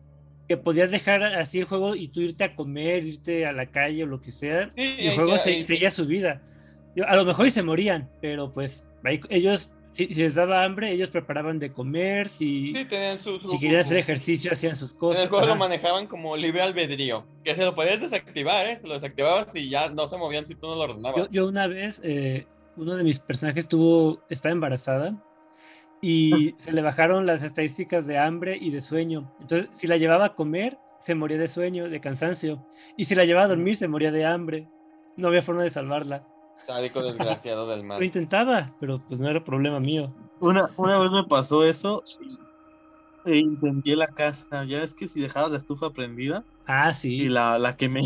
que 0.49 0.57
podías 0.57 0.91
dejar 0.91 1.23
así 1.23 1.61
el 1.61 1.65
juego 1.65 1.95
y 1.95 2.09
tú 2.09 2.21
irte 2.21 2.45
a 2.45 2.55
comer, 2.55 3.05
irte 3.05 3.47
a 3.47 3.53
la 3.53 3.67
calle 3.67 4.05
o 4.05 4.07
lo 4.07 4.21
que 4.21 4.31
sea, 4.31 4.69
y 4.77 5.07
el 5.09 5.15
juego 5.15 5.39
seguía 5.39 5.91
su 5.91 6.07
vida. 6.07 6.43
a 7.07 7.17
lo 7.17 7.25
mejor 7.25 7.47
y 7.47 7.51
se 7.51 7.63
morían, 7.63 8.11
pero 8.21 8.53
pues 8.53 8.85
ellos, 9.31 9.71
si, 9.93 10.07
les 10.07 10.35
daba 10.35 10.65
hambre, 10.65 10.93
ellos 10.93 11.11
preparaban 11.11 11.59
de 11.59 11.73
comer, 11.73 12.29
si, 12.29 12.73
si 12.73 13.59
querían 13.59 13.81
hacer 13.81 13.99
ejercicio, 13.99 14.53
hacían 14.53 14.77
sus 14.77 14.93
cosas. 14.93 15.21
En 15.21 15.25
el 15.25 15.31
juego 15.31 15.47
lo 15.47 15.57
manejaban 15.57 16.07
como 16.07 16.37
libre 16.37 16.63
albedrío, 16.63 17.25
que 17.43 17.55
se 17.55 17.65
lo 17.65 17.75
podías 17.75 18.01
desactivar, 18.01 18.67
¿eh? 18.67 18.77
se 18.77 18.87
lo 18.87 18.95
desactivabas 18.95 19.55
y 19.57 19.71
ya 19.71 19.89
no 19.89 20.07
se 20.09 20.17
movían 20.19 20.47
si 20.47 20.55
tú 20.55 20.67
no 20.67 20.75
lo 20.75 20.83
ordenabas. 20.83 21.29
Yo, 21.31 21.49
una 21.49 21.67
vez, 21.67 22.03
eh, 22.05 22.47
uno 22.77 22.97
de 22.97 23.05
mis 23.05 23.19
personajes 23.19 23.67
tuvo, 23.67 24.23
estaba 24.29 24.53
embarazada 24.53 25.15
y 26.05 26.55
se 26.59 26.73
le 26.73 26.83
bajaron 26.83 27.25
las 27.25 27.43
estadísticas 27.43 28.07
de 28.07 28.19
hambre 28.19 28.59
y 28.61 28.71
de 28.71 28.83
sueño. 28.83 29.33
Entonces, 29.41 29.71
si 29.73 29.87
la 29.87 29.97
llevaba 29.97 30.27
a 30.27 30.35
comer, 30.35 30.79
se 31.01 31.15
moría 31.15 31.39
de 31.39 31.49
sueño, 31.49 31.89
de 31.89 32.01
cansancio. 32.01 32.67
Y 32.99 33.07
si 33.07 33.15
la 33.15 33.25
llevaba 33.25 33.47
a 33.47 33.49
dormir, 33.49 33.77
se 33.77 33.89
moría 33.89 34.13
de 34.13 34.27
hambre. 34.27 34.69
No 35.17 35.29
había 35.29 35.41
forma 35.41 35.63
de 35.63 35.71
salvarla. 35.71 36.27
Sádico 36.59 37.03
desgraciado 37.11 37.67
del 37.69 37.85
mal. 37.85 38.01
Lo 38.01 38.05
intentaba, 38.05 38.75
pero 38.81 39.03
pues 39.09 39.19
no 39.19 39.29
era 39.29 39.43
problema 39.43 39.81
mío. 39.81 40.15
Una, 40.41 40.69
una 40.77 40.99
vez 40.99 41.11
me 41.13 41.25
pasó 41.25 41.65
eso 41.65 42.05
e 43.25 43.39
incendié 43.39 43.97
la 43.97 44.09
casa. 44.09 44.65
Ya 44.67 44.81
ves 44.81 44.93
que 44.95 45.09
si 45.09 45.23
dejabas 45.23 45.53
la 45.53 45.57
estufa 45.57 45.91
prendida. 45.91 46.45
Ah, 46.67 46.93
sí. 46.93 47.15
Y 47.15 47.29
la, 47.31 47.59
la 47.59 47.79
quemé. 47.79 48.03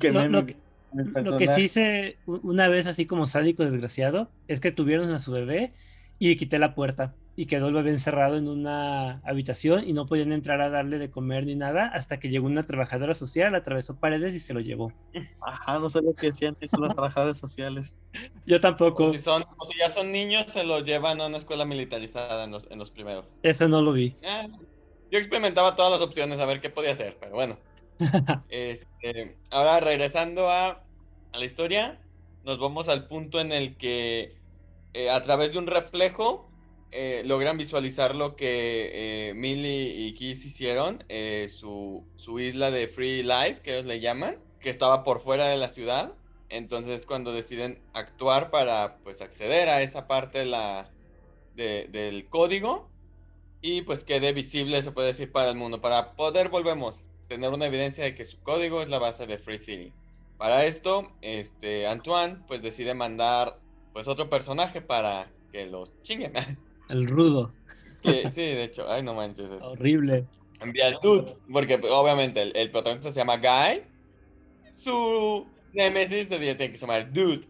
quemé 0.00 0.28
lo, 0.28 0.46
que, 0.46 0.56
lo 0.92 1.38
que 1.38 1.46
sí 1.46 1.62
hice 1.62 2.16
una 2.26 2.66
vez 2.66 2.88
así 2.88 3.06
como 3.06 3.26
sádico 3.26 3.64
desgraciado 3.64 4.28
es 4.48 4.58
que 4.58 4.72
tuvieron 4.72 5.12
a 5.12 5.20
su 5.20 5.30
bebé 5.30 5.72
y 6.20 6.36
quité 6.36 6.58
la 6.58 6.74
puerta 6.74 7.16
y 7.34 7.46
quedó 7.46 7.68
el 7.68 7.74
bebé 7.74 7.90
encerrado 7.92 8.36
en 8.36 8.46
una 8.46 9.22
habitación 9.24 9.88
y 9.88 9.94
no 9.94 10.04
podían 10.04 10.32
entrar 10.32 10.60
a 10.60 10.68
darle 10.68 10.98
de 10.98 11.10
comer 11.10 11.46
ni 11.46 11.54
nada 11.54 11.86
hasta 11.86 12.20
que 12.20 12.28
llegó 12.28 12.46
una 12.46 12.62
trabajadora 12.62 13.14
social, 13.14 13.54
atravesó 13.54 13.98
paredes 13.98 14.34
y 14.34 14.38
se 14.38 14.52
lo 14.52 14.60
llevó. 14.60 14.92
Ajá, 15.40 15.78
no 15.78 15.88
sé 15.88 16.02
lo 16.02 16.12
que 16.14 16.26
decían 16.26 16.54
que 16.56 16.68
son 16.68 16.82
los 16.82 16.92
trabajadores 16.92 17.38
sociales. 17.38 17.96
Yo 18.44 18.60
tampoco. 18.60 19.06
O 19.06 19.12
si, 19.12 19.20
son, 19.20 19.42
si 19.42 19.78
ya 19.78 19.88
son 19.88 20.12
niños, 20.12 20.52
se 20.52 20.64
los 20.64 20.84
llevan 20.84 21.22
a 21.22 21.28
una 21.28 21.38
escuela 21.38 21.64
militarizada 21.64 22.44
en 22.44 22.50
los, 22.50 22.70
en 22.70 22.78
los 22.78 22.90
primeros. 22.90 23.24
Eso 23.42 23.66
no 23.68 23.80
lo 23.80 23.92
vi. 23.92 24.14
Eh, 24.20 24.48
yo 25.10 25.18
experimentaba 25.18 25.74
todas 25.74 25.92
las 25.92 26.02
opciones 26.02 26.38
a 26.40 26.44
ver 26.44 26.60
qué 26.60 26.68
podía 26.68 26.92
hacer, 26.92 27.16
pero 27.18 27.32
bueno. 27.32 27.56
este, 28.50 29.38
ahora 29.50 29.80
regresando 29.80 30.50
a, 30.50 30.84
a 31.32 31.38
la 31.38 31.44
historia, 31.46 31.98
nos 32.44 32.58
vamos 32.58 32.90
al 32.90 33.08
punto 33.08 33.40
en 33.40 33.52
el 33.52 33.78
que 33.78 34.39
eh, 34.94 35.10
a 35.10 35.20
través 35.22 35.52
de 35.52 35.58
un 35.58 35.66
reflejo 35.66 36.48
eh, 36.92 37.22
logran 37.24 37.56
visualizar 37.56 38.14
lo 38.14 38.34
que 38.34 39.30
eh, 39.32 39.34
y 39.34 40.14
Kiss 40.14 40.44
hicieron, 40.44 41.04
su, 41.48 42.04
isla 42.40 42.70
de 42.70 42.88
Free 42.88 43.22
Life, 43.22 43.60
que 43.62 43.74
ellos 43.74 43.86
le 43.86 44.00
llaman, 44.00 44.38
que 44.60 44.70
estaba 44.70 45.04
por 45.04 45.20
fuera 45.20 45.46
de 45.46 45.56
la 45.56 45.68
ciudad. 45.68 46.14
Entonces 46.48 47.06
cuando 47.06 47.32
deciden 47.32 47.80
actuar 47.94 48.50
para 48.50 48.96
pues 49.04 49.20
acceder 49.20 49.68
a 49.68 49.82
esa 49.82 50.08
parte 50.08 50.40
de 50.40 50.46
la, 50.46 50.90
del 51.54 52.28
código 52.28 52.90
y 53.62 53.82
pues 53.82 54.04
quede 54.04 54.32
visible, 54.32 54.82
se 54.82 54.90
puede 54.92 55.08
decir, 55.08 55.30
para 55.30 55.50
el 55.50 55.56
mundo. 55.56 55.80
Para 55.80 56.12
poder, 56.16 56.48
volvemos, 56.48 56.96
tener 57.28 57.50
una 57.50 57.66
evidencia 57.66 58.04
de 58.04 58.14
que 58.14 58.24
su 58.24 58.40
código 58.42 58.82
es 58.82 58.88
la 58.88 58.98
base 58.98 59.26
de 59.26 59.38
Free 59.38 59.58
City. 59.58 59.92
Para 60.38 60.64
esto, 60.64 61.12
este, 61.20 61.86
Antoine 61.86 62.38
pues 62.48 62.62
decide 62.62 62.94
mandar 62.94 63.58
pues 63.92 64.08
otro 64.08 64.28
personaje 64.28 64.80
para 64.80 65.30
que 65.52 65.66
los 65.66 66.00
chinguen. 66.02 66.32
El 66.88 67.06
rudo. 67.06 67.52
sí, 68.02 68.40
de 68.40 68.64
hecho, 68.64 68.90
ay 68.90 69.02
no 69.02 69.14
manches. 69.14 69.50
Es... 69.50 69.62
Horrible. 69.62 70.26
Envía 70.60 70.88
el 70.88 70.98
dude, 71.02 71.34
porque 71.50 71.78
pues, 71.78 71.90
obviamente 71.90 72.42
el, 72.42 72.70
protagonista 72.70 73.10
se 73.10 73.20
llama 73.20 73.38
Guy. 73.38 73.82
Su 74.82 75.46
Nemesis 75.72 76.28
se 76.28 76.38
tiene 76.38 76.56
que 76.56 76.76
llamar 76.76 77.10
Dude. 77.10 77.46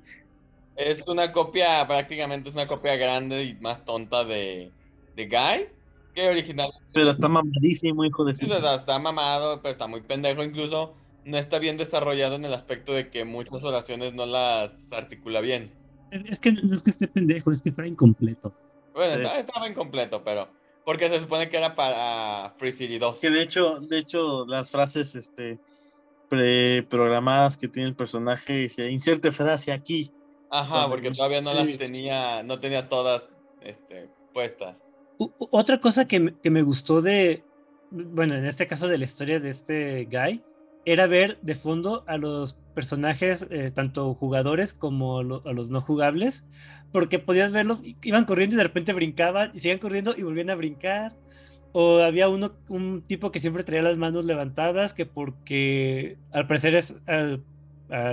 Es 0.76 1.06
una 1.08 1.32
copia, 1.32 1.84
prácticamente 1.88 2.48
es 2.48 2.54
una 2.54 2.68
copia 2.68 2.94
grande 2.96 3.42
y 3.44 3.54
más 3.54 3.84
tonta 3.84 4.24
de, 4.24 4.70
de 5.16 5.26
Guy 5.26 5.68
que 6.14 6.28
original. 6.28 6.70
Pero 6.92 7.10
está 7.10 7.28
mamadísimo, 7.28 8.04
hijo 8.04 8.24
de 8.24 8.34
sí. 8.34 8.48
Está 8.50 8.98
mamado, 8.98 9.60
pero 9.62 9.72
está 9.72 9.86
muy 9.86 10.00
pendejo. 10.00 10.42
Incluso 10.42 10.94
no 11.24 11.38
está 11.38 11.58
bien 11.58 11.76
desarrollado 11.76 12.36
en 12.36 12.44
el 12.44 12.54
aspecto 12.54 12.92
de 12.92 13.10
que 13.10 13.24
muchas 13.24 13.62
oraciones 13.62 14.14
no 14.14 14.26
las 14.26 14.92
articula 14.92 15.40
bien. 15.40 15.72
Es 16.10 16.40
que 16.40 16.52
no 16.52 16.74
es 16.74 16.82
que 16.82 16.90
esté 16.90 17.08
pendejo, 17.08 17.50
es 17.50 17.62
que 17.62 17.70
está 17.70 17.86
incompleto. 17.86 18.52
Bueno, 18.92 19.14
estaba, 19.14 19.68
incompleto, 19.68 20.22
pero. 20.24 20.48
Porque 20.84 21.08
se 21.08 21.20
supone 21.20 21.48
que 21.48 21.56
era 21.56 21.74
para 21.74 22.54
Free 22.58 22.72
City 22.72 22.98
2. 22.98 23.20
Que 23.20 23.30
de 23.30 23.42
hecho, 23.42 23.80
de 23.80 23.98
hecho, 23.98 24.46
las 24.46 24.70
frases 24.70 25.14
este 25.14 25.60
preprogramadas 26.28 27.56
que 27.56 27.66
tiene 27.68 27.88
el 27.88 27.96
personaje 27.96 28.54
dice 28.54 28.90
inserte 28.90 29.32
frase 29.32 29.72
aquí. 29.72 30.12
Ajá, 30.48 30.86
porque 30.88 31.10
todavía 31.10 31.40
no 31.40 31.52
las 31.52 31.76
tenía, 31.76 32.42
no 32.42 32.58
tenía 32.60 32.88
todas 32.88 33.24
este, 33.60 34.08
puestas. 34.32 34.76
otra 35.18 35.80
cosa 35.80 36.06
que, 36.06 36.34
que 36.42 36.50
me 36.50 36.62
gustó 36.62 37.00
de, 37.00 37.44
bueno, 37.90 38.36
en 38.36 38.46
este 38.46 38.66
caso 38.66 38.88
de 38.88 38.98
la 38.98 39.04
historia 39.04 39.38
de 39.38 39.50
este 39.50 40.04
guy, 40.10 40.42
era 40.84 41.06
ver 41.06 41.38
de 41.42 41.54
fondo 41.54 42.04
a 42.06 42.16
los 42.16 42.56
personajes, 42.74 43.46
eh, 43.50 43.70
tanto 43.70 44.14
jugadores 44.14 44.74
como 44.74 45.18
a 45.18 45.52
los 45.52 45.70
no 45.70 45.80
jugables, 45.80 46.44
porque 46.92 47.18
podías 47.18 47.52
verlos, 47.52 47.82
iban 48.02 48.24
corriendo 48.24 48.54
y 48.54 48.58
de 48.58 48.64
repente 48.64 48.92
brincaban 48.92 49.50
y 49.54 49.60
seguían 49.60 49.78
corriendo 49.78 50.14
y 50.16 50.22
volvían 50.22 50.50
a 50.50 50.54
brincar. 50.54 51.12
O 51.72 51.98
había 51.98 52.28
uno, 52.28 52.52
un 52.68 53.02
tipo 53.02 53.30
que 53.30 53.38
siempre 53.38 53.62
traía 53.62 53.82
las 53.82 53.96
manos 53.96 54.24
levantadas, 54.24 54.92
que 54.92 55.06
porque 55.06 56.16
al 56.32 56.48
parecer 56.48 56.74
es 56.74 56.96
al, 57.06 57.44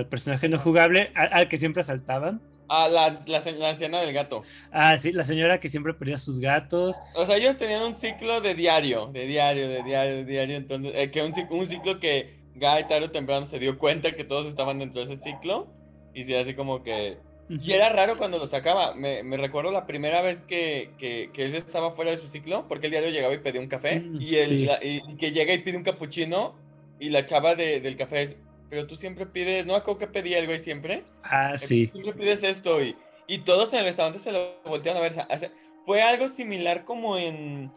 personaje 0.10 0.48
no 0.48 0.60
jugable, 0.60 1.12
al, 1.16 1.48
que 1.50 1.58
siempre 1.58 1.82
asaltaban. 1.82 2.40
Ah, 2.70 2.88
la, 2.88 3.18
la, 3.26 3.52
la, 3.52 3.70
anciana 3.70 4.02
del 4.02 4.14
gato. 4.14 4.44
Ah, 4.72 4.98
sí, 4.98 5.12
la 5.12 5.24
señora 5.24 5.60
que 5.60 5.70
siempre 5.70 5.94
perdía 5.94 6.18
sus 6.18 6.40
gatos. 6.40 7.00
O 7.16 7.26
sea, 7.26 7.38
ellos 7.38 7.58
tenían 7.58 7.82
un 7.82 7.96
ciclo 7.96 8.42
de 8.42 8.54
diario, 8.56 9.08
de 9.08 9.26
diario, 9.26 9.70
de 9.70 9.84
diario, 9.84 10.16
de 10.18 10.26
diario. 10.26 10.58
Entonces, 10.58 10.92
eh, 10.94 11.10
que 11.10 11.22
un, 11.22 11.34
un, 11.50 11.68
ciclo 11.68 12.00
que 12.00 12.38
Guy 12.60 12.88
tarde 12.88 13.06
o 13.06 13.10
temprano 13.10 13.46
se 13.46 13.60
dio 13.60 13.78
cuenta 13.78 14.16
que 14.16 14.24
todos 14.24 14.48
estaban 14.48 14.80
dentro 14.80 15.06
de 15.06 15.14
ese 15.14 15.24
ciclo. 15.24 15.68
Y 16.14 16.24
sí, 16.24 16.34
así 16.36 16.54
como 16.54 16.84
que. 16.84 17.18
Y 17.50 17.72
era 17.72 17.90
raro 17.90 18.18
cuando 18.18 18.38
lo 18.40 18.48
sacaba. 18.48 18.94
Me, 18.94 19.24
me 19.24 19.38
recuerdo 19.38 19.72
la 19.72 19.86
primera 19.86 20.22
vez 20.22 20.42
que, 20.42 20.92
que, 20.98 21.30
que, 21.32 21.46
él 21.46 21.56
estaba 21.56 21.92
fuera 21.92 22.12
de 22.12 22.18
su 22.18 22.28
ciclo, 22.28 22.68
porque 22.68 22.88
el 22.88 22.92
diario 22.92 23.10
llegaba 23.10 23.34
y 23.34 23.38
pedía 23.38 23.62
un 23.62 23.68
café. 23.68 24.02
Mm, 24.02 24.22
y, 24.22 24.36
él, 24.36 24.48
sí. 24.48 24.70
y, 24.82 25.16
que 25.16 25.32
llega 25.32 25.54
y 25.54 25.60
pide 25.60 25.78
un 25.78 25.84
capuchino. 25.84 26.56
Y 27.00 27.10
la 27.10 27.26
chava 27.26 27.56
de, 27.56 27.80
del 27.80 27.96
café 27.96 28.24
es, 28.24 28.36
pero 28.70 28.88
tú 28.88 28.96
siempre 28.96 29.26
pides, 29.28 29.66
¿no? 29.66 29.76
Acabo 29.76 29.98
que 29.98 30.08
pedí 30.08 30.34
algo 30.34 30.52
ahí 30.52 30.60
siempre. 30.60 31.04
Ah, 31.24 31.56
sí. 31.56 31.88
Siempre 31.88 32.14
pides 32.14 32.44
esto 32.44 32.82
y, 32.82 32.96
y 33.28 33.40
todos 33.40 33.72
en 33.74 33.80
el 33.80 33.86
restaurante 33.86 34.20
se 34.20 34.32
lo 34.32 34.60
voltearon 34.66 35.02
a 35.02 35.04
ver. 35.04 35.12
O 35.12 35.38
sea, 35.38 35.52
fue 35.86 36.02
algo 36.02 36.28
similar 36.28 36.84
como 36.84 37.18
en, 37.18 37.72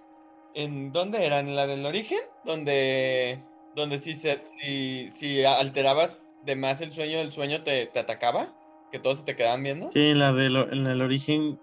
en 0.55 0.93
¿dónde 0.93 1.24
era? 1.24 1.39
¿En 1.39 1.55
la 1.55 1.66
del 1.66 1.87
origen? 1.87 2.18
Donde, 2.45 3.39
donde 3.75 3.99
si, 3.99 4.14
se, 4.14 4.43
si, 4.61 5.11
si 5.16 5.45
alterabas 5.45 6.16
de 6.45 6.57
más 6.57 6.81
el 6.81 6.93
sueño, 6.93 7.18
el 7.21 7.33
sueño 7.33 7.62
te, 7.62 7.87
te 7.87 7.99
atacaba, 7.99 8.57
que 8.91 8.99
todos 8.99 9.18
se 9.18 9.25
te 9.25 9.37
quedaban 9.37 9.62
viendo. 9.62 9.87
Sí, 9.87 10.11
en 10.11 10.18
la 10.18 10.33
del 10.33 10.57
en 10.57 10.87
el 10.87 11.03
origen 11.03 11.61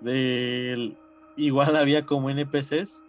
del 0.00 0.96
igual 1.36 1.76
había 1.76 2.04
como 2.06 2.30
NPCs. 2.30 3.04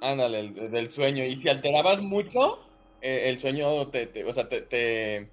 Ándale, 0.00 0.40
el, 0.40 0.70
del 0.70 0.92
sueño. 0.92 1.24
Y 1.24 1.36
si 1.40 1.48
alterabas 1.48 2.00
mucho, 2.00 2.58
eh, 3.00 3.28
el 3.28 3.40
sueño 3.40 3.88
te, 3.88 4.06
te, 4.06 4.24
o 4.24 4.32
sea, 4.32 4.48
te, 4.48 4.62
te, 4.62 5.30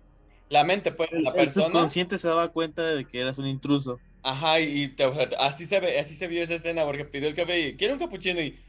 la 0.50 0.64
mente, 0.64 0.91
pues, 0.91 1.10
la 1.12 1.34
el 1.36 1.36
persona. 1.36 1.68
subconsciente 1.68 2.18
se 2.18 2.28
daba 2.28 2.50
cuenta 2.52 2.84
de 2.86 3.06
que 3.08 3.22
eras 3.22 3.38
un 3.39 3.47
intruso. 3.47 4.02
Ajá, 4.22 4.60
y 4.60 4.89
te, 4.89 5.06
o 5.06 5.14
sea, 5.14 5.30
así 5.39 5.66
se 5.66 5.80
ve, 5.80 5.97
así 6.00 6.16
se 6.16 6.28
vio 6.28 6.43
esa 6.43 6.56
escena, 6.56 6.84
porque 6.86 7.06
pidió 7.06 7.28
el 7.30 7.36
café 7.36 7.60
y 7.60 7.78
quiere 7.78 7.93
un 7.93 8.00
capuchino 8.00 8.41
y, 8.41 8.60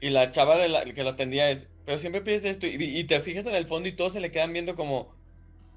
y 0.00 0.10
la 0.10 0.30
chava 0.30 0.58
de 0.58 0.68
la, 0.68 0.84
que 0.84 1.02
lo 1.02 1.10
atendía 1.10 1.50
es, 1.50 1.66
pero 1.88 1.98
siempre 1.98 2.20
pides 2.20 2.44
esto 2.44 2.66
y, 2.66 2.76
y, 2.78 3.04
te 3.04 3.18
fijas 3.22 3.46
en 3.46 3.54
el 3.54 3.66
fondo 3.66 3.88
y 3.88 3.92
todos 3.92 4.12
se 4.12 4.20
le 4.20 4.30
quedan 4.30 4.52
viendo 4.52 4.74
como, 4.74 5.08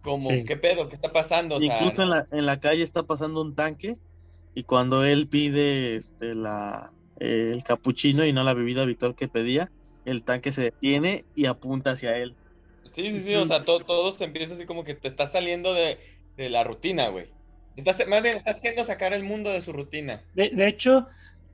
como, 0.01 0.19
sí. 0.19 0.43
¿qué 0.43 0.57
pedo? 0.57 0.89
¿Qué 0.89 0.95
está 0.95 1.13
pasando? 1.13 1.55
O 1.55 1.61
Incluso 1.61 1.95
sea, 1.95 2.03
en, 2.03 2.11
la, 2.11 2.27
en 2.31 2.45
la 2.45 2.59
calle 2.59 2.83
está 2.83 3.03
pasando 3.03 3.41
un 3.41 3.55
tanque 3.55 3.93
y 4.53 4.63
cuando 4.63 5.05
él 5.05 5.29
pide 5.29 5.95
este, 5.95 6.35
la, 6.35 6.91
eh, 7.21 7.51
el 7.53 7.63
capuchino 7.63 8.25
y 8.25 8.33
no 8.33 8.43
la 8.43 8.53
bebida 8.53 8.81
habitual 8.81 9.15
que 9.15 9.29
pedía, 9.29 9.71
el 10.03 10.25
tanque 10.25 10.51
se 10.51 10.63
detiene 10.63 11.23
y 11.33 11.45
apunta 11.45 11.91
hacia 11.91 12.17
él. 12.17 12.35
Sí, 12.83 13.09
sí, 13.09 13.21
sí, 13.21 13.35
o 13.35 13.45
sea, 13.45 13.63
todo, 13.63 13.79
todo 13.79 14.11
se 14.11 14.25
empieza 14.25 14.55
así 14.55 14.65
como 14.65 14.83
que 14.83 14.95
te 14.95 15.07
estás 15.07 15.31
saliendo 15.31 15.73
de, 15.73 15.97
de 16.35 16.49
la 16.49 16.65
rutina, 16.65 17.07
güey. 17.07 17.27
Estás, 17.77 18.05
más 18.09 18.21
bien, 18.21 18.35
estás 18.35 18.59
queriendo 18.59 18.83
sacar 18.83 19.13
el 19.13 19.23
mundo 19.23 19.49
de 19.49 19.61
su 19.61 19.71
rutina. 19.71 20.21
De, 20.33 20.49
de 20.49 20.67
hecho, 20.67 21.07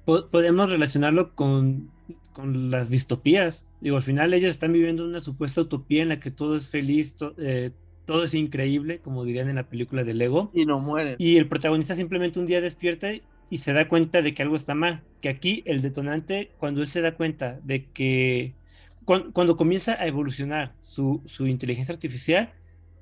po 0.04 0.32
podemos 0.32 0.72
relacionarlo 0.72 1.36
con, 1.36 1.92
con, 2.38 2.70
las 2.70 2.92
distopías. 2.92 3.68
Digo, 3.82 3.96
al 3.96 4.04
final 4.04 4.34
ellos 4.34 4.52
están 4.52 4.72
viviendo 4.72 5.04
una 5.04 5.20
supuesta 5.20 5.62
utopía 5.62 6.04
en 6.04 6.10
la 6.10 6.20
que 6.20 6.30
todo 6.30 6.56
es 6.56 6.70
feliz, 6.70 7.16
to 7.16 7.34
eh, 7.40 7.72
todo 8.06 8.24
es 8.24 8.34
increíble, 8.36 9.00
como 9.00 9.26
dirían 9.26 9.50
en 9.50 9.56
la 9.56 9.68
película 9.68 10.04
de 10.04 10.14
Lego. 10.14 10.52
Y 10.54 10.66
no 10.66 10.80
mueren. 10.80 11.16
Y 11.18 11.38
el 11.38 11.48
protagonista 11.48 11.96
simplemente 11.96 12.40
un 12.40 12.46
día 12.46 12.62
despierta 12.62 13.10
y 13.50 13.58
se 13.58 13.74
da 13.74 13.90
cuenta 13.90 14.22
de 14.22 14.34
que 14.34 14.44
algo 14.44 14.56
está 14.56 14.76
mal. 14.76 15.02
Que 15.22 15.30
aquí 15.30 15.64
el 15.66 15.82
detonante, 15.82 16.52
cuando 16.58 16.82
él 16.82 16.88
se 16.88 17.02
da 17.02 17.16
cuenta 17.16 17.60
de 17.64 17.86
que 17.86 18.54
cuando, 19.04 19.34
cuando 19.34 19.56
comienza 19.56 19.94
a 19.94 20.06
evolucionar 20.06 20.74
su, 20.82 21.22
su, 21.26 21.48
inteligencia 21.48 21.94
artificial, 21.94 22.54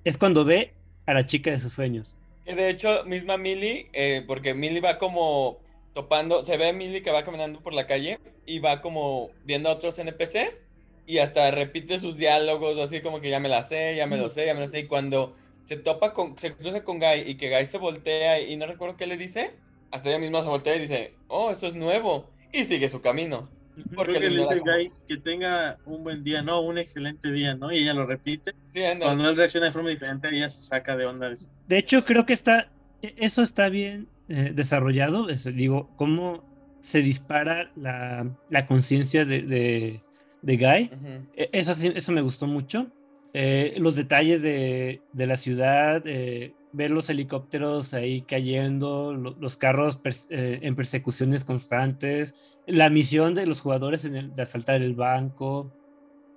es 0.06 0.18
cuando 0.18 0.46
ve 0.46 0.74
a 1.06 1.14
la 1.14 1.26
chica 1.26 1.52
de 1.52 1.60
sus 1.60 1.74
sueños. 1.74 2.16
De 2.46 2.70
hecho, 2.70 3.04
misma 3.06 3.38
Millie, 3.38 3.90
eh, 3.94 4.24
porque 4.26 4.54
Millie 4.54 4.82
va 4.82 4.98
como 4.98 5.60
topando, 5.96 6.44
se 6.44 6.58
ve 6.58 6.68
a 6.68 6.74
Millie 6.74 7.02
que 7.02 7.10
va 7.10 7.24
caminando 7.24 7.62
por 7.62 7.74
la 7.74 7.88
calle 7.88 8.20
y 8.46 8.60
va 8.60 8.82
como 8.82 9.32
viendo 9.46 9.70
a 9.70 9.72
otros 9.72 9.98
NPCs 9.98 10.62
y 11.08 11.20
hasta 11.20 11.50
repite 11.52 12.00
sus 12.00 12.18
diálogos, 12.18 12.78
así 12.78 13.00
como 13.00 13.22
que 13.22 13.30
ya 13.30 13.40
me 13.40 13.48
la 13.48 13.64
sé, 13.64 13.96
ya 13.96 14.06
me 14.06 14.18
lo 14.18 14.28
sé, 14.28 14.46
ya 14.46 14.54
me 14.54 14.60
lo 14.60 14.68
sé. 14.68 14.80
Y 14.80 14.88
cuando 14.88 15.36
se 15.64 15.78
topa 15.78 16.14
con, 16.14 16.38
se 16.38 16.54
cruza 16.54 16.84
con 16.84 17.00
Guy 17.00 17.22
y 17.26 17.38
que 17.38 17.50
Guy 17.50 17.66
se 17.66 17.78
voltea 17.78 18.42
y 18.42 18.58
no 18.58 18.68
recuerdo 18.68 18.98
qué 18.98 19.08
le 19.08 19.16
dice, 19.16 19.56
hasta 19.90 20.10
ella 20.10 20.20
misma 20.20 20.44
se 20.44 20.50
voltea 20.50 20.76
y 20.76 20.80
dice, 20.80 21.14
oh, 21.30 21.50
esto 21.50 21.66
es 21.66 21.76
nuevo. 21.76 22.30
Y 22.52 22.66
sigue 22.66 22.90
su 22.90 23.00
camino. 23.00 23.50
Porque 23.96 24.16
Creo 24.16 24.24
que 24.24 24.30
le 24.32 24.40
dice 24.40 24.60
Guy 24.60 24.92
que 25.08 25.18
tenga 25.18 25.78
un 25.86 26.04
buen 26.04 26.26
día, 26.26 26.42
no, 26.42 26.60
un 26.62 26.78
excelente 26.78 27.32
día, 27.32 27.56
¿no? 27.56 27.72
Y 27.72 27.78
ella 27.78 27.94
lo 27.94 28.06
repite. 28.06 28.52
Sí. 28.74 28.82
Cuando 29.00 29.30
él 29.30 29.38
reacciona 29.38 29.68
de 29.68 29.72
forma 29.72 29.90
diferente, 29.90 30.28
ella 30.30 30.50
se 30.50 30.60
saca 30.60 30.98
de 30.98 31.06
onda. 31.06 31.32
De, 31.68 31.78
hecho, 31.78 32.04
creo 32.04 32.26
que 32.26 32.34
está, 32.34 32.70
eso 33.02 33.42
está 33.42 33.70
bien 33.70 34.10
eh, 34.30 34.52
desarrollado. 34.54 35.30
Eso, 35.30 35.52
digo, 35.52 35.90
cómo 35.96 36.44
se 36.80 37.02
dispara 37.02 37.72
la, 37.76 38.30
la 38.50 38.66
conciencia 38.68 39.26
de, 39.26 39.42
de, 39.42 40.02
de, 40.42 40.58
Guy. 40.58 40.90
Uh 40.92 41.06
-huh. 41.06 41.50
eso, 41.52 41.72
eso 41.72 42.12
me 42.12 42.22
gustó 42.22 42.48
mucho. 42.48 42.88
Eh, 43.34 43.74
los 43.78 43.96
detalles 43.96 44.42
de, 44.42 45.02
de 45.12 45.28
la 45.28 45.36
ciudad, 45.36 46.02
eh, 46.06 46.54
ver 46.72 46.92
los 46.92 47.10
helicópteros 47.10 47.94
ahí 47.94 48.22
cayendo, 48.22 49.14
lo, 49.14 49.36
los 49.40 49.58
carros 49.58 50.00
eh, 50.30 50.60
en 50.62 50.76
persecuciones 50.76 51.44
constantes, 51.44 52.36
la 52.66 52.90
misión 52.90 53.34
de 53.34 53.46
los 53.46 53.60
jugadores 53.60 54.06
en 54.06 54.16
el, 54.16 54.36
de 54.36 54.42
asaltar 54.42 54.82
el 54.82 54.96
banco. 54.96 55.74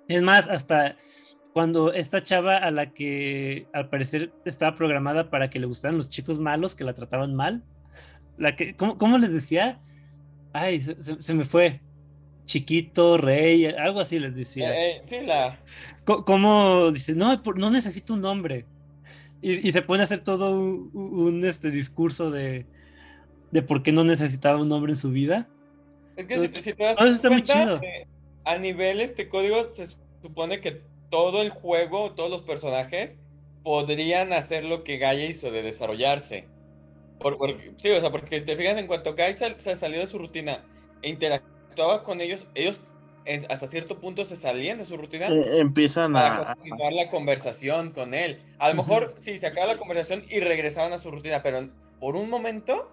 Es 0.09 0.21
más, 0.21 0.49
hasta 0.49 0.97
cuando 1.53 1.93
esta 1.93 2.21
chava 2.21 2.57
a 2.57 2.69
la 2.69 2.87
que 2.87 3.67
al 3.71 3.89
parecer 3.89 4.33
estaba 4.43 4.75
programada 4.75 5.29
para 5.29 5.49
que 5.49 5.59
le 5.59 5.67
gustaran 5.67 5.97
los 5.97 6.09
chicos 6.09 6.39
malos 6.39 6.75
que 6.75 6.83
la 6.83 6.93
trataban 6.93 7.33
mal, 7.33 7.63
la 8.39 8.55
que, 8.55 8.75
¿cómo, 8.75 8.97
cómo 8.97 9.17
les 9.17 9.31
decía? 9.31 9.79
Ay, 10.53 10.81
se, 10.81 11.01
se, 11.01 11.21
se 11.21 11.33
me 11.33 11.43
fue 11.43 11.81
chiquito, 12.49 13.17
rey, 13.17 13.67
algo 13.67 13.99
así 13.99 14.19
les 14.19 14.35
decía. 14.35 14.73
Eh, 14.73 14.97
eh, 14.97 15.01
sí, 15.05 15.25
la... 15.25 15.59
¿Cómo 16.03 16.89
dice? 16.91 17.13
No, 17.13 17.39
no 17.55 17.69
necesito 17.69 18.15
un 18.15 18.21
nombre. 18.21 18.65
Y, 19.41 19.67
y, 19.67 19.71
se 19.71 19.83
pone 19.83 20.01
a 20.01 20.05
hacer 20.05 20.21
todo 20.21 20.59
un, 20.59 20.89
un 20.93 21.45
este 21.45 21.69
discurso 21.69 22.31
de, 22.31 22.65
de, 23.51 23.61
por 23.61 23.83
qué 23.83 23.91
no 23.91 24.03
necesitaba 24.03 24.59
un 24.59 24.67
nombre 24.67 24.91
en 24.91 24.97
su 24.97 25.11
vida. 25.11 25.47
Es 26.17 26.25
que 26.25 26.33
Entonces, 26.33 26.63
si, 26.63 26.71
si, 26.71 26.75
te 26.75 26.83
das 26.83 26.97
cuenta, 26.97 27.15
está 27.15 27.29
muy 27.29 27.43
chido. 27.43 27.79
a 28.45 28.57
nivel 28.57 28.99
este 28.99 29.29
código 29.29 29.67
se 29.75 29.87
supone 30.21 30.59
que 30.59 30.81
todo 31.11 31.43
el 31.43 31.51
juego, 31.51 32.13
todos 32.13 32.31
los 32.31 32.41
personajes 32.41 33.19
podrían 33.63 34.33
hacer 34.33 34.63
lo 34.65 34.83
que 34.83 34.97
Gaia 34.97 35.25
hizo 35.25 35.51
de 35.51 35.61
desarrollarse. 35.61 36.47
Por, 37.19 37.37
por, 37.37 37.55
sí, 37.77 37.89
o 37.91 37.99
sea, 37.99 38.11
porque 38.11 38.39
si 38.39 38.45
te 38.45 38.55
fijas, 38.55 38.77
en 38.77 38.87
cuanto 38.87 39.13
Gaia 39.13 39.33
se, 39.33 39.59
se 39.59 39.75
salió 39.75 39.99
de 39.99 40.07
su 40.07 40.17
rutina 40.17 40.63
e 41.01 41.09
interactuaba 41.09 42.03
con 42.03 42.21
ellos, 42.21 42.45
ellos 42.55 42.81
hasta 43.49 43.67
cierto 43.67 43.99
punto 43.99 44.23
se 44.23 44.35
salían 44.35 44.79
de 44.79 44.85
su 44.85 44.97
rutina. 44.97 45.27
Eh, 45.27 45.59
empiezan 45.59 46.15
a 46.15 46.55
continuar 46.55 46.93
la 46.93 47.09
conversación 47.09 47.91
con 47.91 48.13
él. 48.13 48.41
A 48.57 48.69
lo 48.69 48.75
mejor 48.75 49.13
sí, 49.19 49.37
se 49.37 49.47
acaba 49.47 49.67
la 49.67 49.77
conversación 49.77 50.23
y 50.29 50.39
regresaban 50.39 50.93
a 50.93 50.97
su 50.97 51.11
rutina, 51.11 51.43
pero 51.43 51.69
por 51.99 52.15
un 52.15 52.29
momento 52.29 52.91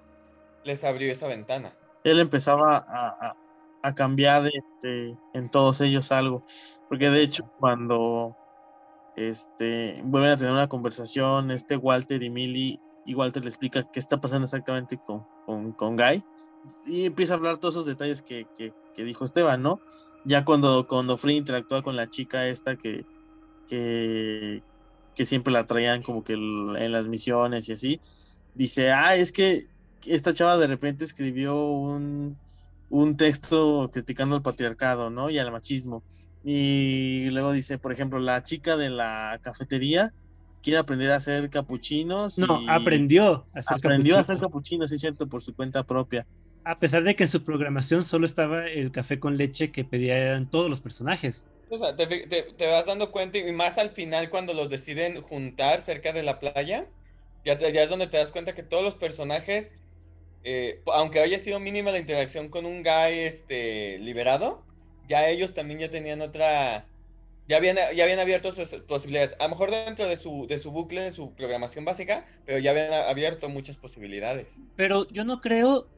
les 0.64 0.85
abrió 0.85 1.11
esa 1.11 1.27
ventana. 1.27 1.74
Él 2.05 2.20
empezaba 2.20 2.77
a, 2.77 3.09
a, 3.09 3.37
a 3.83 3.95
cambiar 3.95 4.47
este, 4.47 5.16
en 5.33 5.51
todos 5.51 5.81
ellos 5.81 6.12
algo. 6.12 6.45
Porque 6.89 7.09
de 7.09 7.22
hecho, 7.22 7.45
cuando 7.59 8.37
este, 9.16 10.01
vuelven 10.05 10.33
a 10.33 10.37
tener 10.37 10.53
una 10.53 10.68
conversación, 10.68 11.51
este 11.51 11.77
Walter 11.77 12.22
y 12.22 12.31
Millie, 12.31 12.81
y 13.07 13.14
Walter 13.14 13.42
le 13.42 13.48
explica 13.48 13.88
qué 13.90 13.98
está 13.98 14.20
pasando 14.20 14.44
exactamente 14.44 14.98
con, 14.98 15.24
con, 15.46 15.72
con 15.72 15.96
Guy. 15.96 16.22
Y 16.84 17.07
empieza 17.07 17.34
a 17.34 17.36
hablar 17.36 17.59
todos 17.59 17.76
esos 17.76 17.86
detalles 17.86 18.22
que, 18.22 18.46
que, 18.57 18.74
que 18.94 19.04
dijo 19.04 19.24
Esteban, 19.24 19.62
¿no? 19.62 19.80
Ya 20.24 20.44
cuando, 20.44 20.86
cuando 20.88 21.16
Free 21.16 21.36
interactúa 21.36 21.82
con 21.82 21.94
la 21.94 22.09
chica 22.09 22.48
esta 22.48 22.76
que, 22.76 23.07
que, 23.68 24.62
que 25.14 25.24
siempre 25.24 25.52
la 25.52 25.66
traían 25.66 26.02
como 26.02 26.24
que 26.24 26.32
en 26.32 26.92
las 26.92 27.07
misiones 27.07 27.68
y 27.68 27.72
así, 27.72 28.00
dice, 28.54 28.90
ah, 28.90 29.14
es 29.14 29.30
que 29.30 29.62
esta 30.04 30.34
chava 30.34 30.57
de 30.57 30.66
repente 30.66 31.04
escribió 31.04 31.70
un, 31.70 32.36
un 32.90 33.16
texto 33.16 33.88
criticando 33.92 34.34
al 34.34 34.42
patriarcado, 34.42 35.11
¿no? 35.11 35.30
Y 35.30 35.38
al 35.38 35.52
machismo. 35.52 36.02
Y 36.42 37.28
luego 37.30 37.52
dice, 37.52 37.78
por 37.78 37.92
ejemplo, 37.92 38.18
la 38.18 38.42
chica 38.42 38.76
de 38.76 38.90
la 38.90 39.40
cafetería 39.42 40.12
quiere 40.66 40.80
aprender 40.80 41.12
a 41.12 41.16
hacer 41.16 41.48
capuchinos. 41.48 42.38
No, 42.38 42.60
y 42.60 42.66
aprendió 42.68 43.46
a 43.54 43.60
hacer 43.60 43.76
aprendió 43.76 44.14
capuchinos. 44.14 44.16
a 44.16 44.20
hacer 44.20 44.38
capuchinos, 44.38 44.92
es 44.92 45.00
cierto, 45.00 45.28
por 45.28 45.40
su 45.40 45.54
cuenta 45.54 45.84
propia. 45.84 46.26
A 46.64 46.76
pesar 46.80 47.04
de 47.04 47.14
que 47.14 47.22
en 47.22 47.28
su 47.28 47.44
programación 47.44 48.04
solo 48.04 48.24
estaba 48.24 48.66
el 48.66 48.90
café 48.90 49.20
con 49.20 49.36
leche 49.36 49.70
que 49.70 49.84
pedían 49.84 50.50
todos 50.50 50.68
los 50.68 50.80
personajes. 50.80 51.44
O 51.70 51.78
sea, 51.78 51.94
te, 51.94 52.08
te, 52.08 52.42
te, 52.42 52.66
vas 52.66 52.84
dando 52.84 53.12
cuenta 53.12 53.38
y 53.38 53.52
más 53.52 53.78
al 53.78 53.90
final 53.90 54.28
cuando 54.28 54.54
los 54.54 54.68
deciden 54.68 55.22
juntar 55.22 55.80
cerca 55.82 56.12
de 56.12 56.24
la 56.24 56.40
playa, 56.40 56.88
ya, 57.44 57.56
ya 57.56 57.82
es 57.82 57.88
donde 57.88 58.08
te 58.08 58.16
das 58.16 58.32
cuenta 58.32 58.52
que 58.52 58.64
todos 58.64 58.82
los 58.82 58.96
personajes, 58.96 59.70
eh, 60.42 60.82
aunque 60.92 61.20
haya 61.20 61.38
sido 61.38 61.60
mínima 61.60 61.92
la 61.92 62.00
interacción 62.00 62.48
con 62.48 62.66
un 62.66 62.82
guy 62.82 63.20
este, 63.20 63.98
liberado, 63.98 64.64
ya 65.06 65.28
ellos 65.28 65.54
también 65.54 65.78
ya 65.78 65.90
tenían 65.90 66.22
otra 66.22 66.88
ya 67.49 67.57
habían, 67.57 67.76
ya 67.94 68.05
habían 68.05 68.18
abierto 68.18 68.53
sus 68.53 68.74
posibilidades. 68.82 69.36
A 69.38 69.44
lo 69.44 69.51
mejor 69.51 69.70
dentro 69.70 70.07
de 70.07 70.16
su, 70.16 70.47
de 70.47 70.59
su 70.59 70.70
bucle, 70.70 71.03
de 71.03 71.12
su 71.12 71.34
programación 71.34 71.84
básica, 71.84 72.24
pero 72.44 72.59
ya 72.59 72.72
habían 72.72 72.92
abierto 72.92 73.49
muchas 73.49 73.76
posibilidades. 73.76 74.47
Pero 74.76 75.07
yo 75.09 75.24
no 75.24 75.40
creo 75.40 75.88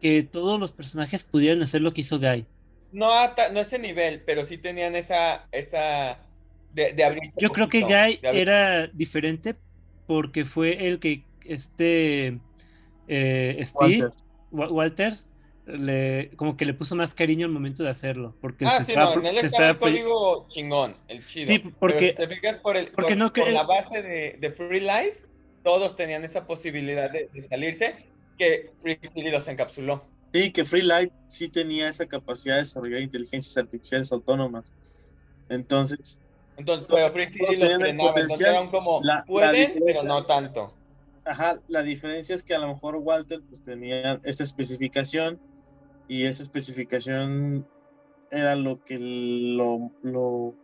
que 0.00 0.22
todos 0.22 0.58
los 0.58 0.72
personajes 0.72 1.24
pudieran 1.24 1.62
hacer 1.62 1.80
lo 1.80 1.92
que 1.92 2.02
hizo 2.02 2.18
Guy. 2.18 2.46
No 2.92 3.10
a, 3.10 3.34
no 3.52 3.60
ese 3.60 3.78
nivel, 3.78 4.22
pero 4.26 4.44
sí 4.44 4.58
tenían 4.58 4.96
esa, 4.96 5.48
esa 5.52 6.18
de, 6.72 6.92
de 6.92 7.04
abrir. 7.04 7.32
Yo 7.38 7.50
creo 7.50 7.68
que 7.68 7.80
Guy 7.80 8.20
era 8.22 8.86
diferente 8.88 9.54
porque 10.06 10.44
fue 10.44 10.88
el 10.88 10.98
que 11.00 11.24
este 11.44 12.38
eh, 13.08 13.62
Steve, 13.64 14.10
Walter. 14.50 14.72
Walter 14.72 15.12
le, 15.78 16.30
como 16.36 16.56
que 16.56 16.64
le 16.64 16.74
puso 16.74 16.94
más 16.94 17.14
cariño 17.14 17.46
al 17.46 17.52
momento 17.52 17.82
de 17.82 17.90
hacerlo. 17.90 18.34
Porque 18.40 18.64
ah, 18.66 18.82
sí, 18.82 18.94
no, 18.94 19.14
en 19.14 19.26
él 19.26 19.38
está 19.38 19.70
el 19.70 19.78
código 19.78 20.46
chingón, 20.48 20.94
el 21.08 21.24
chido. 21.26 21.46
Sí, 21.46 21.58
porque, 21.58 22.12
te 22.12 22.28
fijas 22.28 22.56
por, 22.56 22.76
el, 22.76 22.90
porque 22.92 23.16
no, 23.16 23.32
por 23.32 23.50
la 23.50 23.62
base 23.64 24.02
de, 24.02 24.36
de, 24.40 24.50
Free 24.52 24.80
Life, 24.80 25.22
todos 25.62 25.96
tenían 25.96 26.24
esa 26.24 26.46
posibilidad 26.46 27.10
de, 27.10 27.28
de 27.32 27.42
salirse, 27.42 27.96
que 28.38 28.70
Free 28.82 28.98
City 29.00 29.30
los 29.30 29.48
encapsuló. 29.48 30.04
Sí, 30.32 30.52
que 30.52 30.64
Free 30.64 30.82
Life 30.82 31.12
sí 31.26 31.48
tenía 31.48 31.88
esa 31.88 32.06
capacidad 32.06 32.54
de 32.54 32.60
desarrollar 32.60 33.00
inteligencias 33.00 33.56
artificiales 33.56 34.12
autónomas. 34.12 34.74
Entonces... 35.48 36.20
Entonces, 36.56 36.86
pero 36.92 37.12
Free 37.12 37.26
City 37.26 37.56
los 37.58 37.74
frenaba, 37.74 38.10
entonces 38.10 38.46
eran 38.46 38.70
como, 38.70 39.00
la, 39.02 39.24
pueden, 39.26 39.74
la 39.74 39.80
pero 39.84 40.02
no 40.02 40.26
tanto. 40.26 40.66
Ajá, 41.24 41.56
la 41.68 41.82
diferencia 41.82 42.34
es 42.34 42.42
que 42.42 42.54
a 42.54 42.58
lo 42.58 42.68
mejor 42.68 42.96
Walter 42.96 43.40
pues 43.48 43.62
tenía 43.62 44.20
esta 44.24 44.42
especificación 44.42 45.40
y 46.12 46.26
esa 46.26 46.42
especificación 46.42 47.66
era 48.30 48.54
lo 48.54 48.84
que 48.84 48.98
lo, 48.98 49.90
lo, 50.02 50.54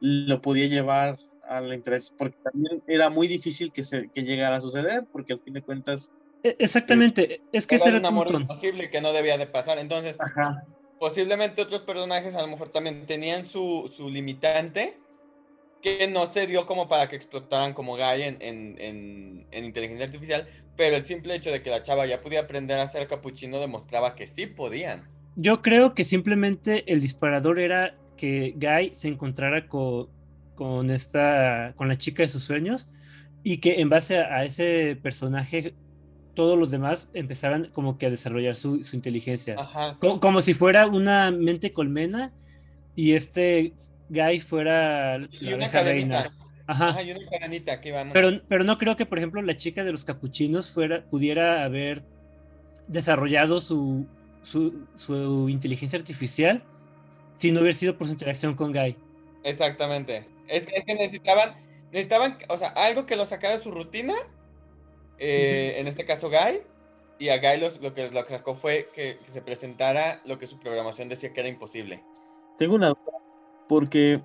lo 0.00 0.40
podía 0.40 0.66
llevar 0.66 1.16
al 1.48 1.72
interés, 1.72 2.12
porque 2.18 2.36
también 2.42 2.82
era 2.88 3.08
muy 3.08 3.28
difícil 3.28 3.70
que, 3.70 3.84
se, 3.84 4.08
que 4.08 4.24
llegara 4.24 4.56
a 4.56 4.60
suceder, 4.60 5.04
porque 5.12 5.34
al 5.34 5.40
fin 5.40 5.54
de 5.54 5.62
cuentas... 5.62 6.10
E, 6.42 6.56
exactamente, 6.58 7.34
eh, 7.34 7.40
es 7.52 7.68
que 7.68 7.76
era 7.76 7.98
un 7.98 8.04
amor 8.04 8.32
imposible 8.32 8.90
que 8.90 9.00
no 9.00 9.12
debía 9.12 9.38
de 9.38 9.46
pasar, 9.46 9.78
entonces 9.78 10.16
Ajá. 10.18 10.66
posiblemente 10.98 11.62
otros 11.62 11.82
personajes 11.82 12.34
a 12.34 12.42
lo 12.42 12.48
mejor 12.48 12.70
también 12.70 13.06
tenían 13.06 13.46
su, 13.46 13.88
su 13.94 14.10
limitante, 14.10 14.98
que 15.82 16.08
no 16.08 16.26
se 16.26 16.46
dio 16.46 16.66
como 16.66 16.88
para 16.88 17.08
que 17.08 17.16
explotaran 17.16 17.72
como 17.72 17.96
Guy 17.96 18.22
en, 18.22 18.36
en, 18.40 18.76
en, 18.78 19.46
en, 19.50 19.64
inteligencia 19.64 20.06
artificial, 20.06 20.46
pero 20.76 20.96
el 20.96 21.04
simple 21.04 21.34
hecho 21.34 21.50
de 21.50 21.62
que 21.62 21.70
la 21.70 21.82
chava 21.82 22.06
ya 22.06 22.20
podía 22.20 22.40
aprender 22.40 22.78
a 22.78 22.84
hacer 22.84 23.06
capuchino 23.06 23.60
demostraba 23.60 24.14
que 24.14 24.26
sí 24.26 24.46
podían. 24.46 25.08
Yo 25.36 25.62
creo 25.62 25.94
que 25.94 26.04
simplemente 26.04 26.84
el 26.90 27.00
disparador 27.00 27.58
era 27.58 27.94
que 28.16 28.54
Guy 28.56 28.90
se 28.94 29.08
encontrara 29.08 29.68
con, 29.68 30.08
con 30.54 30.90
esta, 30.90 31.72
con 31.76 31.88
la 31.88 31.96
chica 31.96 32.22
de 32.22 32.28
sus 32.28 32.42
sueños 32.42 32.88
y 33.42 33.58
que 33.58 33.80
en 33.80 33.88
base 33.88 34.18
a, 34.18 34.36
a 34.36 34.44
ese 34.44 34.98
personaje 35.02 35.74
todos 36.34 36.58
los 36.58 36.70
demás 36.70 37.08
empezaran 37.14 37.70
como 37.72 37.98
que 37.98 38.06
a 38.06 38.10
desarrollar 38.10 38.56
su, 38.56 38.84
su 38.84 38.96
inteligencia. 38.96 39.56
Como, 40.00 40.20
como 40.20 40.40
si 40.40 40.54
fuera 40.54 40.86
una 40.86 41.30
mente 41.30 41.72
colmena 41.72 42.32
y 42.94 43.12
este 43.12 43.72
Guy 44.10 44.40
fuera 44.40 45.18
la 45.18 45.28
y 45.40 45.52
una 45.52 45.68
reina. 45.68 46.30
Ajá. 46.66 47.02
y 47.02 47.10
una 47.10 47.28
cadenita 47.28 47.80
que 47.80 47.90
vamos. 47.90 48.12
Pero, 48.14 48.40
pero 48.48 48.64
no 48.64 48.78
creo 48.78 48.96
que, 48.96 49.06
por 49.06 49.18
ejemplo, 49.18 49.42
la 49.42 49.56
chica 49.56 49.82
de 49.82 49.92
los 49.92 50.04
capuchinos 50.04 50.70
fuera, 50.70 51.04
pudiera 51.04 51.64
haber 51.64 52.02
desarrollado 52.86 53.60
su, 53.60 54.06
su, 54.42 54.86
su 54.96 55.48
inteligencia 55.48 55.98
artificial 55.98 56.62
si 57.34 57.50
no 57.50 57.60
hubiera 57.60 57.76
sido 57.76 57.96
por 57.96 58.06
su 58.06 58.12
interacción 58.12 58.54
con 58.54 58.72
Guy. 58.72 58.96
Exactamente. 59.44 60.26
Es, 60.46 60.66
es 60.72 60.84
que 60.84 60.94
necesitaban, 60.94 61.54
necesitaban, 61.90 62.38
o 62.48 62.58
sea, 62.58 62.68
algo 62.68 63.06
que 63.06 63.16
lo 63.16 63.26
sacara 63.26 63.56
de 63.56 63.62
su 63.62 63.70
rutina. 63.70 64.14
Eh, 65.18 65.72
uh 65.72 65.76
-huh. 65.76 65.80
En 65.80 65.86
este 65.86 66.04
caso, 66.04 66.28
Guy. 66.28 66.62
Y 67.18 67.28
a 67.28 67.38
Guy 67.38 67.60
los, 67.60 67.80
lo, 67.80 67.94
que, 67.94 68.10
lo 68.10 68.24
que 68.24 68.34
sacó 68.34 68.54
fue 68.54 68.88
que, 68.94 69.18
que 69.24 69.30
se 69.30 69.42
presentara 69.42 70.20
lo 70.24 70.38
que 70.38 70.46
su 70.46 70.58
programación 70.58 71.08
decía 71.08 71.32
que 71.32 71.40
era 71.40 71.48
imposible. 71.48 72.02
Tengo 72.58 72.76
una 72.76 72.88
duda 72.88 73.19
porque 73.70 74.20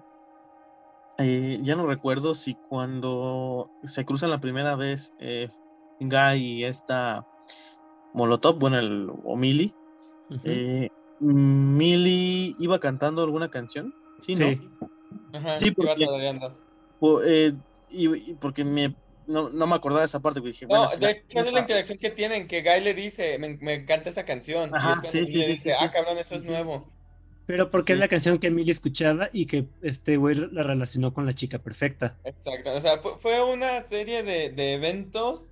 eh, 1.19 1.59
ya 1.61 1.75
no 1.75 1.85
recuerdo 1.85 2.33
si 2.33 2.55
cuando 2.55 3.69
se 3.83 4.03
cruzan 4.03 4.31
la 4.31 4.41
primera 4.41 4.75
vez 4.75 5.15
eh, 5.19 5.49
Guy 5.99 6.39
y 6.39 6.63
esta 6.63 7.27
Molotov, 8.15 8.57
bueno, 8.57 8.79
el, 8.79 9.07
o 9.23 9.35
Mili, 9.35 9.71
uh 10.31 10.33
-huh. 10.33 10.89
eh, 11.21 12.55
iba 12.57 12.79
cantando 12.79 13.21
alguna 13.21 13.51
canción, 13.51 13.93
sí, 14.19 14.33
¿no? 14.33 14.47
Sí, 14.47 14.69
Ajá, 15.31 15.57
sí 15.57 15.69
porque, 15.69 16.07
po, 16.99 17.21
eh, 17.23 17.53
y, 17.91 18.33
porque 18.41 18.65
me, 18.65 18.95
no, 19.27 19.51
no, 19.51 19.67
me 19.67 19.75
acordaba 19.75 20.01
de 20.01 20.07
esa 20.07 20.21
parte. 20.21 20.41
Dije, 20.41 20.65
no, 20.65 20.87
de 20.87 21.11
hecho, 21.11 21.41
es 21.41 21.53
la 21.53 21.59
interacción 21.59 21.99
que 21.99 22.09
tienen, 22.09 22.47
que 22.47 22.63
Guy 22.63 22.81
le 22.81 22.95
dice, 22.95 23.37
me, 23.37 23.57
me 23.57 23.75
encanta 23.75 24.09
esa 24.09 24.25
canción. 24.25 24.73
Ajá, 24.73 25.01
y 25.03 25.05
es 25.05 25.11
sí, 25.11 25.27
sí, 25.27 25.43
sí, 25.43 25.51
dice, 25.51 25.71
sí, 25.71 25.85
ah, 25.85 25.91
cabrón, 25.91 26.17
eso 26.17 26.33
es 26.33 26.45
nuevo. 26.45 26.94
Pero 27.45 27.69
porque 27.69 27.87
sí. 27.87 27.93
es 27.93 27.99
la 27.99 28.07
canción 28.07 28.39
que 28.39 28.47
Emily 28.47 28.71
escuchaba 28.71 29.29
y 29.31 29.45
que 29.45 29.65
este 29.81 30.17
güey 30.17 30.35
la 30.35 30.63
relacionó 30.63 31.13
con 31.13 31.25
la 31.25 31.33
chica 31.33 31.59
perfecta. 31.59 32.15
Exacto, 32.23 32.73
o 32.73 32.81
sea, 32.81 32.97
fue, 32.99 33.17
fue 33.19 33.43
una 33.43 33.81
serie 33.83 34.23
de, 34.23 34.49
de, 34.49 34.73
eventos 34.73 35.49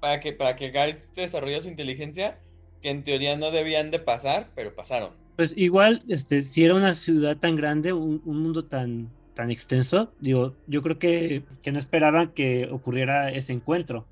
para 0.00 0.20
que, 0.20 0.32
para 0.32 0.56
que 0.56 0.70
Guy 0.70 0.96
desarrollara 1.14 1.62
su 1.62 1.68
inteligencia 1.68 2.38
que 2.82 2.90
en 2.90 3.04
teoría 3.04 3.36
no 3.36 3.50
debían 3.50 3.90
de 3.90 3.98
pasar, 3.98 4.48
pero 4.54 4.74
pasaron. 4.74 5.10
Pues 5.36 5.54
igual, 5.56 6.02
este, 6.08 6.42
si 6.42 6.64
era 6.64 6.74
una 6.74 6.94
ciudad 6.94 7.36
tan 7.36 7.56
grande, 7.56 7.92
un, 7.92 8.22
un 8.24 8.42
mundo 8.42 8.62
tan, 8.62 9.10
tan 9.34 9.50
extenso, 9.50 10.12
digo, 10.18 10.54
yo 10.66 10.82
creo 10.82 10.98
que, 10.98 11.42
que 11.62 11.70
no 11.70 11.78
esperaban 11.78 12.32
que 12.32 12.68
ocurriera 12.72 13.30
ese 13.30 13.52
encuentro. 13.52 14.06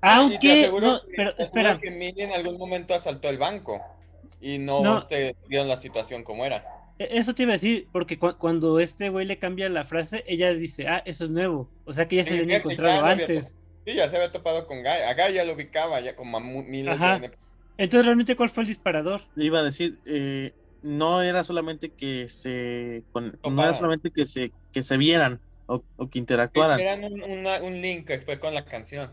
Aunque, 0.00 0.68
no, 0.68 1.02
que, 1.02 1.12
pero 1.14 1.38
espera. 1.38 1.78
que 1.78 1.90
Millie 1.90 2.24
en 2.24 2.32
algún 2.32 2.56
momento 2.56 2.94
asaltó 2.94 3.28
el 3.28 3.36
banco 3.36 3.80
y 4.40 4.58
no, 4.58 4.82
no. 4.82 5.06
se 5.06 5.36
vieron 5.48 5.68
la 5.68 5.76
situación 5.76 6.24
como 6.24 6.46
era. 6.46 6.64
E, 7.00 7.18
eso 7.18 7.34
te 7.34 7.44
iba 7.44 7.52
a 7.52 7.58
decir, 7.58 7.88
porque 7.90 8.18
cu 8.18 8.36
cuando 8.36 8.78
este 8.78 9.08
güey 9.08 9.24
le 9.24 9.38
cambia 9.38 9.70
la 9.70 9.84
frase, 9.84 10.22
ella 10.26 10.52
dice, 10.52 10.86
ah, 10.86 11.02
eso 11.06 11.24
es 11.24 11.30
nuevo. 11.30 11.68
O 11.86 11.92
sea 11.94 12.06
que 12.06 12.16
ya 12.16 12.24
sí, 12.24 12.30
se 12.30 12.40
había 12.40 12.58
encontrado 12.58 13.04
antes. 13.04 13.56
Sí, 13.86 13.94
ya 13.94 14.06
se 14.06 14.16
había 14.16 14.30
topado 14.30 14.66
con 14.66 14.82
Guy. 14.82 15.02
A 15.08 15.14
Guy 15.14 15.34
ya 15.34 15.44
lo 15.44 15.54
ubicaba, 15.54 16.00
ya 16.00 16.14
como 16.14 16.36
a 16.36 16.40
mil 16.40 16.88
Ajá. 16.90 17.18
Entonces, 17.78 18.04
¿realmente 18.04 18.36
cuál 18.36 18.50
fue 18.50 18.64
el 18.64 18.68
disparador? 18.68 19.22
Iba 19.36 19.60
a 19.60 19.62
decir, 19.62 19.96
eh, 20.06 20.52
no 20.82 21.22
era 21.22 21.42
solamente 21.42 21.88
que 21.88 22.28
se... 22.28 23.02
Con, 23.12 23.38
no 23.42 23.62
era 23.62 23.72
solamente 23.72 24.10
que 24.10 24.26
se, 24.26 24.52
que 24.70 24.82
se 24.82 24.98
vieran 24.98 25.40
o, 25.64 25.82
o 25.96 26.10
que 26.10 26.18
interactuaran. 26.18 26.78
Eran 26.78 27.04
un, 27.04 27.22
una, 27.22 27.62
un 27.62 27.80
link 27.80 28.06
que 28.06 28.20
fue 28.20 28.38
con 28.38 28.52
la 28.52 28.66
canción. 28.66 29.10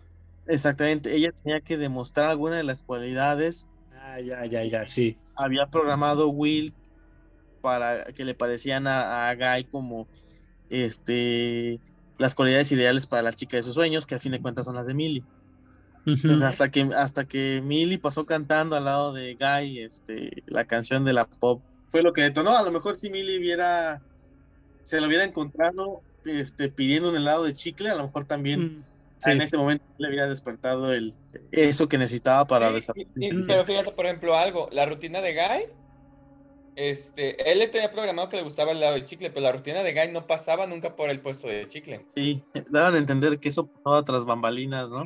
Exactamente, 0.48 1.16
ella 1.16 1.32
tenía 1.32 1.62
que 1.62 1.78
demostrar 1.78 2.30
alguna 2.30 2.58
de 2.58 2.66
las 2.66 2.84
cualidades. 2.84 3.70
Ah, 3.94 4.20
ya, 4.20 4.46
ya, 4.46 4.66
ya, 4.66 4.86
sí. 4.86 5.18
Había 5.36 5.68
programado 5.68 6.28
Will 6.28 6.74
para 7.58 8.06
que 8.06 8.26
le 8.26 8.34
parecían 8.34 8.88
a, 8.88 9.30
a, 9.30 9.36
Guy 9.36 9.66
como 9.66 10.08
este 10.70 11.80
las 12.18 12.34
cualidades 12.34 12.72
ideales 12.72 13.06
para 13.06 13.22
la 13.22 13.34
chica 13.34 13.58
de 13.58 13.64
sus 13.64 13.76
sueños, 13.76 14.08
que 14.08 14.16
a 14.16 14.20
fin 14.20 14.32
de 14.32 14.42
cuentas 14.42 14.66
son 14.66 14.76
las 14.76 14.88
de 14.88 14.94
Millie. 14.94 15.24
Uh 16.06 16.12
-huh. 16.12 16.16
Entonces 16.16 16.42
hasta 16.44 16.70
que 16.72 16.82
hasta 16.96 17.26
que 17.26 17.62
Millie 17.64 18.00
pasó 18.00 18.26
cantando 18.26 18.76
al 18.76 18.86
lado 18.86 19.14
de 19.14 19.36
Guy 19.36 19.80
este 19.80 20.44
la 20.48 20.66
canción 20.66 21.06
de 21.06 21.14
la 21.14 21.26
pop 21.26 21.62
fue 21.90 22.02
lo 22.02 22.14
que 22.14 22.22
detonó, 22.22 22.58
a 22.58 22.64
lo 22.64 22.72
mejor 22.72 22.96
si 22.96 23.10
Millie 23.10 23.40
hubiera 23.40 24.02
se 24.84 25.02
lo 25.02 25.08
hubiera 25.08 25.26
encontrado 25.26 26.02
este 26.26 26.70
pidiendo 26.70 27.10
un 27.10 27.16
helado 27.16 27.44
de 27.44 27.54
chicle, 27.54 27.90
a 27.90 27.96
lo 27.96 28.04
mejor 28.04 28.26
también 28.26 28.78
mm. 28.78 28.84
Sí. 29.20 29.32
en 29.32 29.42
ese 29.42 29.58
momento 29.58 29.84
le 29.98 30.08
había 30.08 30.28
despertado 30.28 30.94
el 30.94 31.14
eso 31.52 31.90
que 31.90 31.98
necesitaba 31.98 32.46
para 32.46 32.70
sí, 32.70 32.76
desarrollar. 32.76 33.46
Pero 33.48 33.66
fíjate, 33.66 33.92
por 33.92 34.06
ejemplo, 34.06 34.38
algo, 34.38 34.70
la 34.72 34.86
rutina 34.86 35.22
de 35.22 35.34
Guy 35.34 35.66
este, 36.78 37.52
él 37.52 37.58
le 37.58 37.68
tenía 37.70 37.92
programado 37.92 38.30
que 38.30 38.38
le 38.38 38.44
gustaba 38.44 38.72
el 38.72 38.80
lado 38.80 38.94
de 38.94 39.04
chicle, 39.04 39.32
pero 39.32 39.42
la 39.42 39.52
rutina 39.52 39.82
de 39.82 39.94
Guy 39.94 40.14
no 40.14 40.28
pasaba 40.28 40.68
nunca 40.68 40.96
por 40.96 41.10
el 41.10 41.20
puesto 41.20 41.48
de 41.48 41.68
chicle. 41.68 42.06
Sí, 42.06 42.44
daban 42.70 42.94
a 42.94 42.98
entender 43.00 43.40
que 43.40 43.50
eso 43.50 43.66
pasaba 43.66 44.04
tras 44.04 44.26
bambalinas, 44.26 44.88
¿no? 44.88 45.06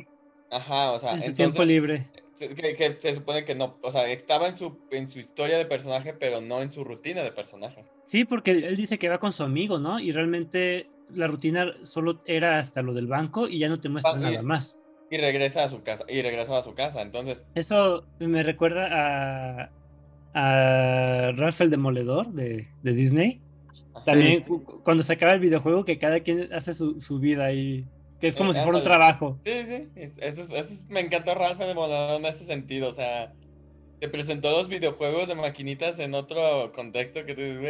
Ajá, 0.50 0.92
o 0.92 0.98
sea, 0.98 1.14
en 1.14 1.22
su 1.22 1.32
tiempo 1.32 1.64
libre. 1.64 2.10
Que, 2.38 2.76
que, 2.76 2.98
se 3.00 3.14
supone 3.14 3.46
que 3.46 3.54
no, 3.54 3.78
o 3.80 3.90
sea, 3.90 4.06
estaba 4.10 4.48
en 4.48 4.58
su, 4.58 4.80
en 4.90 5.08
su 5.08 5.18
historia 5.18 5.56
de 5.56 5.64
personaje, 5.64 6.12
pero 6.12 6.42
no 6.42 6.60
en 6.60 6.70
su 6.70 6.84
rutina 6.84 7.22
de 7.22 7.32
personaje. 7.32 7.86
Sí, 8.04 8.26
porque 8.26 8.50
él 8.50 8.76
dice 8.76 8.98
que 8.98 9.08
va 9.08 9.18
con 9.18 9.32
su 9.32 9.42
amigo, 9.42 9.78
¿no? 9.78 9.98
Y 9.98 10.12
realmente 10.12 10.90
la 11.14 11.26
rutina 11.26 11.72
solo 11.84 12.20
era 12.26 12.58
hasta 12.58 12.82
lo 12.82 12.92
del 12.92 13.06
banco 13.06 13.48
y 13.48 13.60
ya 13.60 13.70
no 13.70 13.80
te 13.80 13.88
muestra 13.88 14.12
ah, 14.12 14.18
nada 14.18 14.42
más. 14.42 14.78
Y 15.10 15.16
regresa 15.16 15.64
a 15.64 15.70
su 15.70 15.82
casa, 15.82 16.04
y 16.06 16.20
regresaba 16.20 16.58
a 16.58 16.64
su 16.64 16.74
casa, 16.74 17.00
entonces. 17.00 17.42
Eso 17.54 18.04
me 18.18 18.42
recuerda 18.42 18.88
a, 18.90 19.70
a 20.34 21.32
Ralph 21.36 21.60
el 21.60 21.70
Demoledor 21.70 22.32
de, 22.32 22.68
de 22.82 22.92
Disney. 22.92 23.40
Sí. 23.72 23.84
También 24.04 24.42
cuando 24.84 25.02
se 25.02 25.14
acaba 25.14 25.32
el 25.32 25.40
videojuego 25.40 25.84
que 25.84 25.98
cada 25.98 26.20
quien 26.20 26.52
hace 26.52 26.74
su, 26.74 27.00
su 27.00 27.18
vida 27.18 27.46
ahí. 27.46 27.86
Que 28.20 28.28
es 28.28 28.36
como 28.36 28.50
eh, 28.50 28.54
si 28.54 28.60
fuera 28.60 28.78
un 28.78 28.84
trabajo. 28.84 29.38
Sí, 29.44 29.64
sí. 29.66 29.88
Eso, 29.96 30.20
es, 30.20 30.38
eso 30.38 30.52
es, 30.52 30.84
me 30.88 31.00
encantó 31.00 31.34
Ralph 31.34 31.60
el 31.60 31.68
Demoledor 31.68 32.20
en 32.20 32.26
ese 32.26 32.44
sentido. 32.44 32.88
O 32.88 32.92
sea, 32.92 33.32
te 34.00 34.08
presentó 34.08 34.50
dos 34.50 34.68
videojuegos 34.68 35.28
de 35.28 35.34
maquinitas 35.34 35.98
en 35.98 36.14
otro 36.14 36.72
contexto 36.72 37.24
que 37.24 37.34
tú 37.34 37.40
dices, 37.40 37.60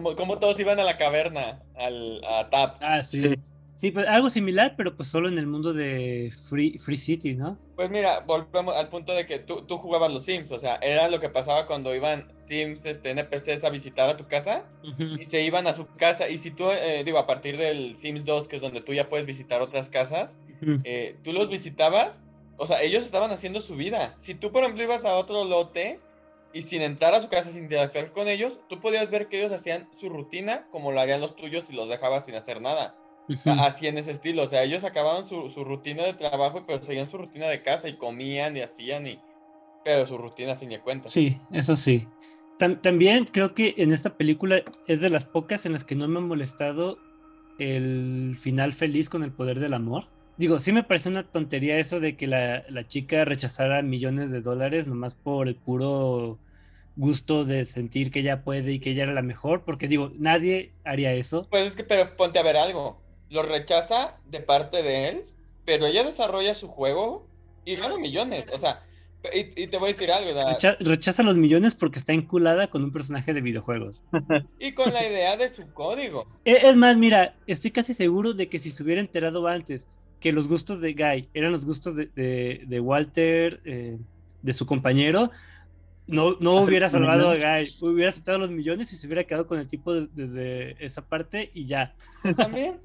güey, 0.00 0.14
Como 0.16 0.38
todos 0.38 0.58
iban 0.58 0.78
a 0.80 0.84
la 0.84 0.96
caverna, 0.96 1.62
al, 1.74 2.22
a 2.24 2.50
Tap. 2.50 2.76
Ah, 2.80 3.02
sí. 3.02 3.22
Sí. 3.22 3.34
Sí, 3.76 3.90
pues 3.90 4.06
algo 4.06 4.30
similar, 4.30 4.74
pero 4.76 4.96
pues 4.96 5.08
solo 5.08 5.28
en 5.28 5.36
el 5.38 5.46
mundo 5.46 5.72
de 5.72 6.32
Free, 6.48 6.78
Free 6.78 6.96
City, 6.96 7.34
¿no? 7.34 7.58
Pues 7.74 7.90
mira, 7.90 8.20
volvemos 8.20 8.76
al 8.76 8.88
punto 8.88 9.12
de 9.12 9.26
que 9.26 9.40
tú, 9.40 9.62
tú 9.66 9.78
jugabas 9.78 10.12
los 10.12 10.24
Sims, 10.24 10.52
o 10.52 10.58
sea, 10.58 10.76
era 10.76 11.08
lo 11.08 11.18
que 11.18 11.28
pasaba 11.28 11.66
cuando 11.66 11.94
iban 11.94 12.32
Sims, 12.46 12.84
este, 12.84 13.10
NPCs 13.10 13.64
a 13.64 13.70
visitar 13.70 14.08
a 14.08 14.16
tu 14.16 14.24
casa 14.24 14.64
y 15.18 15.24
se 15.24 15.42
iban 15.42 15.66
a 15.66 15.72
su 15.72 15.86
casa. 15.96 16.28
Y 16.28 16.38
si 16.38 16.52
tú, 16.52 16.70
eh, 16.70 17.02
digo, 17.04 17.18
a 17.18 17.26
partir 17.26 17.56
del 17.56 17.96
Sims 17.96 18.24
2, 18.24 18.46
que 18.46 18.56
es 18.56 18.62
donde 18.62 18.80
tú 18.80 18.94
ya 18.94 19.08
puedes 19.08 19.26
visitar 19.26 19.60
otras 19.60 19.90
casas, 19.90 20.36
eh, 20.84 21.16
tú 21.24 21.32
los 21.32 21.50
visitabas, 21.50 22.20
o 22.56 22.66
sea, 22.68 22.80
ellos 22.80 23.04
estaban 23.04 23.32
haciendo 23.32 23.58
su 23.58 23.74
vida. 23.74 24.14
Si 24.18 24.34
tú, 24.34 24.52
por 24.52 24.62
ejemplo, 24.62 24.84
ibas 24.84 25.04
a 25.04 25.16
otro 25.16 25.44
lote 25.44 25.98
y 26.52 26.62
sin 26.62 26.82
entrar 26.82 27.12
a 27.12 27.20
su 27.20 27.28
casa, 27.28 27.50
sin 27.50 27.64
interactuar 27.64 28.12
con 28.12 28.28
ellos, 28.28 28.60
tú 28.68 28.80
podías 28.80 29.10
ver 29.10 29.26
que 29.26 29.40
ellos 29.40 29.50
hacían 29.50 29.88
su 29.98 30.08
rutina 30.08 30.68
como 30.70 30.92
lo 30.92 31.00
harían 31.00 31.20
los 31.20 31.34
tuyos 31.34 31.64
si 31.64 31.72
los 31.72 31.88
dejabas 31.88 32.24
sin 32.24 32.36
hacer 32.36 32.60
nada. 32.60 32.94
Ujú. 33.28 33.50
A- 33.50 33.66
Así 33.66 33.86
en 33.86 33.98
ese 33.98 34.12
estilo, 34.12 34.42
o 34.44 34.46
sea, 34.46 34.62
ellos 34.64 34.84
acababan 34.84 35.28
su, 35.28 35.48
su 35.50 35.64
rutina 35.64 36.04
de 36.04 36.14
trabajo, 36.14 36.64
pero 36.66 36.78
seguían 36.80 37.10
su 37.10 37.18
rutina 37.18 37.48
de 37.48 37.62
casa 37.62 37.88
y 37.88 37.96
comían 37.98 38.56
y 38.56 38.62
hacían 38.62 39.06
y... 39.06 39.24
Pero 39.84 40.06
su 40.06 40.18
rutina 40.18 40.52
a 40.54 40.56
fin 40.56 40.70
de 40.70 40.82
cuentas. 40.82 41.12
Sí, 41.12 41.46
eso 41.50 41.74
sí. 41.76 42.12
Tam- 42.58 42.80
también 42.80 43.24
creo 43.26 43.54
que 43.54 43.74
en 43.78 43.92
esta 43.92 44.16
película 44.16 44.62
es 44.86 45.00
de 45.00 45.10
las 45.10 45.26
pocas 45.26 45.66
en 45.66 45.72
las 45.72 45.84
que 45.84 45.94
no 45.96 46.08
me 46.08 46.18
ha 46.18 46.22
molestado 46.22 47.04
el 47.58 48.36
final 48.40 48.72
feliz 48.72 49.08
con 49.10 49.22
el 49.24 49.34
poder 49.34 49.60
del 49.60 49.74
amor. 49.74 50.12
Digo, 50.36 50.58
sí 50.58 50.72
me 50.72 50.82
parece 50.82 51.08
una 51.10 51.30
tontería 51.30 51.78
eso 51.78 52.00
de 52.00 52.16
que 52.16 52.26
la, 52.26 52.64
la 52.68 52.86
chica 52.88 53.24
rechazara 53.24 53.82
millones 53.82 54.30
de 54.30 54.40
dólares 54.40 54.88
nomás 54.88 55.14
por 55.14 55.46
el 55.48 55.56
puro 55.60 56.40
gusto 56.96 57.44
de 57.44 57.64
sentir 57.66 58.10
que 58.10 58.20
ella 58.20 58.44
puede 58.44 58.72
y 58.72 58.80
que 58.80 58.90
ella 58.92 59.04
era 59.04 59.12
la 59.14 59.22
mejor, 59.22 59.64
porque 59.64 59.88
digo, 59.88 60.12
nadie 60.16 60.76
haría 60.84 61.12
eso. 61.14 61.48
Pues 61.48 61.66
es 61.68 61.76
que, 61.76 61.84
pero 61.84 62.14
ponte 62.16 62.38
a 62.38 62.42
ver 62.42 62.56
algo. 62.56 63.03
Lo 63.30 63.42
rechaza 63.42 64.20
de 64.26 64.40
parte 64.40 64.82
de 64.82 65.08
él, 65.08 65.24
pero 65.64 65.86
ella 65.86 66.04
desarrolla 66.04 66.54
su 66.54 66.68
juego 66.68 67.26
y 67.64 67.76
gana 67.76 67.96
millones. 67.96 68.44
O 68.52 68.58
sea, 68.58 68.82
y, 69.32 69.62
y 69.62 69.66
te 69.68 69.78
voy 69.78 69.88
a 69.90 69.92
decir 69.92 70.12
algo, 70.12 70.26
¿verdad? 70.34 70.52
Recha- 70.52 70.76
rechaza 70.80 71.22
los 71.22 71.34
millones 71.36 71.74
porque 71.74 71.98
está 71.98 72.12
enculada 72.12 72.66
con 72.68 72.84
un 72.84 72.92
personaje 72.92 73.32
de 73.32 73.40
videojuegos. 73.40 74.02
Y 74.60 74.72
con 74.72 74.92
la 74.92 75.06
idea 75.08 75.36
de 75.36 75.48
su 75.48 75.66
código. 75.72 76.26
E- 76.44 76.58
Es 76.68 76.76
más, 76.76 76.96
mira, 76.96 77.34
estoy 77.46 77.70
casi 77.70 77.94
seguro 77.94 78.34
de 78.34 78.48
que 78.48 78.58
si 78.58 78.70
se 78.70 78.82
hubiera 78.82 79.00
enterado 79.00 79.46
antes 79.48 79.88
que 80.20 80.32
los 80.32 80.46
gustos 80.48 80.80
de 80.80 80.92
Guy 80.92 81.28
eran 81.34 81.52
los 81.52 81.64
gustos 81.64 81.96
de, 81.96 82.06
de- 82.14 82.62
de 82.66 82.80
Walter, 82.80 83.60
eh, 83.64 83.98
de 84.42 84.52
su 84.52 84.66
compañero, 84.66 85.30
no, 86.06 86.36
no 86.40 86.56
hubiera 86.60 86.90
salvado 86.90 87.30
a. 87.30 87.36
Guy, 87.36 87.64
hubiera 87.80 88.10
aceptado 88.10 88.38
los 88.38 88.50
millones 88.50 88.92
y 88.92 88.96
se 88.96 89.06
hubiera 89.06 89.24
quedado 89.24 89.46
con 89.46 89.58
el 89.58 89.66
tipo 89.68 89.94
de- 89.94 90.08
desde 90.12 90.84
esa 90.84 91.00
parte 91.00 91.50
y 91.54 91.64
ya. 91.66 91.94
También. 92.36 92.78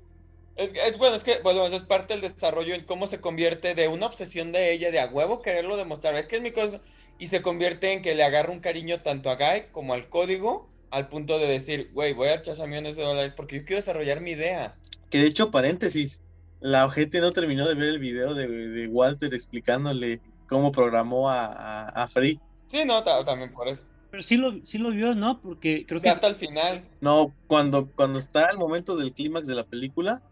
Es, 0.60 0.74
es- 0.74 0.98
bueno, 0.98 1.16
es 1.16 1.24
que 1.24 1.40
bueno, 1.42 1.66
es 1.68 1.82
parte 1.84 2.14
del 2.14 2.22
desarrollo 2.22 2.76
en 2.76 2.84
cómo 2.86 3.08
se 3.08 3.20
convierte 3.22 3.76
de 3.76 3.88
una 3.88 4.06
obsesión 4.08 4.52
de 4.52 4.74
ella, 4.74 4.92
de 4.92 5.00
a 5.00 5.08
huevo 5.08 5.42
quererlo 5.42 5.78
demostrar. 5.78 6.16
Es 6.16 6.28
que 6.28 6.36
es 6.38 6.42
mi 6.42 6.52
código. 6.52 6.80
Y 7.18 7.28
se 7.30 7.42
convierte 7.42 7.92
en 7.94 8.02
que 8.02 8.16
le 8.16 8.24
agarra 8.24 8.52
un 8.52 8.60
cariño 8.60 9.02
tanto 9.02 9.30
a 9.30 9.36
Guy 9.36 9.68
como 9.72 9.94
al 9.94 10.08
código, 10.10 10.70
al 10.92 11.10
punto 11.10 11.38
de 11.38 11.48
decir, 11.48 11.92
güey, 11.94 12.14
voy 12.14 12.30
a 12.30 12.38
rechazar 12.38 12.68
millones 12.68 12.96
de 12.96 13.04
dólares 13.04 13.34
porque 13.36 13.58
yo 13.60 13.66
quiero 13.66 13.82
desarrollar 13.82 14.22
mi 14.22 14.32
idea. 14.32 14.76
Que 15.10 15.20
de 15.20 15.28
hecho, 15.28 15.52
paréntesis, 15.52 16.22
la 16.62 16.90
gente 16.90 17.20
no 17.20 17.32
terminó 17.32 17.68
de 17.68 17.76
ver 17.76 17.90
el 17.90 18.00
video 18.00 18.34
de, 18.36 18.48
de 18.48 18.88
Walter 18.88 19.34
explicándole 19.34 20.22
cómo 20.48 20.72
programó 20.72 21.30
a, 21.30 21.46
a, 21.46 21.90
a 22.04 22.08
Free. 22.08 22.40
Sí, 22.70 22.84
no, 22.86 23.04
ta- 23.04 23.24
también 23.26 23.52
por 23.52 23.68
eso. 23.68 23.84
Pero 24.12 24.24
sí 24.24 24.38
lo, 24.38 24.54
sí 24.66 24.78
lo 24.78 24.90
vio, 24.90 25.14
¿no? 25.14 25.40
Porque 25.42 25.86
creo 25.86 26.02
que 26.02 26.10
es- 26.10 26.16
hasta 26.16 26.28
el 26.28 26.36
final. 26.36 26.84
No, 27.02 27.34
cuando, 27.48 27.88
cuando 27.96 28.18
está 28.18 28.46
el 28.52 28.58
momento 28.58 28.96
del 28.96 29.14
clímax 29.14 29.48
de 29.48 29.56
la 29.56 29.66
película, 29.66 30.24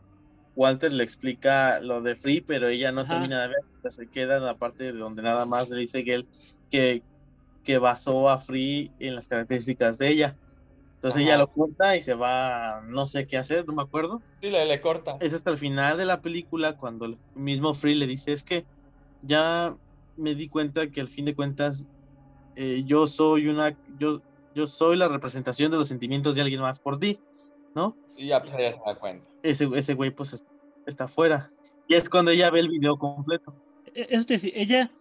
Walter 0.58 0.92
le 0.92 1.04
explica 1.04 1.80
lo 1.80 2.02
de 2.02 2.16
Free, 2.16 2.42
pero 2.42 2.68
ella 2.68 2.92
no 2.92 3.02
Ajá. 3.02 3.14
termina 3.14 3.44
de 3.44 3.50
ver, 3.50 3.92
se 3.92 4.10
queda 4.10 4.38
en 4.38 4.44
la 4.44 4.58
parte 4.58 4.86
de 4.86 4.94
donde 4.94 5.22
nada 5.22 5.46
más 5.46 5.70
le 5.70 5.80
dice 5.80 6.04
que 6.04 6.16
él 6.16 6.28
que, 6.70 7.04
que 7.64 7.78
basó 7.78 8.28
a 8.28 8.40
Free 8.40 8.92
en 9.00 9.16
las 9.16 9.28
características 9.28 10.00
de 10.00 10.10
ella. 10.10 10.38
Entonces 10.96 11.22
ella 11.22 11.38
lo 11.38 11.48
cuenta 11.48 11.96
y 11.96 12.02
se 12.02 12.16
va, 12.16 12.82
no 12.88 13.06
sé 13.06 13.28
qué 13.28 13.38
hacer, 13.38 13.68
no 13.68 13.74
me 13.74 13.84
acuerdo. 13.84 14.20
Sí, 14.42 14.50
le, 14.50 14.66
le 14.66 14.82
corta. 14.82 15.18
Es 15.20 15.36
hasta 15.36 15.52
el 15.52 15.60
final 15.60 15.96
de 15.96 16.06
la 16.06 16.22
película 16.22 16.76
cuando 16.76 17.06
el 17.06 17.18
mismo 17.36 17.76
Free 17.76 17.94
le 17.94 18.08
dice, 18.08 18.34
es 18.34 18.44
que 18.44 18.66
ya 19.22 19.78
me 20.16 20.34
di 20.34 20.50
cuenta 20.50 20.90
que 20.90 21.02
al 21.02 21.08
fin 21.08 21.26
de 21.26 21.36
cuentas 21.36 21.88
eh, 22.56 22.82
yo 22.84 23.06
soy 23.06 23.48
una, 23.48 23.78
yo, 24.00 24.24
yo 24.56 24.66
soy 24.66 24.98
la 24.98 25.08
representación 25.08 25.70
de 25.70 25.78
los 25.78 25.88
sentimientos 25.88 26.34
de 26.34 26.42
alguien 26.42 26.62
más 26.62 26.80
por 26.80 26.98
ti, 26.98 27.20
¿no? 27.76 27.96
Y 28.18 28.28
ya, 28.30 28.42
pues, 28.42 28.56
se 28.56 28.76
da 28.84 28.96
cuenta. 28.96 29.28
Ese, 29.44 29.68
ese 29.76 29.94
güey 29.94 30.12
pues 30.12 30.34
es- 30.34 30.46
está 30.86 31.06
afuera. 31.06 31.52
Y 31.88 31.96
es 31.96 32.10
cuando 32.10 32.32
ella 32.32 32.50
ve 32.52 32.60
el 32.62 32.70
video 32.70 32.98
completo. 32.98 33.54
e- 33.94 34.08
eso 34.10 34.26
te 34.26 34.34
decía, 34.36 34.52
ella, 34.56 34.92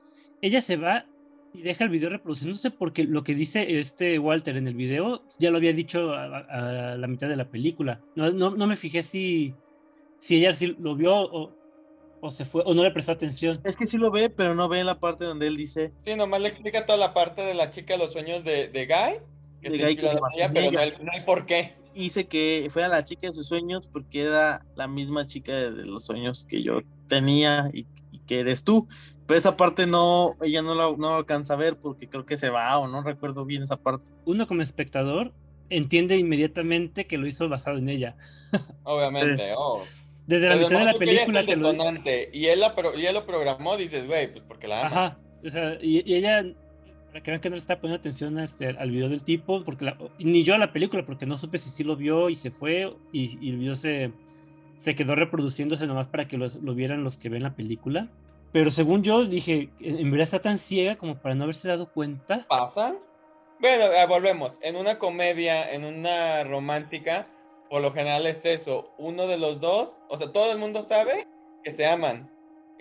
ella 0.40 0.60
se 0.60 0.76
va 0.76 1.06
y 1.52 1.62
deja 1.62 1.84
el 1.84 1.90
video 1.90 2.10
reproduciéndose 2.10 2.70
porque 2.70 3.04
lo 3.04 3.24
que 3.24 3.34
dice 3.34 3.78
este 3.78 4.18
Walter 4.18 4.56
en 4.56 4.68
el 4.68 4.74
video 4.74 5.22
ya 5.38 5.50
lo 5.50 5.56
había 5.56 5.72
dicho 5.72 6.12
a, 6.12 6.96
la 6.96 7.06
mitad 7.06 7.28
de 7.28 7.36
la 7.36 7.48
película. 7.48 8.00
No, 8.14 8.30
no, 8.30 8.50
no 8.50 8.66
me 8.66 8.76
fijé 8.76 9.02
si, 9.02 9.54
si 10.18 10.36
ella 10.36 10.52
sí 10.52 10.76
lo 10.78 10.94
vio 10.96 11.14
o, 11.14 11.52
o 12.20 12.30
se 12.30 12.44
fue 12.44 12.62
o 12.66 12.74
no 12.74 12.82
le 12.82 12.90
prestó 12.90 13.12
atención. 13.12 13.54
Es 13.64 13.76
que 13.76 13.86
sí 13.86 13.96
lo 13.96 14.10
ve, 14.10 14.28
pero 14.30 14.54
no 14.54 14.68
ve 14.68 14.84
la 14.84 14.98
parte 15.00 15.24
donde 15.24 15.46
él 15.46 15.56
dice, 15.56 15.92
Sí, 16.00 16.14
nomás 16.14 16.40
le 16.40 16.48
explica 16.48 16.84
toda 16.84 16.98
la 16.98 17.14
parte 17.14 17.42
de 17.42 17.54
la 17.54 17.70
chica 17.70 17.94
de 17.94 17.98
los 18.00 18.12
sueños 18.12 18.44
de, 18.44 18.68
de 18.68 18.86
Guy. 18.86 19.20
Que 19.62 19.70
De 19.70 19.96
que 19.96 20.10
se 20.10 20.16
en 20.42 20.52
pero 20.52 20.70
no 20.72 20.80
el 20.80 21.24
por 21.24 21.46
qué. 21.46 21.74
dice 21.94 22.28
que 22.28 22.68
fue 22.70 22.84
a 22.84 22.88
la 22.88 23.02
chica 23.04 23.26
de 23.26 23.32
sus 23.32 23.46
sueños 23.48 23.88
porque 23.88 24.22
era 24.22 24.64
la 24.76 24.86
misma 24.86 25.26
chica 25.26 25.54
de, 25.54 25.70
de 25.72 25.86
los 25.86 26.04
sueños 26.04 26.44
que 26.44 26.62
yo 26.62 26.80
tenía 27.08 27.70
y, 27.72 27.86
y 28.12 28.18
que 28.20 28.40
eres 28.40 28.64
tú. 28.64 28.86
Pero 29.26 29.38
esa 29.38 29.56
parte 29.56 29.86
no, 29.86 30.36
ella 30.42 30.62
no 30.62 30.74
lo, 30.74 30.96
no 30.96 31.10
lo 31.10 31.14
alcanza 31.16 31.54
a 31.54 31.56
ver 31.56 31.76
porque 31.82 32.08
creo 32.08 32.24
que 32.26 32.36
se 32.36 32.50
va 32.50 32.78
o 32.78 32.86
no 32.86 33.02
recuerdo 33.02 33.44
bien 33.44 33.62
esa 33.62 33.76
parte. 33.76 34.10
Uno 34.24 34.46
como 34.46 34.62
espectador 34.62 35.32
entiende 35.68 36.16
inmediatamente 36.16 37.06
que 37.06 37.18
lo 37.18 37.26
hizo 37.26 37.48
basado 37.48 37.78
en 37.78 37.88
ella. 37.88 38.16
Obviamente. 38.84 39.38
Sí. 39.38 39.48
oh. 39.58 39.82
Desde 40.26 40.48
la 40.48 40.54
Pero 40.54 40.66
mitad 40.66 40.78
de 40.78 40.84
la 40.84 40.94
película 40.98 41.40
el 41.40 41.46
te 41.46 41.56
lo 41.56 41.72
y 42.32 42.46
él, 42.46 42.60
la 42.60 42.74
pro- 42.74 42.98
y 42.98 43.06
él 43.06 43.14
lo 43.14 43.24
programó, 43.24 43.76
dices, 43.76 44.06
güey, 44.06 44.32
pues 44.32 44.44
porque 44.46 44.66
la 44.68 44.80
ama. 44.80 44.88
Ajá. 45.06 45.20
O 45.44 45.50
sea, 45.50 45.78
y, 45.80 46.02
y 46.10 46.14
ella, 46.16 46.44
para 47.16 47.22
que 47.22 47.30
vean 47.30 47.40
que 47.40 47.48
no 47.48 47.54
le 47.54 47.60
está 47.60 47.80
poniendo 47.80 47.98
atención 47.98 48.36
a 48.36 48.44
este, 48.44 48.68
al 48.68 48.90
video 48.90 49.08
del 49.08 49.22
tipo, 49.22 49.64
porque 49.64 49.86
la- 49.86 49.96
ni 50.18 50.42
yo 50.42 50.54
a 50.54 50.58
la 50.58 50.70
película, 50.72 51.06
porque 51.06 51.24
no 51.24 51.38
supe 51.38 51.56
si 51.56 51.70
sí 51.70 51.82
lo 51.82 51.96
vio 51.96 52.28
y 52.28 52.34
se 52.34 52.50
fue, 52.50 52.94
y, 53.10 53.38
y 53.40 53.50
el 53.50 53.56
video 53.56 53.74
se, 53.74 54.12
se 54.76 54.94
quedó 54.94 55.14
reproduciéndose 55.14 55.86
nomás 55.86 56.08
para 56.08 56.28
que 56.28 56.36
los- 56.36 56.56
lo 56.56 56.74
vieran 56.74 57.04
los 57.04 57.16
que 57.16 57.30
ven 57.30 57.42
la 57.42 57.54
película. 57.56 58.10
Pero 58.52 58.70
según 58.70 59.02
yo 59.02 59.24
dije, 59.24 59.70
en 59.80 59.98
en 59.98 60.10
verdad 60.10 60.24
está 60.24 60.40
tan 60.40 60.58
ciega 60.58 60.96
como 60.96 61.16
para 61.16 61.34
no 61.34 61.44
haberse 61.44 61.68
dado 61.68 61.90
cuenta. 61.90 62.44
¿Pasa? 62.50 62.94
Bueno, 63.60 63.84
eh, 63.84 64.06
volvemos. 64.06 64.58
En 64.60 64.76
una 64.76 64.98
comedia, 64.98 65.72
en 65.72 65.84
una 65.86 66.44
romántica, 66.44 67.28
por 67.70 67.80
lo 67.80 67.92
general 67.92 68.26
es 68.26 68.44
eso. 68.44 68.90
Uno 68.98 69.26
de 69.26 69.38
los 69.38 69.58
dos, 69.60 69.90
o 70.10 70.18
sea, 70.18 70.32
todo 70.32 70.52
el 70.52 70.58
mundo 70.58 70.82
sabe 70.82 71.26
que 71.64 71.70
se 71.70 71.86
aman. 71.86 72.30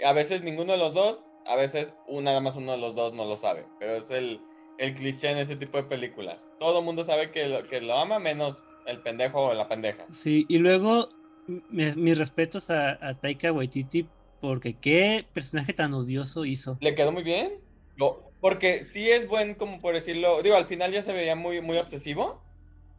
A 0.05 0.11
veces 0.11 0.43
ninguno 0.43 0.73
de 0.73 0.77
los 0.79 0.93
dos, 0.93 1.23
a 1.45 1.55
veces 1.55 1.93
un- 2.07 2.23
nada 2.25 2.39
más 2.41 2.55
uno 2.55 2.71
de 2.73 2.77
los 2.77 2.95
dos 2.95 3.13
no 3.13 3.25
lo 3.25 3.35
sabe. 3.35 3.65
Pero 3.79 3.95
es 3.95 4.09
el, 4.11 4.41
el 4.77 4.93
cliché 4.93 5.29
en 5.31 5.37
ese 5.37 5.55
tipo 5.55 5.77
de 5.77 5.83
películas. 5.83 6.51
Todo 6.59 6.79
el 6.79 6.85
mundo 6.85 7.03
sabe 7.03 7.31
que 7.31 7.47
lo, 7.47 7.67
que 7.67 7.81
lo 7.81 7.97
ama, 7.97 8.19
menos 8.19 8.57
el 8.85 8.99
pendejo 9.01 9.41
o 9.45 9.53
la 9.53 9.67
pendeja. 9.67 10.05
Sí, 10.11 10.45
y 10.47 10.57
luego 10.57 11.09
mis 11.47 12.17
respetos 12.17 12.69
a, 12.71 12.97
a 13.05 13.13
Taika 13.13 13.51
Waititi, 13.51 14.07
porque 14.41 14.75
qué 14.79 15.25
personaje 15.33 15.73
tan 15.73 15.93
odioso 15.93 16.45
hizo. 16.45 16.77
Le 16.81 16.95
quedó 16.95 17.11
muy 17.11 17.23
bien. 17.23 17.59
Lo- 17.97 18.23
porque 18.41 18.85
sí 18.93 19.09
es 19.09 19.27
buen, 19.27 19.55
como 19.55 19.79
por 19.79 19.93
decirlo, 19.95 20.41
digo, 20.43 20.55
al 20.55 20.65
final 20.67 20.91
ya 20.91 21.01
se 21.01 21.13
veía 21.13 21.35
muy, 21.35 21.61
muy 21.61 21.77
obsesivo, 21.77 22.41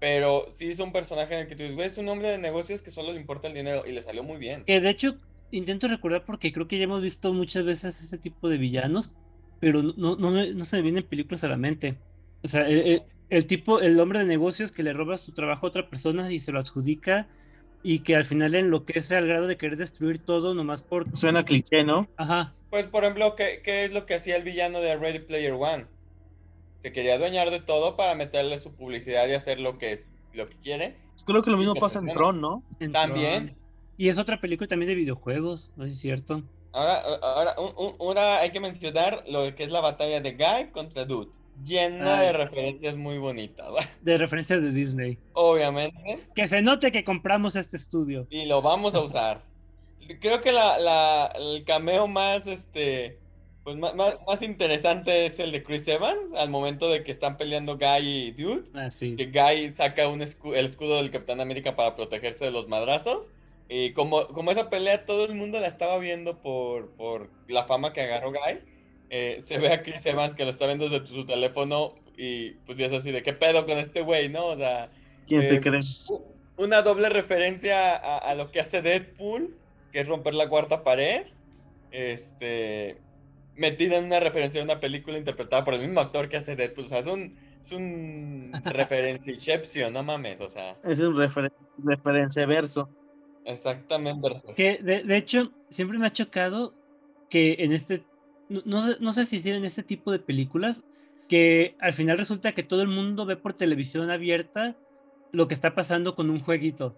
pero 0.00 0.46
sí 0.54 0.70
es 0.70 0.78
un 0.80 0.92
personaje 0.92 1.34
en 1.34 1.40
el 1.42 1.46
que 1.46 1.54
tú 1.54 1.62
dices, 1.62 1.76
güey, 1.76 1.86
es 1.86 1.98
un 1.98 2.08
hombre 2.08 2.28
de 2.30 2.38
negocios 2.38 2.82
que 2.82 2.90
solo 2.90 3.12
le 3.12 3.20
importa 3.20 3.48
el 3.48 3.54
dinero 3.54 3.84
y 3.86 3.92
le 3.92 4.02
salió 4.02 4.22
muy 4.22 4.38
bien. 4.38 4.64
Que 4.64 4.80
de 4.80 4.90
hecho 4.90 5.16
intento 5.50 5.88
recordar 5.88 6.24
porque 6.24 6.52
creo 6.52 6.66
que 6.68 6.78
ya 6.78 6.84
hemos 6.84 7.02
visto 7.02 7.32
muchas 7.32 7.64
veces 7.64 8.02
ese 8.02 8.18
tipo 8.18 8.48
de 8.48 8.58
villanos, 8.58 9.12
pero 9.58 9.82
no, 9.82 10.16
no, 10.16 10.30
no, 10.30 10.64
se 10.64 10.76
me 10.76 10.82
vienen 10.82 11.08
películas 11.08 11.44
a 11.44 11.48
la 11.48 11.56
mente. 11.56 11.98
O 12.42 12.48
sea, 12.48 12.68
el, 12.68 12.78
el- 12.86 13.02
el 13.28 13.46
tipo, 13.48 13.80
el 13.80 13.98
hombre 13.98 14.20
de 14.20 14.24
negocios 14.26 14.70
que 14.70 14.84
le 14.84 14.92
roba 14.92 15.16
su 15.16 15.34
trabajo 15.34 15.66
a 15.66 15.68
otra 15.70 15.90
persona 15.90 16.30
y 16.30 16.38
se 16.38 16.52
lo 16.52 16.60
adjudica 16.60 17.28
y 17.82 18.00
que 18.04 18.14
al 18.14 18.22
final 18.22 18.54
enloquece 18.54 19.16
al 19.16 19.26
grado 19.26 19.48
de 19.48 19.56
querer 19.56 19.76
destruir 19.76 20.24
todo 20.24 20.54
nomás 20.54 20.82
por... 20.82 21.06
Suena 21.16 21.44
cliché, 21.44 21.82
¿no? 21.82 22.06
Ajá, 22.16 22.54
Pues, 22.70 22.84
por 22.86 23.02
ejemplo, 23.02 23.34
¿qué, 23.34 23.62
qué 23.64 23.84
es 23.84 23.92
lo 23.92 24.06
que 24.06 24.14
hacía 24.14 24.36
el 24.36 24.44
villano 24.44 24.80
de 24.80 24.96
Ready 24.96 25.20
Player 25.20 25.52
One? 25.52 25.86
Se 26.78 26.92
quería 26.92 27.14
adueñar 27.14 27.50
de 27.50 27.60
todo 27.60 27.96
para 27.96 28.14
meterle 28.14 28.58
su 28.60 28.72
publicidad 28.74 29.26
y 29.28 29.34
hacer 29.34 29.58
lo 29.58 29.78
que 29.78 29.94
es, 29.94 30.06
lo 30.34 30.48
que 30.48 30.56
quiere. 30.58 30.96
Creo 31.26 31.42
que 31.42 31.50
lo 31.50 31.56
mismo 31.56 31.74
pasa 31.74 31.98
en. 31.98 32.06
Tron, 32.12 32.40
¿no? 32.40 32.62
en 32.78 32.92
También. 32.92 33.46
Tron. 33.46 33.65
Y 33.96 34.08
es 34.08 34.18
otra 34.18 34.40
película 34.40 34.68
también 34.68 34.88
de 34.88 34.94
videojuegos, 34.94 35.72
¿no 35.76 35.84
es 35.84 35.98
cierto? 35.98 36.42
Ahora, 36.72 37.00
ahora 37.22 37.54
un- 37.58 38.18
hay 38.18 38.50
que 38.50 38.60
mencionar 38.60 39.24
lo 39.28 39.54
que 39.54 39.64
es 39.64 39.70
la 39.70 39.80
batalla 39.80 40.20
de 40.20 40.32
Guy 40.32 40.70
contra 40.72 41.04
Dude. 41.06 41.30
llena 41.64 42.20
de 42.20 42.32
referencias 42.34 42.96
muy 42.96 43.16
bonitas. 43.16 43.68
De 44.02 44.18
referencias 44.18 44.60
de 44.60 44.70
Disney. 44.72 45.16
Obviamente. 45.32 46.18
Que 46.34 46.46
se 46.48 46.60
note 46.60 46.92
que 46.92 47.02
compramos 47.02 47.56
este 47.56 47.78
estudio. 47.78 48.26
Y 48.28 48.44
lo 48.44 48.60
vamos 48.60 48.94
a 48.94 49.00
usar. 49.00 49.40
Creo 50.20 50.40
que 50.42 50.52
la, 50.52 50.78
la, 50.78 51.32
el 51.34 51.64
cameo 51.64 52.06
más, 52.06 52.46
este, 52.46 53.18
pues 53.64 53.76
más, 53.76 53.94
más, 53.94 54.42
interesante 54.42 55.24
es 55.26 55.38
el 55.38 55.50
de 55.50 55.62
Chris 55.62 55.88
Evans, 55.88 56.32
al 56.36 56.50
momento 56.50 56.90
de 56.90 57.02
que 57.02 57.10
están 57.10 57.38
peleando 57.38 57.78
Guy 57.78 58.06
y 58.06 58.30
Dude. 58.32 58.64
Ah, 58.74 58.90
sí. 58.90 59.16
Que 59.16 59.26
Guy 59.26 59.70
saca 59.70 60.06
un 60.08 60.20
el 60.22 60.66
escudo 60.66 60.96
del 60.98 61.10
Capitán 61.10 61.40
América 61.40 61.74
para 61.74 61.96
protegerse 61.96 62.44
de 62.44 62.50
los 62.50 62.68
madrazos. 62.68 63.30
Y 63.68 63.92
como, 63.92 64.28
como 64.28 64.52
esa 64.52 64.70
pelea 64.70 65.04
todo 65.04 65.24
el 65.24 65.34
mundo 65.34 65.58
la 65.58 65.66
estaba 65.66 65.98
viendo 65.98 66.40
por, 66.40 66.90
por 66.92 67.30
la 67.48 67.64
fama 67.64 67.92
que 67.92 68.00
agarró 68.00 68.30
Guy, 68.30 68.60
eh, 69.10 69.42
se 69.44 69.58
ve 69.58 69.72
a 69.72 69.82
Chris 69.82 70.04
Evans 70.06 70.34
que 70.34 70.44
lo 70.44 70.50
está 70.50 70.66
viendo 70.66 70.88
desde 70.88 71.06
su 71.06 71.26
teléfono 71.26 71.94
y 72.16 72.52
pues 72.64 72.78
ya 72.78 72.86
es 72.86 72.92
así 72.92 73.10
de 73.10 73.22
qué 73.22 73.32
pedo 73.32 73.66
con 73.66 73.78
este 73.78 74.02
güey, 74.02 74.28
¿no? 74.28 74.46
O 74.46 74.56
sea... 74.56 74.90
¿Quién 75.26 75.42
se 75.42 75.56
eh, 75.56 75.60
cree? 75.60 75.80
Una 76.56 76.82
doble 76.82 77.08
referencia 77.08 77.96
a, 77.96 78.18
a, 78.18 78.34
lo 78.34 78.50
que 78.50 78.60
hace 78.60 78.82
Deadpool, 78.82 79.56
que 79.92 80.00
es 80.00 80.08
romper 80.08 80.34
la 80.34 80.48
cuarta 80.48 80.84
pared. 80.84 81.26
Este... 81.90 82.98
Metida 83.56 83.96
en 83.96 84.04
una 84.04 84.20
referencia 84.20 84.60
a 84.60 84.64
una 84.64 84.80
película 84.80 85.16
interpretada 85.16 85.64
por 85.64 85.74
el 85.74 85.80
mismo 85.80 86.00
actor 86.00 86.28
que 86.28 86.36
hace 86.36 86.56
Deadpool. 86.56 86.84
O 86.84 86.88
sea, 86.88 86.98
es 86.98 87.06
un, 87.06 87.38
es 87.62 87.72
un 87.72 88.52
referencia 88.64 89.90
no 89.90 90.02
mames, 90.02 90.40
o 90.40 90.48
sea. 90.48 90.76
Es 90.84 91.00
un 91.00 91.16
refer 91.16 91.50
referencia 91.82 92.46
verso. 92.46 92.90
Exactamente. 93.46 94.42
Que 94.56 94.78
de, 94.82 95.16
hecho, 95.16 95.52
siempre 95.70 95.98
me 95.98 96.06
ha 96.06 96.12
chocado 96.12 96.74
que 97.30 97.56
en 97.60 97.72
este, 97.72 98.04
no, 98.48 98.82
sé, 98.82 98.96
no 99.00 99.12
sé 99.12 99.24
si 99.24 99.50
en 99.50 99.64
este 99.64 99.82
tipo 99.82 100.10
de 100.10 100.18
películas, 100.18 100.82
que 101.28 101.76
al 101.80 101.92
final 101.92 102.18
resulta 102.18 102.52
que 102.52 102.62
todo 102.62 102.82
el 102.82 102.88
mundo 102.88 103.24
ve 103.24 103.36
por 103.36 103.54
televisión 103.54 104.10
abierta 104.10 104.76
lo 105.32 105.48
que 105.48 105.54
está 105.54 105.74
pasando 105.74 106.14
con 106.14 106.30
un 106.30 106.40
jueguito. 106.40 106.96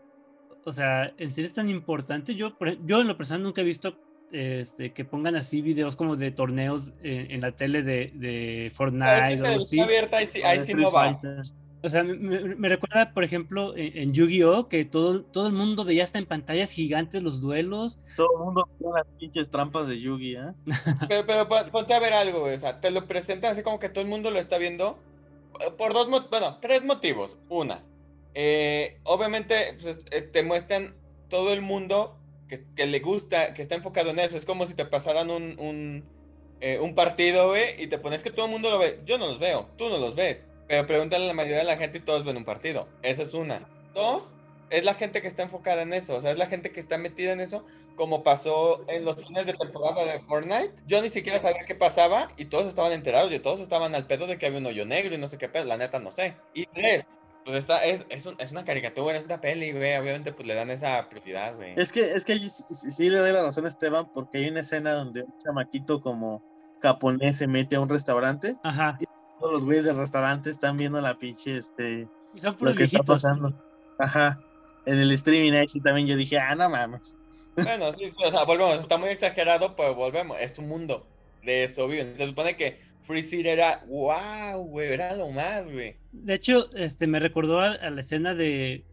O 0.64 0.72
sea, 0.72 1.12
en 1.18 1.32
serio 1.32 1.48
es 1.48 1.54
tan 1.54 1.68
importante. 1.68 2.34
Yo, 2.34 2.56
yo 2.84 3.00
en 3.00 3.08
lo 3.08 3.16
personal 3.16 3.42
nunca 3.42 3.60
he 3.60 3.64
visto 3.64 3.96
este, 4.32 4.92
que 4.92 5.04
pongan 5.04 5.36
así 5.36 5.62
videos 5.62 5.96
como 5.96 6.16
de 6.16 6.30
torneos 6.30 6.94
en, 7.02 7.40
la 7.40 7.52
tele 7.52 7.82
de, 7.82 8.12
de 8.14 8.70
Fortnite 8.74 9.40
o 9.42 9.58
así. 9.58 9.80
Abierta, 9.80 10.18
ahí 10.18 10.28
sí, 10.64 10.74
no 10.74 10.90
va. 10.92 11.18
O 11.82 11.88
sea, 11.88 12.02
me, 12.02 12.68
recuerda, 12.68 13.12
por 13.14 13.22
ejemplo, 13.22 13.72
en, 13.76 14.12
Yu-Gi-Oh! 14.12 14.68
que 14.68 14.84
todo, 14.84 15.22
todo 15.22 15.46
el 15.46 15.52
mundo 15.52 15.84
veía 15.84 16.02
hasta 16.02 16.18
en 16.18 16.26
pantallas 16.26 16.72
gigantes 16.72 17.22
los 17.22 17.40
duelos. 17.40 18.00
Todo 18.16 18.28
el 18.36 18.44
mundo 18.44 18.68
veía 18.78 18.94
las 18.94 19.06
pinches 19.18 19.48
trampas 19.48 19.86
de 19.86 20.00
Yu-Gi-Oh! 20.00 20.54
pero, 21.08 21.26
pero 21.26 21.70
ponte 21.70 21.94
a 21.94 22.00
ver 22.00 22.14
algo, 22.14 22.44
O 22.44 22.58
sea, 22.58 22.80
te 22.80 22.90
lo 22.90 23.06
presentan 23.06 23.52
así 23.52 23.62
como 23.62 23.78
que 23.78 23.88
todo 23.88 24.02
el 24.02 24.10
mundo 24.10 24.30
lo 24.30 24.40
está 24.40 24.58
viendo. 24.58 24.98
Por 25.76 25.92
dos, 25.92 26.08
bueno, 26.08 26.58
tres 26.60 26.84
motivos. 26.84 27.36
Una, 27.48 27.82
eh, 28.34 28.98
obviamente 29.04 29.76
pues, 29.80 29.98
eh, 30.10 30.22
te 30.22 30.42
muestran 30.42 30.94
todo 31.28 31.52
el 31.52 31.60
mundo 31.60 32.16
que, 32.48 32.86
le 32.86 33.00
gusta, 33.00 33.52
que 33.54 33.62
está 33.62 33.74
enfocado 33.74 34.10
en 34.10 34.18
eso. 34.18 34.36
Es 34.36 34.44
como 34.44 34.66
si 34.66 34.74
te 34.74 34.84
pasaran 34.84 35.30
un, 35.30 35.58
un, 35.58 36.04
eh, 36.60 36.78
un 36.80 36.94
partido, 36.94 37.48
güey, 37.48 37.82
y 37.82 37.86
te 37.86 37.98
pones 37.98 38.22
que 38.22 38.30
todo 38.30 38.46
el 38.46 38.52
mundo 38.52 38.70
lo 38.70 38.78
ve. 38.78 39.00
Yo 39.04 39.18
no 39.18 39.26
los 39.26 39.38
veo, 39.38 39.68
tú 39.76 39.88
no 39.88 39.98
los 39.98 40.14
ves. 40.14 40.44
Pero 40.68 40.86
pregúntale 40.86 41.24
a 41.24 41.28
la 41.28 41.34
mayoría 41.34 41.58
de 41.58 41.64
la 41.64 41.78
gente 41.78 41.98
y 41.98 42.02
todos 42.02 42.24
ven 42.24 42.36
un 42.36 42.44
partido. 42.44 42.86
Esa 43.02 43.22
es 43.22 43.32
una. 43.32 43.66
Dos, 43.94 44.28
es 44.68 44.84
la 44.84 44.92
gente 44.92 45.22
que 45.22 45.28
está 45.28 45.42
enfocada 45.42 45.82
en 45.82 45.94
eso. 45.94 46.14
O 46.14 46.20
sea, 46.20 46.30
es 46.30 46.38
la 46.38 46.46
gente 46.46 46.70
que 46.70 46.78
está 46.78 46.98
metida 46.98 47.32
en 47.32 47.40
eso, 47.40 47.64
como 47.96 48.22
pasó 48.22 48.84
en 48.88 49.06
los 49.06 49.24
fines 49.24 49.46
de 49.46 49.54
temporada 49.54 50.04
de 50.04 50.20
Fortnite. 50.20 50.74
Yo 50.86 51.00
ni 51.00 51.08
siquiera 51.08 51.40
sabía 51.40 51.64
qué 51.66 51.74
pasaba 51.74 52.28
y 52.36 52.44
todos 52.44 52.66
estaban 52.66 52.92
enterados 52.92 53.32
y 53.32 53.38
todos 53.38 53.60
estaban 53.60 53.94
al 53.94 54.06
pedo 54.06 54.26
de 54.26 54.36
que 54.38 54.44
había 54.44 54.58
un 54.58 54.66
hoyo 54.66 54.84
negro 54.84 55.14
y 55.14 55.18
no 55.18 55.26
sé 55.26 55.38
qué 55.38 55.48
pedo. 55.48 55.64
La 55.64 55.78
neta, 55.78 55.98
no 56.00 56.10
sé. 56.10 56.36
Y 56.52 56.66
tres, 56.66 57.06
pues 57.46 57.56
esta 57.56 57.82
es, 57.86 58.04
es, 58.10 58.28
es, 58.38 58.52
una 58.52 58.66
caricatura, 58.66 59.16
es 59.16 59.24
una 59.24 59.40
peli, 59.40 59.72
güey. 59.72 59.96
Obviamente, 59.96 60.34
pues 60.34 60.46
le 60.46 60.54
dan 60.54 60.70
esa 60.70 61.08
prioridad, 61.08 61.56
güey. 61.56 61.72
Es 61.78 61.92
que, 61.92 62.02
es 62.02 62.26
que 62.26 62.34
sí, 62.34 63.08
le 63.08 63.16
doy 63.16 63.32
la 63.32 63.42
razón 63.42 63.64
a 63.64 63.68
Esteban, 63.68 64.12
porque 64.12 64.36
hay 64.36 64.50
una 64.50 64.60
escena 64.60 64.92
donde 64.92 65.22
un 65.22 65.34
chamaquito 65.38 66.02
como 66.02 66.42
japonés 66.82 67.38
se 67.38 67.46
mete 67.46 67.76
a 67.76 67.80
un 67.80 67.88
restaurante. 67.88 68.54
Ajá 68.62 68.98
todos 69.38 69.52
los 69.52 69.64
güeyes 69.64 69.84
del 69.84 69.96
restaurante 69.96 70.50
están 70.50 70.76
viendo 70.76 71.00
la 71.00 71.18
pinche, 71.18 71.56
este, 71.56 72.08
y 72.34 72.38
son 72.38 72.56
lo 72.60 72.74
que 72.74 72.84
está 72.84 73.02
pasando. 73.02 73.52
Ajá. 73.98 74.40
En 74.86 74.98
el 74.98 75.10
streaming 75.12 75.52
ahí 75.52 75.68
sí 75.68 75.80
también 75.80 76.06
yo 76.06 76.16
dije, 76.16 76.38
ah, 76.38 76.54
no 76.54 76.68
mames. 76.70 77.16
Bueno, 77.56 77.92
sí, 77.92 78.12
o 78.24 78.30
sea, 78.30 78.44
volvemos, 78.44 78.80
está 78.80 78.98
muy 78.98 79.10
exagerado, 79.10 79.74
pero 79.76 79.94
volvemos, 79.94 80.38
es 80.40 80.58
un 80.58 80.68
mundo 80.68 81.06
de 81.42 81.64
eso, 81.64 81.88
vivo. 81.88 82.04
Se 82.16 82.26
supone 82.26 82.56
que 82.56 82.80
Free 83.02 83.22
City 83.22 83.48
era, 83.48 83.84
wow, 83.88 84.62
güey, 84.64 84.92
era 84.92 85.14
lo 85.16 85.28
más, 85.30 85.64
güey. 85.64 85.96
De 86.12 86.34
hecho, 86.34 86.70
este, 86.74 87.06
me 87.06 87.18
recordó 87.18 87.60
a 87.60 87.90
la 87.90 88.00
escena 88.00 88.34
de 88.34 88.84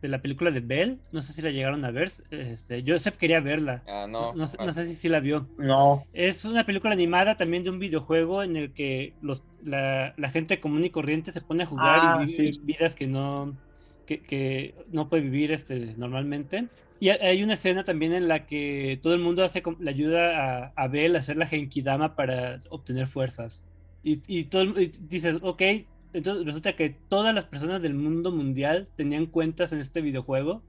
de 0.00 0.08
la 0.08 0.22
película 0.22 0.50
de 0.50 0.60
Belle. 0.60 0.98
No 1.12 1.20
sé 1.20 1.32
si 1.32 1.42
la 1.42 1.50
llegaron 1.50 1.84
a 1.84 1.90
ver. 1.90 2.10
Este, 2.30 2.84
Joseph 2.86 3.16
quería 3.16 3.40
verla. 3.40 3.82
Ah, 3.86 4.06
no. 4.08 4.32
No, 4.34 4.46
sé 4.46 4.86
si 4.86 4.94
sí 4.94 5.08
la 5.08 5.20
vio. 5.20 5.46
No. 5.58 6.04
Es 6.12 6.44
una 6.44 6.64
película 6.64 6.92
animada 6.92 7.36
también 7.36 7.64
de 7.64 7.70
un 7.70 7.78
videojuego 7.78 8.42
en 8.42 8.56
el 8.56 8.72
que 8.72 9.14
los, 9.22 9.44
la, 9.64 10.14
gente 10.32 10.60
común 10.60 10.84
y 10.84 10.90
corriente 10.90 11.32
se 11.32 11.40
pone 11.40 11.64
a 11.64 11.66
jugar 11.66 11.96
y 11.96 12.00
ah, 12.02 12.20
vive 12.20 12.50
vidas 12.62 12.96
que 12.96 13.06
no, 13.06 13.56
que, 14.06 14.74
no 14.90 15.08
puede 15.08 15.22
vivir 15.22 15.52
este, 15.52 15.94
normalmente. 15.96 16.68
Y 16.98 17.08
hay 17.08 17.42
una 17.42 17.54
escena 17.54 17.82
también 17.82 18.12
en 18.12 18.28
la 18.28 18.44
que 18.44 19.00
todo 19.02 19.14
el 19.14 19.20
mundo 19.20 19.42
hace, 19.42 19.62
le 19.78 19.90
ayuda 19.90 20.66
a, 20.66 20.72
a 20.76 20.88
Belle 20.88 21.16
a 21.16 21.20
hacer 21.20 21.36
la 21.36 21.46
Genkidama 21.46 22.14
para 22.14 22.60
obtener 22.68 23.06
fuerzas. 23.06 23.62
Y, 24.02 24.20
y, 24.26 24.44
todo, 24.44 24.80
y 24.80 24.92
dices, 25.08 25.36
ok, 25.40 25.62
entonces 26.12 26.44
resulta 26.44 26.74
que 26.74 26.90
todas 27.08 27.34
las 27.34 27.46
personas 27.46 27.82
del 27.82 27.94
mundo 27.94 28.32
mundial 28.32 28.88
tenían 28.96 29.26
cuentas 29.26 29.72
en 29.72 29.80
este 29.80 30.00
videojuego 30.00 30.62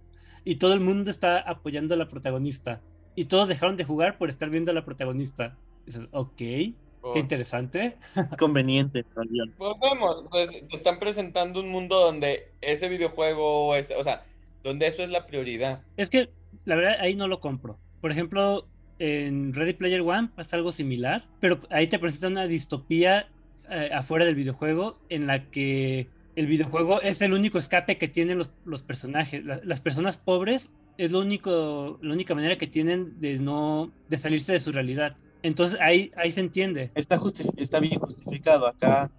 y 0.44 0.56
todo 0.56 0.74
el 0.74 0.80
mundo 0.80 1.10
está 1.12 1.40
apoyando 1.40 1.96
a 1.96 1.98
la 1.98 2.08
protagonista. 2.08 2.82
Y 3.16 3.26
todos 3.26 3.50
dejaron 3.50 3.78
de 3.78 3.84
jugar 3.84 4.18
por 4.18 4.30
estar 4.30 4.50
viendo 4.50 4.72
a 4.72 4.74
la 4.74 4.86
protagonista. 4.86 5.58
Dices, 5.86 6.04
ok, 6.12 6.38
qué 6.38 6.76
interesante. 7.16 7.98
Conveniente 8.40 9.04
también. 9.16 9.54
Pues 9.58 9.74
vemos, 9.82 10.26
pues 10.30 10.50
te 10.50 10.76
están 10.76 11.00
presentando 11.00 11.60
un 11.60 11.70
mundo 11.70 12.00
donde 12.00 12.52
ese 12.62 12.88
videojuego, 12.90 13.76
es, 13.76 13.92
o 13.98 14.04
sea, 14.04 14.24
donde 14.64 14.88
eso 14.88 15.04
es 15.04 15.10
la 15.10 15.28
prioridad. 15.28 15.82
Es 15.98 16.10
que 16.10 16.30
la 16.66 16.76
verdad 16.76 16.98
ahí 17.00 17.16
no 17.16 17.28
lo 17.28 17.40
compro. 17.40 17.78
Por 18.00 18.12
ejemplo, 18.12 18.68
en 19.00 19.54
Ready 19.54 19.74
Player 19.74 20.02
One 20.02 20.30
pasa 20.36 20.58
algo 20.58 20.72
similar, 20.72 21.28
pero 21.40 21.60
ahí 21.70 21.88
te 21.88 22.00
presentan 22.00 22.34
una 22.34 22.48
distopía 22.48 23.30
eh, 23.72 23.90
afuera 23.94 24.26
del 24.26 24.36
videojuego 24.36 25.00
en 25.08 25.28
la 25.28 25.50
que 25.50 26.10
el 26.36 26.46
videojuego 26.46 27.02
es 27.02 27.22
el 27.22 27.32
único 27.32 27.58
escape 27.58 27.98
que 27.98 28.10
tienen 28.10 28.38
los, 28.38 28.52
los 28.66 28.84
personajes. 28.84 29.44
las 29.46 29.80
personas 29.80 30.18
pobres 30.18 30.70
es 30.98 31.12
lo 31.12 31.20
único, 31.20 31.98
la 32.02 32.14
única 32.14 32.36
manera 32.36 32.58
que 32.58 32.68
tienen 32.68 33.20
de 33.22 33.40
no 33.40 33.90
de 34.10 34.18
salirse 34.18 34.52
de 34.52 34.60
su 34.60 34.74
realidad. 34.74 35.16
Entonces 35.42 35.80
ahí, 35.80 36.12
ahí 36.18 36.34
se 36.34 36.42
entiende. 36.42 36.92
Está, 36.96 37.18
está 37.56 37.80
bien 37.80 37.98
justificado 37.98 38.68
acá 38.68 39.10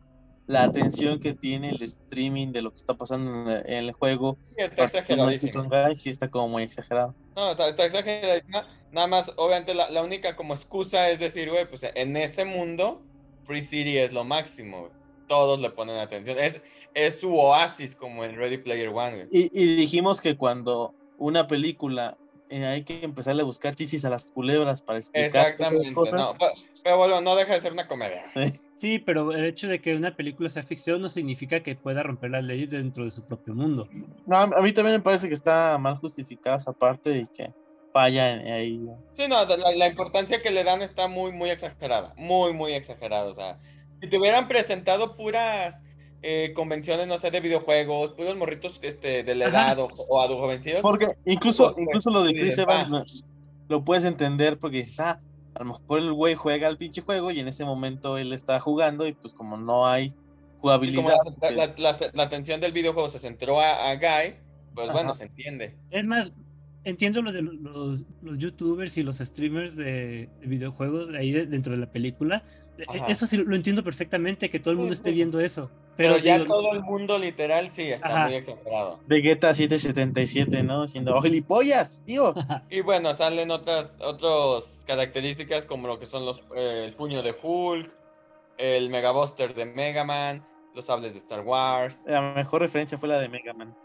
la 0.46 0.64
atención 0.64 1.18
que 1.18 1.32
tiene 1.32 1.70
el 1.70 1.82
streaming 1.82 2.52
de 2.52 2.60
lo 2.60 2.70
que 2.72 2.76
está 2.76 2.92
pasando 2.92 3.56
en 3.56 3.66
el, 3.66 3.92
juego. 3.92 4.36
Sí, 4.42 4.56
está 4.58 4.84
exagerado. 4.84 5.94
Sí, 5.94 6.10
está 6.10 6.30
como 6.30 6.48
muy 6.48 6.64
exagerado. 6.64 7.14
No, 7.36 7.52
está, 7.52 7.68
está 7.68 7.86
exagerado. 7.86 8.42
Nada 8.90 9.06
más, 9.06 9.30
obviamente, 9.36 9.74
la, 9.74 9.88
la 9.88 10.02
única 10.02 10.36
como 10.36 10.52
excusa 10.52 11.08
es 11.08 11.18
decir, 11.18 11.48
güey, 11.48 11.66
pues 11.66 11.82
en 11.82 12.16
ese 12.18 12.44
mundo 12.44 13.00
Free 13.44 13.62
City 13.62 13.98
es 13.98 14.12
lo 14.12 14.24
máximo, 14.24 14.90
Todos 15.26 15.60
le 15.60 15.70
ponen 15.70 15.96
atención. 15.96 16.38
Es, 16.38 16.60
es 16.94 17.20
su 17.20 17.34
oasis 17.34 17.96
como 17.96 18.24
en 18.24 18.36
Ready 18.36 18.58
Player 18.58 18.88
One, 18.88 19.28
Y, 19.30 19.48
dijimos 19.76 20.20
que 20.20 20.36
cuando 20.36 20.94
una 21.18 21.46
película 21.46 22.16
eh, 22.50 22.66
hay 22.66 22.82
que 22.82 23.02
empezarle 23.02 23.42
a 23.42 23.44
buscar 23.46 23.74
chichis 23.74 24.04
a 24.04 24.10
las 24.10 24.26
culebras 24.26 24.82
para 24.82 24.98
explicar. 24.98 25.26
Exactamente. 25.26 25.90
No, 25.90 26.02
pero, 26.84 26.98
bueno, 26.98 27.20
no 27.22 27.34
deja 27.34 27.54
de 27.54 27.60
ser 27.60 27.72
una 27.72 27.86
comedia. 27.86 28.24
Sí. 28.82 28.98
pero 28.98 29.30
el 29.30 29.44
hecho 29.44 29.68
de 29.68 29.80
que 29.80 29.94
una 29.94 30.16
película 30.16 30.48
sea 30.48 30.64
ficción 30.64 31.00
no 31.00 31.08
significa 31.08 31.62
que 31.62 31.76
pueda 31.76 32.02
romper 32.02 32.32
las 32.32 32.42
leyes 32.42 32.70
dentro 32.70 33.04
de 33.04 33.12
su 33.12 33.22
propio 33.22 33.54
mundo. 33.54 33.88
No, 34.26 34.36
a 34.36 34.60
mí 34.60 34.72
también 34.72 34.96
me 34.96 35.02
parece 35.02 35.28
que 35.28 35.34
está 35.34 35.78
mal 35.78 35.98
justificada 35.98 36.56
esa 36.56 36.72
parte 36.72 37.16
y 37.16 37.26
que 37.26 37.54
falla 37.92 38.34
ahí. 38.34 38.80
Sí, 39.12 39.28
no, 39.28 39.44
la, 39.44 39.86
importancia 39.86 40.40
que 40.40 40.50
le 40.50 40.64
dan 40.64 40.82
está 40.82 41.08
muy, 41.08 41.32
muy 41.32 41.50
exagerada. 41.50 42.14
Muy, 42.16 42.52
muy 42.52 42.72
exagerada. 42.72 43.30
O 43.30 43.34
sea, 43.34 43.58
si 44.00 44.08
te 44.08 44.18
hubieran 44.18 44.48
presentado 44.48 45.16
puras 45.16 45.80
eh, 46.22 46.52
convenciones, 46.54 47.06
no 47.06 47.18
sé, 47.18 47.30
de 47.30 47.40
videojuegos, 47.40 48.12
puros 48.12 48.36
morritos 48.36 48.78
este, 48.82 49.22
de 49.22 49.34
la 49.34 49.46
edad 49.46 49.78
o, 49.78 49.88
o 50.08 50.28
jovencitos. 50.38 50.80
Porque 50.82 51.06
incluso, 51.26 51.74
incluso 51.78 52.10
lo 52.10 52.22
de 52.24 52.34
Chris 52.34 52.58
Evans 52.58 53.24
lo 53.68 53.84
puedes 53.84 54.04
entender 54.04 54.58
porque 54.58 54.78
dices, 54.78 55.00
ah, 55.00 55.18
a 55.54 55.64
lo 55.64 55.72
mejor 55.72 55.98
el 55.98 56.12
güey 56.12 56.34
juega 56.34 56.68
al 56.68 56.78
pinche 56.78 57.02
juego 57.02 57.30
y 57.30 57.40
en 57.40 57.48
ese 57.48 57.64
momento 57.64 58.18
él 58.18 58.32
está 58.32 58.60
jugando 58.60 59.06
y 59.06 59.12
pues 59.12 59.34
como 59.34 59.56
no 59.56 59.86
hay 59.86 60.14
jugabilidad. 60.58 61.14
la, 61.40 61.96
la, 62.12 62.22
atención 62.22 62.60
del 62.60 62.72
videojuego 62.72 63.08
se 63.08 63.18
centró 63.18 63.60
a, 63.60 63.94
Guy, 63.96 64.36
pues 64.74 64.92
bueno, 64.92 65.14
se 65.14 65.24
entiende. 65.24 65.76
Es 65.90 66.04
más, 66.04 66.30
entiendo 66.84 67.22
lo 67.22 67.32
de 67.32 67.42
los, 67.42 68.02
los 68.22 68.38
youtubers 68.38 68.96
y 68.98 69.02
los 69.02 69.18
streamers 69.18 69.76
de, 69.76 70.28
de 70.40 70.46
videojuegos 70.46 71.10
ahí 71.10 71.32
de- 71.32 71.46
dentro 71.46 71.72
de 71.72 71.78
la 71.78 71.90
película. 71.90 72.42
E- 72.78 72.84
Ajá. 73.00 73.06
Eso 73.08 73.26
sí 73.26 73.36
lo 73.36 73.54
entiendo 73.54 73.84
perfectamente, 73.84 74.48
que 74.50 74.58
todo 74.58 74.70
el 74.72 74.76
Sí, 74.76 74.80
mundo 74.80 74.92
esté 74.94 75.10
sí. 75.10 75.14
viendo 75.16 75.40
eso. 75.40 75.70
Pero, 75.96 76.14
Pero, 76.14 76.24
ya 76.24 76.38
digo, 76.38 76.54
todo 76.54 76.72
el 76.72 76.82
mundo 76.82 77.18
literal 77.18 77.70
sí 77.70 77.82
está 77.90 78.06
Ajá. 78.08 78.26
muy 78.26 78.34
exagerado. 78.36 78.98
Vegeta 79.06 79.52
777, 79.52 80.62
¿no? 80.62 80.88
Siendo, 80.88 81.14
¡oh, 81.14 81.20
gilipollas, 81.22 82.02
tío! 82.04 82.34
Y 82.70 82.80
bueno, 82.80 83.12
salen 83.14 83.50
otras, 83.50 83.92
otras 84.00 84.82
características 84.86 85.66
como 85.66 85.86
lo 85.86 85.98
que 85.98 86.06
son 86.06 86.24
los, 86.24 86.40
eh, 86.56 86.84
el 86.86 86.94
puño 86.94 87.22
de 87.22 87.34
Hulk, 87.42 87.90
el 88.58 88.88
Mega 88.90 89.10
Buster 89.12 89.54
de 89.54 89.66
Mega 89.66 90.04
Man, 90.04 90.44
los 90.74 90.86
sables 90.86 91.12
de 91.12 91.18
Star 91.18 91.40
Wars. 91.40 92.00
La 92.06 92.32
mejor 92.34 92.62
referencia 92.62 92.96
fue 92.96 93.10
la 93.10 93.18
de 93.20 93.28
Mega 93.28 93.52
Man. 93.52 93.76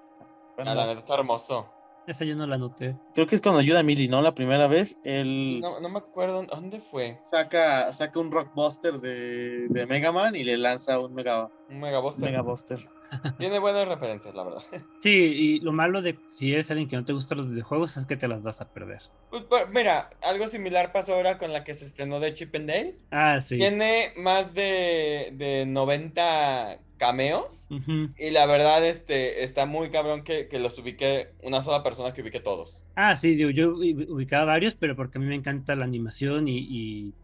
Fue 0.56 0.64
Ah, 0.66 0.74
la 0.74 0.86
neta 0.86 1.00
está 1.00 1.16
hermoso. 1.16 1.68
Esa 2.08 2.26
yo 2.26 2.36
no 2.36 2.48
la 2.48 2.58
noté. 2.58 2.96
Creo 3.14 3.28
que 3.28 3.36
es 3.36 3.42
cuando 3.42 3.60
ayuda 3.60 3.80
a 3.80 3.84
Millie, 3.84 4.08
¿no? 4.08 4.22
La 4.22 4.34
primera 4.36 4.68
vez, 4.68 5.00
él 5.04 5.60
No, 5.62 5.80
no 5.80 5.90
me 5.90 6.00
acuerdo 6.00 6.44
dónde 6.44 6.80
fue. 6.80 7.18
saca, 7.22 7.92
saca 7.94 8.20
un 8.20 8.32
Rockbuster 8.32 9.00
de, 9.00 9.68
de 9.70 9.86
Mega 9.86 10.12
Man 10.12 10.36
y 10.36 10.44
le 10.44 10.58
lanza 10.58 11.00
un 11.00 11.14
Mega, 11.14 11.50
Un 11.70 11.80
Mega 11.80 12.00
Buster. 12.00 12.26
Mega 12.26 12.42
Buster. 12.42 12.80
Tiene 13.38 13.60
buenas 13.60 13.88
referencias, 13.88 14.34
la 14.36 14.44
verdad. 14.44 14.62
Sí, 15.00 15.12
y 15.12 15.60
lo 15.62 15.72
malo 15.72 16.02
de 16.02 16.20
si 16.28 16.52
eres 16.54 16.70
alguien 16.72 16.90
que 16.90 16.96
no 16.98 17.06
te 17.06 17.14
gustan 17.14 17.38
los 17.38 17.50
videojuegos 17.50 17.96
es 17.98 18.06
que 18.06 18.18
te 18.18 18.28
las 18.28 18.42
vas 18.42 18.60
a 18.62 18.74
perder. 18.74 19.02
Pues, 19.30 19.44
pues, 19.44 19.70
mira, 19.70 20.10
algo 20.24 20.48
similar 20.48 20.92
pasó 20.92 21.14
ahora 21.14 21.38
con 21.38 21.54
la 21.54 21.64
que 21.64 21.74
se 21.74 21.86
estrenó 21.86 22.20
de 22.20 22.34
Chip 22.34 22.56
and 22.56 22.68
Dale. 22.70 22.98
Ah, 23.12 23.40
sí. 23.40 23.58
Tiene 23.58 24.12
más 24.18 24.54
de, 24.54 25.32
de 25.36 25.66
90 25.66 26.80
cameos. 26.98 27.70
Y 28.16 28.32
la 28.32 28.46
verdad, 28.48 28.86
este, 28.86 29.44
está 29.44 29.66
muy 29.66 29.92
cabrón 29.92 30.24
que, 30.24 30.48
que 30.48 30.60
los 30.60 30.78
ubique 30.80 31.36
una 31.44 31.62
sola 31.62 31.84
persona 31.84 32.14
que 32.14 32.22
ubique 32.22 32.40
todos. 32.40 32.84
Ah, 32.96 33.16
sí, 33.16 33.36
digo, 33.36 33.52
yo 33.52 33.74
ubi- 33.76 34.08
ubicaba 34.10 34.46
varios, 34.46 34.74
pero 34.76 34.96
porque 34.96 35.18
a 35.20 35.22
mí 35.22 35.28
me 35.28 35.36
encanta 35.36 35.76
la 35.76 35.86
animación 35.86 36.48
y, 36.48 36.58
y, 36.60 37.16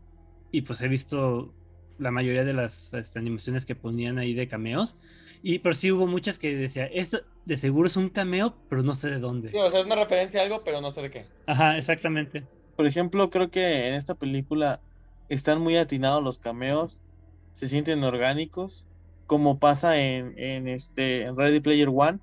y, 0.52 0.62
pues 0.64 0.82
he 0.82 0.88
visto 0.88 1.56
la 1.98 2.12
mayoría 2.12 2.44
de 2.46 2.54
las 2.54 2.94
este, 2.94 3.20
animaciones 3.20 3.66
que 3.66 3.76
ponían 3.76 4.20
ahí 4.20 4.34
de 4.36 4.48
cameos. 4.48 5.00
Y 5.42 5.60
pero 5.60 5.76
sí 5.76 5.92
hubo 5.92 6.08
muchas 6.08 6.40
que 6.40 6.56
decía, 6.56 6.86
esto 6.88 7.22
de 7.46 7.58
seguro 7.58 7.88
es 7.88 7.98
un 7.98 8.10
cameo, 8.10 8.60
pero 8.70 8.84
no 8.84 8.94
sé 8.96 9.10
de 9.12 9.20
Sí, 9.52 9.58
dónde. 9.58 9.58
o 9.58 9.70
sea, 9.72 9.80
es 9.80 9.86
una 9.86 9.96
referencia 9.96 10.42
a 10.42 10.44
algo, 10.44 10.64
pero 10.66 10.82
no 10.82 10.92
sé 10.92 11.02
de 11.02 11.10
qué. 11.10 11.32
Ajá, 11.46 11.78
exactamente. 11.78 12.48
Por 12.76 12.86
ejemplo, 12.88 13.30
creo 13.30 13.50
que 13.50 13.88
en 13.88 13.94
esta 13.96 14.16
película 14.16 14.84
están 15.28 15.62
muy 15.62 15.76
atinados 15.78 16.24
los 16.24 16.40
cameos, 16.40 17.04
se 17.52 17.68
sienten 17.68 18.04
orgánicos, 18.04 18.88
como 19.28 19.60
pasa 19.60 19.98
en, 20.00 20.38
en 20.38 20.68
este 20.68 21.24
en 21.24 21.36
Ready 21.36 21.60
Player 21.60 21.90
One, 21.90 22.20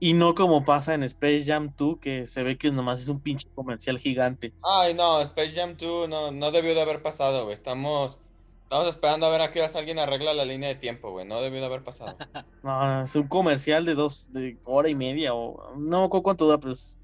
y 0.00 0.12
no 0.12 0.34
como 0.34 0.64
pasa 0.64 0.94
en 0.94 1.02
Space 1.04 1.44
Jam 1.46 1.72
2, 1.76 1.98
que 1.98 2.26
se 2.26 2.42
ve 2.42 2.58
que 2.58 2.70
nomás 2.72 3.00
es 3.00 3.08
un 3.08 3.20
pinche 3.20 3.48
comercial 3.54 3.98
gigante. 3.98 4.52
Ay, 4.62 4.94
no, 4.94 5.20
Space 5.22 5.52
Jam 5.54 5.76
2 5.76 6.08
no, 6.08 6.30
no 6.30 6.50
debió 6.50 6.74
de 6.74 6.82
haber 6.82 7.00
pasado, 7.02 7.44
güey. 7.44 7.54
Estamos, 7.54 8.18
estamos 8.64 8.88
esperando 8.88 9.26
a 9.26 9.30
ver 9.30 9.40
a 9.40 9.50
qué 9.52 9.62
hora 9.62 9.72
alguien 9.78 9.98
arregla 9.98 10.34
la 10.34 10.44
línea 10.44 10.68
de 10.68 10.74
tiempo, 10.76 11.10
güey. 11.12 11.26
No 11.26 11.40
debió 11.40 11.60
de 11.60 11.66
haber 11.66 11.84
pasado. 11.84 12.16
No, 12.62 13.02
es 13.02 13.14
un 13.16 13.28
comercial 13.28 13.84
de 13.84 13.94
dos, 13.94 14.32
de 14.32 14.58
hora 14.64 14.88
y 14.88 14.94
media, 14.94 15.34
o 15.34 15.74
no 15.76 16.00
me 16.00 16.04
acuerdo 16.06 16.22
cuánto 16.22 16.44
dura, 16.46 16.58
pero 16.58 16.72
es, 16.72 16.98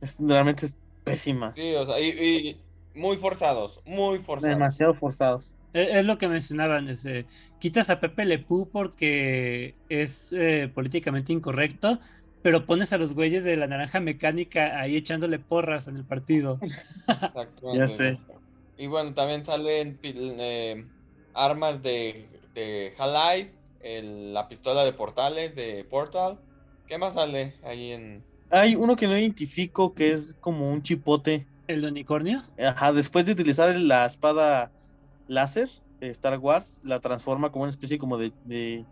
es- 0.00 0.18
realmente 0.20 0.66
es 0.66 0.78
pésima. 1.04 1.52
Sí, 1.54 1.74
o 1.74 1.84
sea, 1.86 2.00
y, 2.00 2.08
y 2.08 2.60
muy 2.98 3.16
forzados, 3.18 3.80
muy 3.84 4.18
forzados. 4.18 4.56
Demasiado 4.56 4.94
forzados. 4.94 5.54
Es 5.72 6.06
lo 6.06 6.16
que 6.16 6.26
mencionaban, 6.28 6.88
es, 6.88 7.04
eh, 7.04 7.26
quitas 7.58 7.90
a 7.90 8.00
Pepe 8.00 8.24
Le 8.24 8.38
Pew 8.40 8.70
porque 8.70 9.76
es 9.88 10.28
eh, 10.32 10.70
políticamente 10.74 11.32
incorrecto, 11.32 12.00
pero 12.42 12.66
pones 12.66 12.92
a 12.92 12.98
los 12.98 13.14
güeyes 13.14 13.44
de 13.44 13.56
la 13.56 13.66
naranja 13.66 14.00
mecánica 14.00 14.80
ahí 14.80 14.96
echándole 14.96 15.38
porras 15.40 15.88
en 15.88 15.96
el 15.96 16.06
partido. 16.06 16.58
Exactamente, 17.28 17.76
Ya 17.78 17.88
sé. 17.88 18.18
Y 18.76 18.86
bueno, 18.88 19.14
también 19.14 19.44
salen 19.44 20.00
eh, 20.02 20.90
armas 21.32 21.82
de, 21.82 22.42
de 22.54 22.94
Half-Life, 22.98 23.58
el- 23.80 24.34
la 24.34 24.48
pistola 24.48 24.84
de 24.84 24.92
portales 24.92 25.54
de 25.54 25.84
Portal. 25.84 26.42
¿Qué 26.86 26.98
más 26.98 27.14
sale 27.14 27.58
ahí 27.62 27.92
en...? 27.92 28.28
Hay 28.50 28.74
uno 28.76 28.96
que 28.96 29.06
no 29.06 29.16
identifico 29.18 29.94
que 29.94 30.12
es 30.12 30.34
como 30.40 30.70
un 30.72 30.82
chipote. 30.82 31.48
¿El 31.66 31.82
de 31.82 31.88
unicornio? 31.88 32.44
Ajá, 32.58 32.92
después 32.92 33.26
de 33.26 33.32
utilizar 33.32 33.74
la 33.76 34.06
espada 34.06 34.72
láser 35.26 35.68
Star 36.00 36.38
Wars, 36.38 36.80
la 36.84 37.00
transforma 37.00 37.50
como 37.50 37.64
una 37.64 37.70
especie 37.70 37.98
como 37.98 38.18
de, 38.18 38.32
de, 38.44 38.84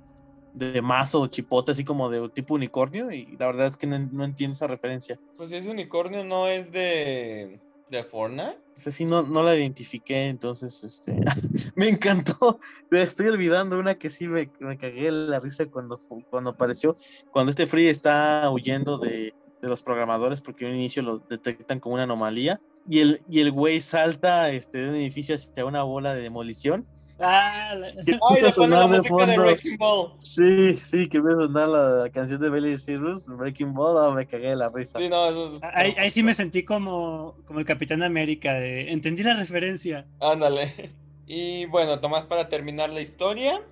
de 0.54 0.82
mazo 0.82 1.20
o 1.20 1.26
chipote, 1.26 1.72
así 1.72 1.84
como 1.84 2.08
de 2.08 2.28
tipo 2.30 2.54
unicornio, 2.54 3.10
y 3.10 3.36
la 3.38 3.46
verdad 3.46 3.66
es 3.66 3.76
que 3.76 3.86
no, 3.86 3.98
no 3.98 4.24
entiendo 4.24 4.54
esa 4.54 4.66
referencia. 4.66 5.18
Pues 5.36 5.52
ese 5.52 5.68
unicornio 5.68 6.24
no 6.24 6.48
es 6.48 6.70
de... 6.72 7.60
de 7.90 8.04
Fortnite. 8.04 8.58
Esa 8.76 8.90
sí 8.90 9.04
no, 9.04 9.22
no 9.22 9.42
la 9.42 9.54
identifiqué, 9.54 10.26
entonces 10.26 10.82
este 10.82 11.14
me 11.76 11.88
encantó. 11.88 12.58
Me 12.90 13.02
estoy 13.02 13.28
olvidando 13.28 13.78
una 13.78 13.94
que 13.96 14.10
sí 14.10 14.26
me, 14.26 14.50
me 14.58 14.76
cagué 14.76 15.10
la 15.12 15.38
risa 15.40 15.66
cuando, 15.66 16.00
cuando 16.30 16.50
apareció. 16.50 16.94
Cuando 17.30 17.50
este 17.50 17.66
Free 17.66 17.86
está 17.86 18.50
huyendo 18.50 18.98
de, 18.98 19.32
de 19.62 19.68
los 19.68 19.82
programadores 19.82 20.40
porque 20.40 20.64
en 20.64 20.72
un 20.72 20.78
inicio 20.78 21.02
lo 21.02 21.18
detectan 21.18 21.80
como 21.80 21.94
una 21.94 22.04
anomalía. 22.04 22.60
Y 22.88 23.00
el, 23.00 23.20
y 23.30 23.40
el 23.40 23.50
güey 23.50 23.80
salta 23.80 24.50
este, 24.50 24.78
de 24.78 24.88
un 24.90 24.94
edificio 24.94 25.34
hacia 25.34 25.64
una 25.64 25.82
bola 25.82 26.14
de 26.14 26.22
demolición. 26.22 26.86
Ah, 27.20 27.74
Que 28.04 28.12
¡Ay, 28.30 28.42
le 28.42 28.50
pone 28.50 28.76
la 28.76 28.86
música 28.86 29.26
de. 29.26 29.38
Wrecking 29.38 29.76
Ball! 29.78 30.12
Sí, 30.20 30.76
sí, 30.76 31.08
que 31.08 31.18
empieza 31.18 31.38
a 31.38 31.42
sonar 31.46 31.68
la 31.68 32.10
canción 32.10 32.40
de 32.40 32.50
Belly 32.50 32.76
Cyrus, 32.76 33.26
Breaking 33.28 33.72
Ball, 33.72 34.04
ah, 34.04 34.14
me 34.14 34.26
cagué 34.26 34.48
de 34.48 34.56
la 34.56 34.70
risa. 34.70 34.98
Sí, 34.98 35.08
no, 35.08 35.28
eso 35.28 35.56
es... 35.56 35.62
ahí, 35.74 35.94
ahí 35.98 36.10
sí 36.10 36.22
me 36.22 36.34
sentí 36.34 36.64
como, 36.64 37.36
como 37.46 37.60
el 37.60 37.64
Capitán 37.64 38.02
América, 38.02 38.54
de, 38.54 38.92
entendí 38.92 39.22
la 39.22 39.34
referencia. 39.34 40.06
Ándale. 40.20 40.92
Y 41.26 41.64
bueno, 41.64 42.00
Tomás, 42.00 42.26
para 42.26 42.50
terminar 42.50 42.90
la 42.90 43.00
historia, 43.00 43.62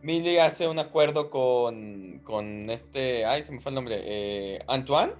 Millie 0.00 0.40
hace 0.40 0.68
un 0.68 0.78
acuerdo 0.78 1.28
con, 1.28 2.20
con 2.22 2.70
este, 2.70 3.24
ay, 3.24 3.44
se 3.44 3.50
me 3.50 3.60
fue 3.60 3.70
el 3.70 3.74
nombre, 3.74 4.00
eh, 4.04 4.60
Antoine, 4.68 5.12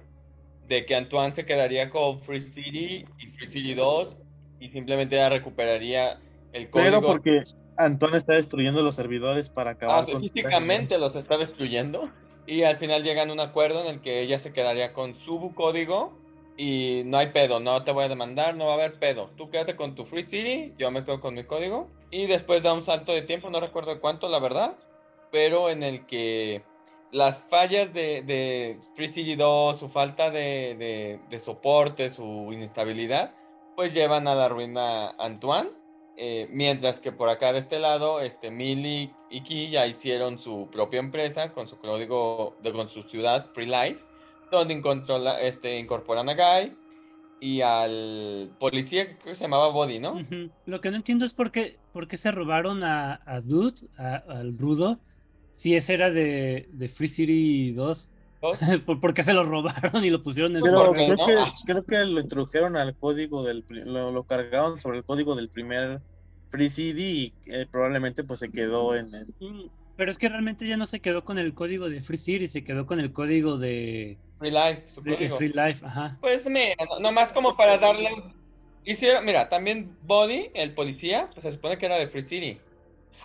de 0.71 0.85
que 0.85 0.95
Antoine 0.95 1.35
se 1.35 1.45
quedaría 1.45 1.89
con 1.89 2.17
Free 2.17 2.39
City 2.39 3.05
y 3.19 3.27
Free 3.27 3.47
City 3.47 3.73
2 3.73 4.15
y 4.61 4.69
simplemente 4.69 5.17
ya 5.17 5.27
recuperaría 5.27 6.21
el 6.53 6.69
código. 6.69 6.89
Pero 6.89 7.01
porque 7.01 7.43
Antoine 7.77 8.15
está 8.15 8.35
destruyendo 8.35 8.81
los 8.81 8.95
servidores 8.95 9.49
para 9.49 9.71
acabar 9.71 10.03
Ah, 10.03 10.05
con 10.09 10.21
físicamente 10.21 10.97
los 10.97 11.13
está 11.17 11.37
destruyendo. 11.37 12.03
Y 12.47 12.63
al 12.63 12.77
final 12.77 13.03
llegan 13.03 13.29
a 13.29 13.33
un 13.33 13.41
acuerdo 13.41 13.81
en 13.81 13.87
el 13.87 14.01
que 14.01 14.21
ella 14.21 14.39
se 14.39 14.53
quedaría 14.53 14.93
con 14.93 15.13
su 15.13 15.53
código 15.53 16.17
y 16.55 17.01
no 17.05 17.17
hay 17.17 17.31
pedo, 17.31 17.59
no 17.59 17.83
te 17.83 17.91
voy 17.91 18.05
a 18.05 18.09
demandar, 18.09 18.55
no 18.55 18.67
va 18.67 18.75
a 18.75 18.77
haber 18.77 18.97
pedo. 18.97 19.29
Tú 19.35 19.49
quédate 19.49 19.75
con 19.75 19.93
tu 19.93 20.05
Free 20.05 20.23
City, 20.23 20.73
yo 20.77 20.89
me 20.89 21.03
quedo 21.03 21.19
con 21.19 21.33
mi 21.33 21.43
código. 21.43 21.89
Y 22.11 22.27
después 22.27 22.63
da 22.63 22.71
un 22.71 22.83
salto 22.83 23.11
de 23.11 23.23
tiempo, 23.23 23.49
no 23.49 23.59
recuerdo 23.59 23.99
cuánto, 23.99 24.29
la 24.29 24.39
verdad, 24.39 24.77
pero 25.31 25.69
en 25.69 25.83
el 25.83 26.05
que 26.05 26.63
las 27.11 27.41
fallas 27.49 27.93
de, 27.93 28.21
de 28.21 28.79
Free 28.95 29.07
City 29.09 29.35
2, 29.35 29.79
su 29.79 29.89
falta 29.89 30.29
de, 30.31 31.19
de- 31.29 31.39
soporte, 31.39 32.09
su 32.09 32.49
inestabilidad, 32.51 33.33
pues 33.75 33.93
llevan 33.93 34.27
a 34.27 34.35
la 34.35 34.47
ruina 34.49 35.09
Antoine. 35.19 35.69
Eh, 36.17 36.47
mientras 36.51 36.99
que 36.99 37.11
por 37.11 37.29
acá 37.29 37.51
de 37.53 37.59
este 37.59 37.79
lado, 37.79 38.19
este, 38.19 38.51
Millie 38.51 39.11
y 39.29 39.41
Ki 39.41 39.71
ya 39.71 39.87
hicieron 39.87 40.37
su 40.37 40.69
propia 40.71 40.99
empresa 40.99 41.51
con 41.53 41.67
su 41.67 41.79
código, 41.79 42.55
de, 42.61 42.71
con 42.73 42.89
su 42.89 43.03
ciudad, 43.03 43.47
Free 43.53 43.65
Life, 43.65 44.03
donde 44.51 44.73
incontrola- 44.73 45.39
este, 45.41 45.79
incorporan 45.79 46.29
a 46.29 46.35
Guy 46.35 46.75
y 47.39 47.61
al 47.61 48.51
policía 48.59 49.17
que 49.17 49.33
se 49.33 49.45
llamaba 49.45 49.69
Body, 49.71 49.99
¿no? 49.99 50.19
Lo 50.65 50.79
que 50.79 50.91
no 50.91 50.97
entiendo 50.97 51.25
es 51.25 51.33
por 51.33 51.51
qué, 51.51 51.77
por 51.91 52.07
qué 52.07 52.17
se 52.17 52.29
robaron 52.29 52.83
a, 52.83 53.21
a 53.25 53.41
Dude, 53.41 53.87
a- 53.97 54.23
al 54.27 54.55
Rudo, 54.59 54.99
si 55.53 55.75
ese 55.75 55.93
era 55.93 56.09
de, 56.11 56.67
de 56.71 56.87
Free 56.89 57.07
City 57.07 57.71
2. 57.73 58.09
¿Dos? 58.41 58.57
¿Por, 58.85 58.99
por 58.99 59.13
qué 59.13 59.21
se 59.23 59.33
lo 59.33 59.43
robaron 59.43 60.03
y 60.03 60.09
lo 60.09 60.23
pusieron 60.23 60.55
en 60.55 60.61
Pero 60.63 60.85
porque 60.87 61.03
creo, 61.05 61.15
no. 61.15 61.25
que, 61.25 61.51
creo 61.65 61.85
que 61.85 62.05
lo 62.05 62.19
introdujeron 62.21 62.75
al 62.75 62.95
código 62.95 63.43
del 63.43 63.63
lo, 63.85 64.11
lo 64.11 64.23
cargaron 64.23 64.79
sobre 64.79 64.97
el 64.99 65.03
código 65.05 65.35
del 65.35 65.49
primer 65.49 66.01
Free 66.49 66.69
CD 66.69 67.01
y 67.01 67.33
eh, 67.45 67.65
probablemente 67.71 68.23
pues 68.23 68.39
se 68.39 68.51
quedó 68.51 68.95
en 68.95 69.13
el 69.13 69.27
Mm, 69.39 69.67
Pero 69.95 70.11
es 70.11 70.17
que 70.17 70.27
realmente 70.29 70.67
ya 70.67 70.75
no 70.77 70.85
se 70.87 70.99
quedó 70.99 71.23
con 71.23 71.37
el 71.37 71.53
código 71.53 71.87
de 71.89 72.01
Free 72.01 72.17
City, 72.17 72.47
se 72.47 72.63
quedó 72.63 72.87
con 72.87 72.99
el 72.99 73.13
código 73.13 73.57
de, 73.59 74.17
Free 74.39 74.51
Life, 74.51 74.83
su 74.87 75.01
de 75.03 75.15
código. 75.15 75.37
Free 75.37 75.49
Life, 75.53 75.85
ajá. 75.85 76.17
Pues 76.19 76.45
mira, 76.49 76.75
no- 76.89 76.99
nomás 76.99 77.31
como 77.31 77.55
para 77.55 77.77
darle. 77.77 78.09
Hicieron, 78.83 79.23
mira, 79.25 79.47
también 79.47 79.95
Body, 80.01 80.49
el 80.55 80.73
policía, 80.73 81.29
pues 81.33 81.43
se 81.43 81.51
supone 81.51 81.77
que 81.77 81.85
era 81.85 81.97
de 81.97 82.07
Free 82.07 82.23
City. 82.23 82.57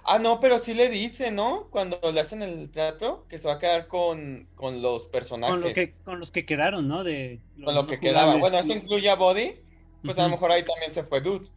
Ah, 0.04 0.18
no, 0.18 0.38
pero 0.40 0.58
sí 0.58 0.74
le 0.74 0.88
dice, 0.88 1.30
¿no? 1.32 1.68
Cuando 1.70 1.98
le 2.12 2.20
hacen 2.20 2.42
el 2.42 2.70
trato, 2.70 3.26
que 3.28 3.38
se 3.38 3.48
va 3.48 3.54
a 3.54 3.58
quedar 3.58 3.88
con, 3.88 4.46
con 4.54 4.82
los 4.82 5.04
personajes. 5.04 5.52
Con 5.54 5.60
lo 5.62 5.72
que, 5.74 5.94
con 6.04 6.20
los 6.20 6.30
que 6.30 6.46
quedaron, 6.46 6.86
¿no? 6.88 7.02
De 7.04 7.40
con 7.64 7.74
lo 7.74 7.86
que 7.86 7.98
quedaba. 7.98 8.34
jugables. 8.34 8.40
Bueno, 8.40 8.58
eso 8.58 8.78
incluye 8.78 9.10
a 9.10 9.16
Body, 9.16 9.56
pues 10.04 10.16
a 10.18 10.22
lo 10.22 10.28
mejor 10.28 10.52
ahí 10.52 10.64
también 10.64 10.94
se 10.94 11.02
fue 11.02 11.20
Dude. 11.20 11.48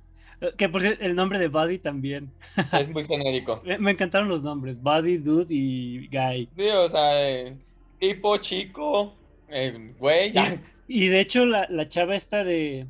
Eh, 0.41 0.51
Que 0.57 0.69
por 0.69 0.81
cierto, 0.81 1.03
el 1.03 1.15
nombre 1.15 1.39
de 1.39 1.47
Buddy 1.47 1.79
también. 1.79 2.31
Es 2.79 2.89
muy 2.89 3.05
genérico. 3.05 3.61
Me, 3.65 3.77
me 3.77 3.91
encantaron 3.91 4.29
los 4.29 4.41
nombres, 4.41 4.81
Buddy, 4.81 5.17
Dude 5.17 5.53
y 5.53 6.07
Guy. 6.07 6.49
Sí, 6.55 6.69
o 6.69 6.89
sea, 6.89 7.29
eh, 7.29 7.57
tipo 7.99 8.37
chico, 8.37 9.13
eh, 9.49 9.93
güey. 9.99 10.33
Y, 10.87 11.07
de 11.07 11.19
hecho, 11.19 11.45
la, 11.45 11.67
la 11.69 11.87
chava 11.87 12.15
esta 12.15 12.43
de. 12.43 12.87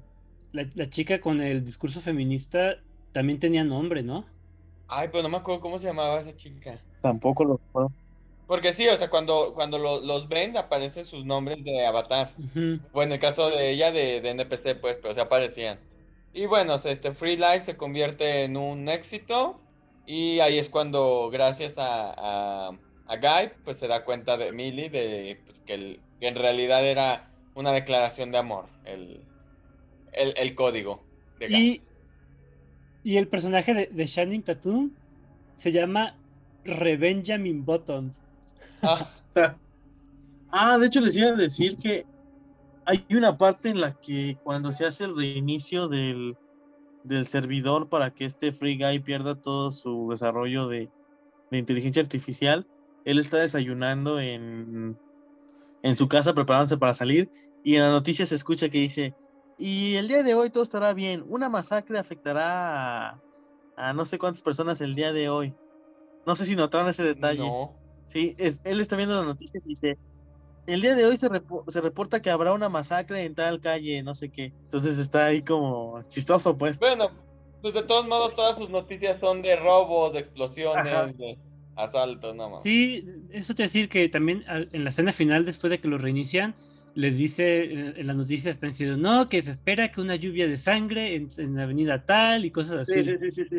La, 0.51 0.65
la, 0.73 0.89
chica 0.89 1.19
con 1.21 1.41
el 1.41 1.63
discurso 1.63 2.01
feminista 2.01 2.77
también 3.11 3.39
tenía 3.39 3.63
nombre, 3.63 4.01
¿no? 4.03 4.25
Ay, 4.89 5.09
pero 5.11 5.23
no 5.23 5.29
me 5.29 5.37
acuerdo 5.37 5.61
cómo 5.61 5.77
se 5.77 5.87
llamaba 5.87 6.19
esa 6.19 6.35
chica. 6.35 6.79
Tampoco 7.01 7.45
lo 7.45 7.57
recuerdo. 7.57 7.91
Porque 8.47 8.73
sí, 8.73 8.87
o 8.87 8.97
sea, 8.97 9.11
cuando, 9.11 9.53
cuando 9.53 9.77
los 9.77 10.27
ven 10.27 10.57
aparecen 10.57 11.05
sus 11.05 11.23
nombres 11.23 11.63
de 11.63 11.85
avatar. 11.85 12.33
Bueno, 12.91 13.13
el 13.13 13.19
caso 13.19 13.51
de 13.51 13.69
ella 13.69 13.91
de, 13.91 14.21
de 14.21 14.29
NPC, 14.31 14.81
pues, 14.81 14.97
pero 14.99 15.13
se 15.13 15.21
aparecían. 15.21 15.79
Y 16.33 16.47
bueno, 16.47 16.73
este 16.75 17.13
Free 17.13 17.37
Life 17.37 17.61
se 17.61 17.77
convierte 17.77 18.43
en 18.43 18.57
un 18.57 18.89
éxito. 18.89 19.59
Y 20.07 20.39
ahí 20.39 20.57
es 20.57 20.69
cuando, 20.69 21.29
gracias 21.31 21.75
a, 21.77 22.69
a, 23.07 23.15
Guy, 23.17 23.51
pues 23.63 23.77
se 23.77 23.87
da 23.87 24.03
cuenta 24.03 24.37
de 24.37 24.51
Millie 24.51 24.89
de 24.89 25.39
pues, 25.45 25.59
que, 25.59 25.99
en 26.19 26.35
realidad 26.35 26.83
era 26.83 27.31
una 27.53 27.71
declaración 27.71 28.31
de 28.31 28.39
amor, 28.39 28.65
el, 28.85 29.21
el, 30.13 30.55
código 30.55 31.03
de 31.37 31.47
Guy. 31.47 31.55
Y, 31.55 31.81
y 33.09 33.17
el 33.17 33.27
personaje 33.27 33.73
de, 33.73 33.89
de 33.91 34.05
Shining 34.05 34.43
Tattoo 34.43 34.91
se 35.55 35.71
llama 35.71 36.15
Rebenjamin 36.63 37.65
Buttons. 37.65 38.21
Ah. 38.83 39.11
ah, 40.51 40.77
de 40.77 40.85
hecho 40.85 41.01
les 41.01 41.17
iba 41.17 41.29
a 41.29 41.35
decir 41.35 41.75
que 41.75 42.05
hay 42.85 43.03
una 43.09 43.35
parte 43.35 43.69
en 43.69 43.81
la 43.81 43.99
que 43.99 44.37
cuando 44.43 44.71
se 44.71 44.85
hace 44.85 45.05
el 45.05 45.15
reinicio 45.15 45.87
del, 45.87 46.37
del 47.03 47.25
servidor 47.25 47.89
para 47.89 48.13
que 48.13 48.25
este 48.25 48.51
Free 48.51 48.77
Guy 48.77 48.99
pierda 48.99 49.33
todo 49.33 49.71
su 49.71 50.09
desarrollo 50.11 50.67
de, 50.67 50.91
de 51.49 51.57
inteligencia 51.57 52.03
artificial, 52.03 52.67
él 53.05 53.17
está 53.17 53.37
desayunando 53.37 54.19
en, 54.19 54.99
en 55.81 55.97
su 55.97 56.07
casa 56.07 56.35
preparándose 56.35 56.77
para 56.77 56.93
salir 56.93 57.31
y 57.63 57.73
en 57.73 57.81
la 57.81 57.89
noticia 57.89 58.27
se 58.27 58.35
escucha 58.35 58.69
que 58.69 58.77
dice, 58.77 59.15
y 59.59 59.95
el 59.97 60.07
día 60.07 60.23
de 60.23 60.33
hoy 60.33 60.49
todo 60.49 60.63
estará 60.63 60.93
bien, 60.93 61.25
una 61.27 61.49
masacre 61.49 61.99
afectará 61.99 63.09
a, 63.09 63.21
a 63.75 63.93
no 63.93 64.05
sé 64.05 64.17
cuántas 64.17 64.41
personas 64.41 64.79
el 64.79 64.95
día 64.95 65.11
de 65.11 65.29
hoy. 65.29 65.53
No 66.25 66.35
sé 66.35 66.45
si 66.45 66.55
notaron 66.55 66.87
ese 66.87 67.03
detalle. 67.03 67.39
No. 67.39 67.75
Sí, 68.05 68.35
es, 68.39 68.61
él 68.63 68.79
está 68.79 68.95
viendo 68.95 69.15
la 69.15 69.27
noticia 69.27 69.59
y 69.63 69.67
dice, 69.67 69.97
el 70.65 70.81
día 70.81 70.95
de 70.95 71.05
hoy 71.05 71.17
se, 71.17 71.27
se, 71.67 71.81
reporta 71.81 72.21
que 72.21 72.29
habrá 72.29 72.53
una 72.53 72.69
masacre 72.69 73.25
en 73.25 73.35
tal 73.35 73.59
calle, 73.59 74.01
no 74.01 74.15
sé 74.15 74.29
qué. 74.29 74.53
Entonces 74.63 74.97
está 74.97 75.25
ahí 75.25 75.41
como 75.41 76.01
chistoso, 76.07 76.57
pues. 76.57 76.79
Bueno, 76.79 77.09
pues 77.61 77.73
de 77.73 77.83
todos 77.83 78.07
modos 78.07 78.35
todas 78.35 78.55
sus 78.55 78.69
noticias 78.69 79.19
son 79.19 79.41
de 79.41 79.55
robos, 79.57 80.13
de 80.13 80.19
explosiones, 80.19 81.17
de 81.17 81.37
asaltos, 81.75 82.35
nada 82.35 82.49
más. 82.49 82.63
Sí, 82.63 83.05
eso 83.31 83.53
te 83.53 83.63
decir 83.63 83.89
que 83.89 84.07
también 84.09 84.43
en 84.47 84.83
la 84.83 84.89
escena 84.89 85.11
final, 85.11 85.45
después 85.45 85.69
de 85.69 85.79
que 85.79 85.87
lo 85.87 85.97
reinician, 85.97 86.55
les 86.95 87.17
dice, 87.17 87.63
en 87.99 88.07
las 88.07 88.15
noticias 88.15 88.55
están 88.55 88.71
diciendo, 88.71 88.97
no, 88.97 89.29
que 89.29 89.41
se 89.41 89.51
espera 89.51 89.91
que 89.91 90.01
una 90.01 90.15
lluvia 90.15 90.47
de 90.47 90.57
sangre 90.57 91.15
en, 91.15 91.55
la 91.55 91.63
avenida 91.63 92.05
tal 92.05 92.45
y 92.45 92.51
cosas 92.51 92.79
así. 92.79 93.03
Sí, 93.03 93.17
sí, 93.19 93.31
sí, 93.31 93.43
sí. 93.49 93.57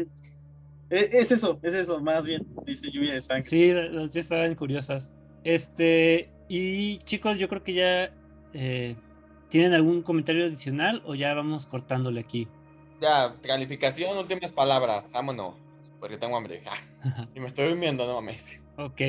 E, 0.91 1.09
es, 1.13 1.31
eso, 1.31 1.59
es 1.63 1.75
eso, 1.75 2.01
más 2.01 2.27
bien, 2.27 2.47
dice 2.67 2.91
lluvia 2.91 3.15
de 3.15 3.21
sangre. 3.21 3.43
Sí, 3.43 3.73
las 3.73 4.15
estaban 4.17 4.55
curiosas. 4.55 5.11
Este, 5.45 6.31
y 6.49 6.99
chicos, 6.99 7.39
yo 7.39 7.49
creo 7.49 7.63
que 7.63 7.75
ya 7.75 8.13
eh, 8.53 8.97
tienen 9.49 9.73
algún 9.73 10.03
comentario 10.03 10.47
adicional 10.47 11.03
o 11.07 11.15
ya 11.15 11.33
vamos 11.35 11.67
cortándole 11.67 12.21
aquí. 12.21 12.49
Ya, 13.01 13.35
calificación, 13.43 14.19
últimas 14.19 14.51
palabras, 14.51 15.05
vámonos, 15.13 15.55
porque 15.99 16.19
tengo 16.19 16.37
hambre. 16.37 16.63
y 17.35 17.41
me 17.41 17.47
estoy 17.47 17.69
durmiendo, 17.69 18.07
no 18.07 18.15
mames. 18.15 18.61
Ok. 18.77 19.01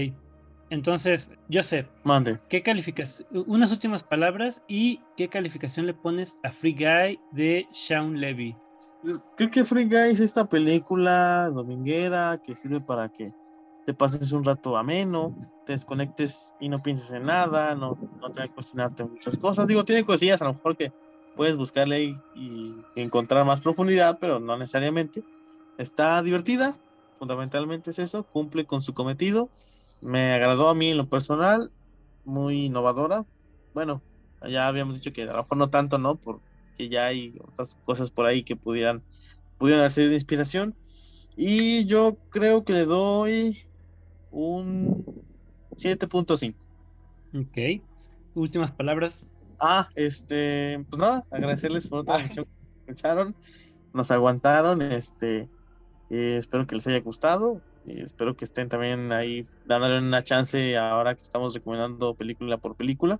Entonces, 0.71 1.31
Joseph, 1.51 1.85
mande. 2.05 2.39
¿Qué 2.47 2.63
calificación? 2.63 3.27
Unas 3.45 3.73
últimas 3.73 4.03
palabras 4.03 4.61
y 4.69 5.01
qué 5.17 5.27
calificación 5.27 5.85
le 5.85 5.93
pones 5.93 6.37
a 6.43 6.51
Free 6.51 6.73
Guy 6.73 7.19
de 7.33 7.67
Sean 7.69 8.21
Levy. 8.21 8.55
Pues, 9.03 9.21
creo 9.35 9.51
que 9.51 9.65
Free 9.65 9.83
Guy 9.83 10.11
es 10.11 10.21
esta 10.21 10.47
película 10.47 11.49
dominguera 11.53 12.41
que 12.41 12.55
sirve 12.55 12.79
para 12.79 13.09
que 13.09 13.33
te 13.85 13.93
pases 13.93 14.31
un 14.31 14.45
rato 14.45 14.77
ameno, 14.77 15.35
te 15.65 15.73
desconectes 15.73 16.55
y 16.61 16.69
no 16.69 16.81
pienses 16.81 17.11
en 17.11 17.25
nada, 17.25 17.75
no, 17.75 17.97
no 18.21 18.31
te 18.31 18.43
que 18.43 18.53
cuestionarte 18.53 19.03
muchas 19.03 19.37
cosas. 19.37 19.67
Digo, 19.67 19.83
tiene 19.83 20.05
cosillas 20.05 20.41
a 20.41 20.45
lo 20.45 20.53
mejor 20.53 20.77
que 20.77 20.93
puedes 21.35 21.57
buscarle 21.57 21.95
ahí 21.97 22.15
y 22.33 22.73
encontrar 22.95 23.43
más 23.43 23.59
profundidad, 23.59 24.19
pero 24.21 24.39
no 24.39 24.55
necesariamente. 24.55 25.21
Está 25.77 26.23
divertida, 26.23 26.73
fundamentalmente 27.19 27.91
es 27.91 27.99
eso, 27.99 28.23
cumple 28.23 28.65
con 28.65 28.81
su 28.81 28.93
cometido. 28.93 29.49
Me 30.01 30.33
agradó 30.33 30.69
a 30.69 30.75
mí 30.75 30.89
en 30.89 30.97
lo 30.97 31.09
personal, 31.09 31.71
muy 32.25 32.65
innovadora. 32.65 33.25
Bueno, 33.73 34.01
ya 34.47 34.67
habíamos 34.67 34.95
dicho 34.95 35.13
que 35.13 35.23
a 35.23 35.33
lo 35.33 35.43
mejor 35.43 35.57
no 35.57 35.69
tanto, 35.69 35.97
¿no? 35.97 36.15
Por, 36.15 36.41
ya 36.77 37.05
hay 37.05 37.37
otras 37.47 37.77
cosas 37.85 38.09
por 38.09 38.25
ahí 38.25 38.43
que 38.43 38.55
pudieran, 38.55 39.03
pudieran 39.57 39.89
ser 39.91 40.09
de 40.09 40.15
inspiración. 40.15 40.75
Y 41.35 41.85
yo 41.85 42.17
creo 42.29 42.63
que 42.63 42.73
le 42.73 42.85
doy 42.85 43.65
un 44.31 45.05
7.5. 45.75 46.55
Ok. 47.35 47.83
Últimas 48.35 48.71
palabras. 48.71 49.29
Ah, 49.59 49.87
este, 49.95 50.83
pues 50.89 50.99
nada, 50.99 51.23
agradecerles 51.29 51.87
por 51.87 51.99
otra 51.99 52.19
emisión 52.19 52.45
que 52.45 52.71
escucharon, 52.71 53.35
nos 53.93 54.09
aguantaron, 54.09 54.81
este, 54.81 55.47
eh, 56.09 56.37
espero 56.37 56.65
que 56.65 56.75
les 56.75 56.87
haya 56.87 56.99
gustado, 56.99 57.61
y 57.85 58.01
espero 58.01 58.35
que 58.35 58.45
estén 58.45 58.69
también 58.69 59.11
ahí 59.11 59.45
dándole 59.65 59.99
una 59.99 60.23
chance 60.23 60.77
ahora 60.77 61.15
que 61.15 61.23
estamos 61.23 61.53
recomendando 61.53 62.13
película 62.15 62.57
por 62.57 62.75
película. 62.75 63.19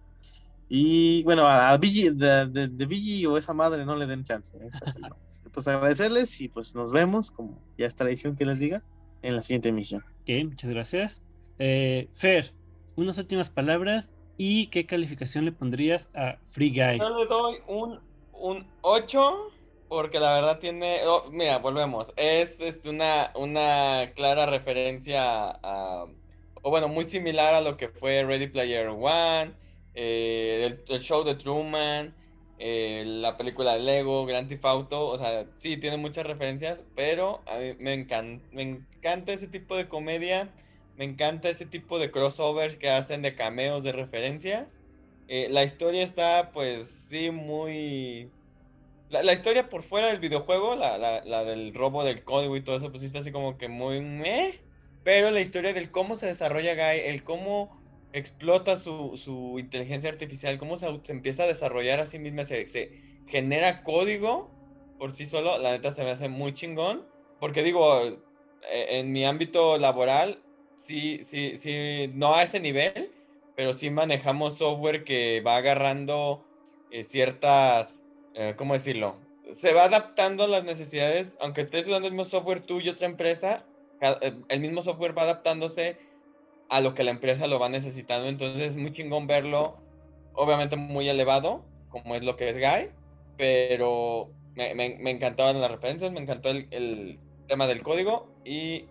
Y 0.69 1.23
bueno, 1.23 1.45
a, 1.45 1.75
Vigi, 1.77 2.09
de, 2.09 2.47
de, 2.47 3.27
o 3.27 3.37
esa 3.37 3.53
madre 3.53 3.85
no 3.85 3.95
le 3.95 4.05
den 4.05 4.23
chance. 4.23 4.57
pues 5.53 5.67
agradecerles 5.67 6.39
y 6.39 6.47
pues 6.47 6.75
nos 6.75 6.91
vemos, 6.91 7.31
como 7.31 7.59
ya 7.77 7.85
es 7.85 7.95
tradición 7.95 8.35
que 8.35 8.45
les 8.45 8.59
diga, 8.59 8.81
en 9.21 9.35
la 9.35 9.41
siguiente 9.41 9.69
emisión. 9.69 10.03
Ok, 10.21 10.29
muchas 10.45 10.69
gracias. 10.69 11.23
Eh, 11.59 12.07
Fer, 12.13 12.53
unas 12.95 13.17
últimas 13.17 13.49
palabras 13.49 14.09
y 14.37 14.67
qué 14.67 14.85
calificación 14.85 15.45
le 15.45 15.51
pondrías 15.51 16.09
a 16.15 16.37
Free 16.51 16.69
Guy. 16.69 16.99
Yo 16.99 17.19
le 17.19 17.25
doy 17.27 17.55
un, 17.67 17.99
un 18.33 18.65
8 18.81 19.51
porque 19.91 20.21
la 20.21 20.35
verdad 20.35 20.59
tiene, 20.59 21.01
oh, 21.05 21.29
mira, 21.31 21.57
volvemos, 21.57 22.13
es 22.15 22.61
este, 22.61 22.87
una, 22.87 23.33
una 23.35 24.13
clara 24.15 24.45
referencia 24.45 25.49
a, 25.51 26.05
o 26.61 26.69
bueno, 26.69 26.87
muy 26.87 27.03
similar 27.03 27.55
a 27.55 27.59
lo 27.59 27.75
que 27.75 27.89
fue 27.89 28.23
Ready 28.23 28.47
Player 28.47 28.87
One 28.87 29.51
eh, 29.93 30.77
el, 30.87 30.99
show 31.01 31.25
de 31.25 31.35
Truman, 31.35 32.15
eh, 32.57 33.03
la 33.05 33.35
película 33.35 33.73
de 33.73 33.81
Lego, 33.81 34.25
Grand 34.25 34.47
Theft 34.47 34.63
Auto, 34.63 35.07
o 35.07 35.17
sea, 35.17 35.45
sí, 35.57 35.75
tiene 35.75 35.97
muchas 35.97 36.25
referencias, 36.25 36.85
pero 36.95 37.41
a 37.45 37.57
mí 37.57 37.73
me, 37.81 37.93
encanta, 37.93 38.47
me 38.53 38.61
encanta 38.61 39.33
ese 39.33 39.49
tipo 39.49 39.75
de 39.75 39.89
comedia, 39.89 40.53
me 40.95 41.03
encanta 41.03 41.49
ese 41.49 41.65
tipo 41.65 41.99
de 41.99 42.11
crossovers 42.11 42.77
que 42.77 42.89
hacen 42.89 43.23
de 43.23 43.35
cameos, 43.35 43.83
de 43.83 43.91
referencias. 43.91 44.79
Eh, 45.27 45.47
la 45.49 45.65
historia 45.65 46.01
está, 46.01 46.51
pues, 46.53 46.87
sí, 47.09 47.29
muy... 47.29 48.31
La, 49.11 49.33
historia 49.33 49.69
por 49.69 49.83
fuera 49.83 50.07
del 50.07 50.19
videojuego, 50.19 50.75
la, 50.75 50.97
la, 50.97 51.45
del 51.45 51.73
robo 51.73 52.03
del 52.05 52.23
código 52.23 52.55
y 52.55 52.61
todo 52.61 52.77
eso, 52.77 52.91
pues 52.91 53.03
está 53.03 53.19
así 53.19 53.31
como 53.31 53.57
que 53.57 53.67
muy 53.67 53.99
meh. 53.99 54.61
Pero 55.03 55.31
la 55.31 55.41
historia 55.41 55.73
del 55.73 55.91
cómo 55.91 56.15
se 56.15 56.27
desarrolla 56.27 56.75
Guy, 56.75 57.01
el 57.05 57.23
cómo 57.23 57.81
explota 58.13 58.75
su, 58.75 59.17
su 59.17 59.57
inteligencia 59.59 60.09
artificial, 60.09 60.57
cómo 60.57 60.77
se, 60.77 60.87
empieza 61.09 61.43
a 61.43 61.47
desarrollar 61.47 61.99
a 61.99 62.05
sí 62.05 62.19
misma, 62.19 62.45
se, 62.45 62.65
genera 63.27 63.83
código 63.83 64.49
por 64.97 65.11
sí 65.11 65.25
solo, 65.25 65.57
la 65.57 65.71
neta 65.71 65.91
se 65.91 66.03
me 66.03 66.11
hace 66.11 66.29
muy 66.29 66.53
chingón. 66.53 67.05
Porque 67.39 67.63
digo, 67.63 68.03
e, 68.71 68.99
en 68.99 69.11
mi 69.11 69.25
ámbito 69.25 69.77
laboral, 69.77 70.41
sí, 70.77 71.21
sí, 71.25 71.57
sí, 71.57 72.09
no 72.13 72.35
a 72.35 72.43
ese 72.43 72.59
nivel, 72.59 73.11
pero 73.55 73.73
sí 73.73 73.89
manejamos 73.89 74.57
software 74.57 75.03
que 75.03 75.41
va 75.41 75.57
agarrando 75.57 76.45
eh, 76.91 77.03
ciertas, 77.03 77.95
eh, 78.35 78.55
¿cómo 78.57 78.73
decirlo? 78.73 79.15
Se 79.55 79.73
va 79.73 79.85
adaptando 79.85 80.45
a 80.45 80.47
las 80.47 80.63
necesidades, 80.63 81.35
aunque 81.39 81.61
estés 81.61 81.87
usando 81.87 82.07
el 82.07 82.13
mismo 82.13 82.25
software 82.25 82.61
tú 82.61 82.79
y 82.79 82.89
otra 82.89 83.07
empresa, 83.07 83.65
eh, 84.01 84.33
el 84.49 84.59
mismo 84.59 84.81
software 84.81 85.17
va 85.17 85.23
adaptándose 85.23 85.97
a 86.69 86.79
lo 86.79 86.93
que 86.93 87.03
la 87.03 87.11
empresa 87.11 87.47
lo 87.47 87.59
va 87.59 87.69
necesitando. 87.69 88.29
Entonces 88.29 88.63
es 88.63 88.77
muy 88.77 88.93
chingón 88.93 89.27
verlo, 89.27 89.77
obviamente 90.33 90.75
muy 90.75 91.09
elevado, 91.09 91.65
como 91.89 92.15
es 92.15 92.23
lo 92.23 92.37
que 92.37 92.49
es 92.49 92.57
Guy, 92.57 92.89
pero 93.37 94.31
me, 94.55 94.73
me, 94.73 95.11
encantaban 95.11 95.59
las 95.59 95.71
referencias, 95.71 96.11
me 96.11 96.19
encantó 96.19 96.49
el, 96.49 97.19
tema 97.47 97.67
del 97.67 97.83
código 97.83 98.29
y 98.45 98.85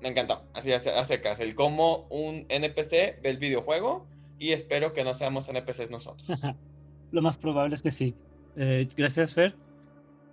me 0.00 0.10
encantó, 0.10 0.44
así 0.54 0.72
a, 0.72 0.78
secas, 0.78 1.40
el 1.40 1.56
cómo 1.56 2.06
un 2.10 2.46
NPC 2.48 3.20
ve 3.20 3.30
el 3.30 3.38
videojuego 3.38 4.06
y 4.38 4.52
espero 4.52 4.92
que 4.92 5.02
no 5.02 5.14
seamos 5.14 5.48
NPCs 5.48 5.90
nosotros. 5.90 6.28
lo 7.10 7.22
más 7.22 7.36
probable 7.38 7.74
es 7.74 7.82
que 7.82 7.90
sí. 7.90 8.14
Eh, 8.58 8.86
gracias, 8.96 9.34
Fer. 9.34 9.54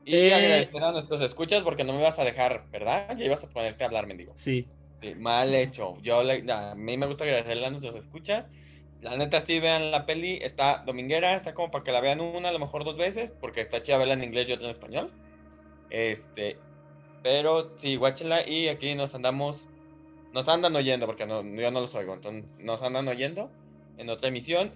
Y 0.03 0.15
eh, 0.15 0.34
agradecer 0.34 0.84
a 0.84 0.91
nuestros 0.91 1.21
escuchas 1.21 1.63
porque 1.63 1.84
no 1.84 1.93
me 1.93 2.01
vas 2.01 2.17
a 2.17 2.23
dejar, 2.23 2.65
¿verdad? 2.71 3.15
Ya 3.15 3.26
ibas 3.26 3.43
a 3.43 3.49
ponerte 3.49 3.84
a 3.84 3.88
hablar, 3.88 4.07
mendigo. 4.07 4.32
Sí, 4.36 4.67
mal 5.17 5.53
hecho. 5.53 5.97
Yo 6.01 6.19
a 6.19 6.76
mí 6.76 6.97
me 6.97 7.05
gusta 7.05 7.23
agradecerle 7.23 7.67
a 7.67 7.69
nuestros 7.69 7.95
escuchas 7.95 8.47
La 9.01 9.15
neta, 9.15 9.45
sí, 9.45 9.59
vean 9.59 9.91
la 9.91 10.05
peli. 10.07 10.39
Está 10.41 10.84
dominguera, 10.86 11.36
está 11.36 11.53
como 11.53 11.69
para 11.69 11.84
que 11.84 11.91
la 11.91 12.01
vean 12.01 12.19
una, 12.19 12.49
a 12.49 12.51
lo 12.51 12.59
mejor 12.59 12.84
dos 12.84 12.97
veces, 12.97 13.32
porque 13.39 13.61
está 13.61 13.84
chida 13.84 13.97
verla 13.97 14.15
en 14.15 14.23
inglés 14.23 14.49
y 14.49 14.53
otra 14.53 14.65
en 14.65 14.71
español. 14.71 15.11
Este, 15.91 16.57
pero 17.21 17.73
sí, 17.78 17.95
guáchenla 17.95 18.47
y 18.47 18.69
aquí 18.69 18.95
nos 18.95 19.13
andamos, 19.13 19.57
nos 20.34 20.47
andan 20.49 20.76
oyendo, 20.76 21.05
porque 21.05 21.28
no, 21.28 21.43
yo 21.43 21.71
no 21.71 21.82
los 21.82 21.93
oigo, 21.93 22.15
entonces 22.15 22.43
nos 22.59 22.82
andan 22.82 23.07
oyendo 23.07 23.51
en 23.97 24.09
otra 24.09 24.30
emisión 24.30 24.71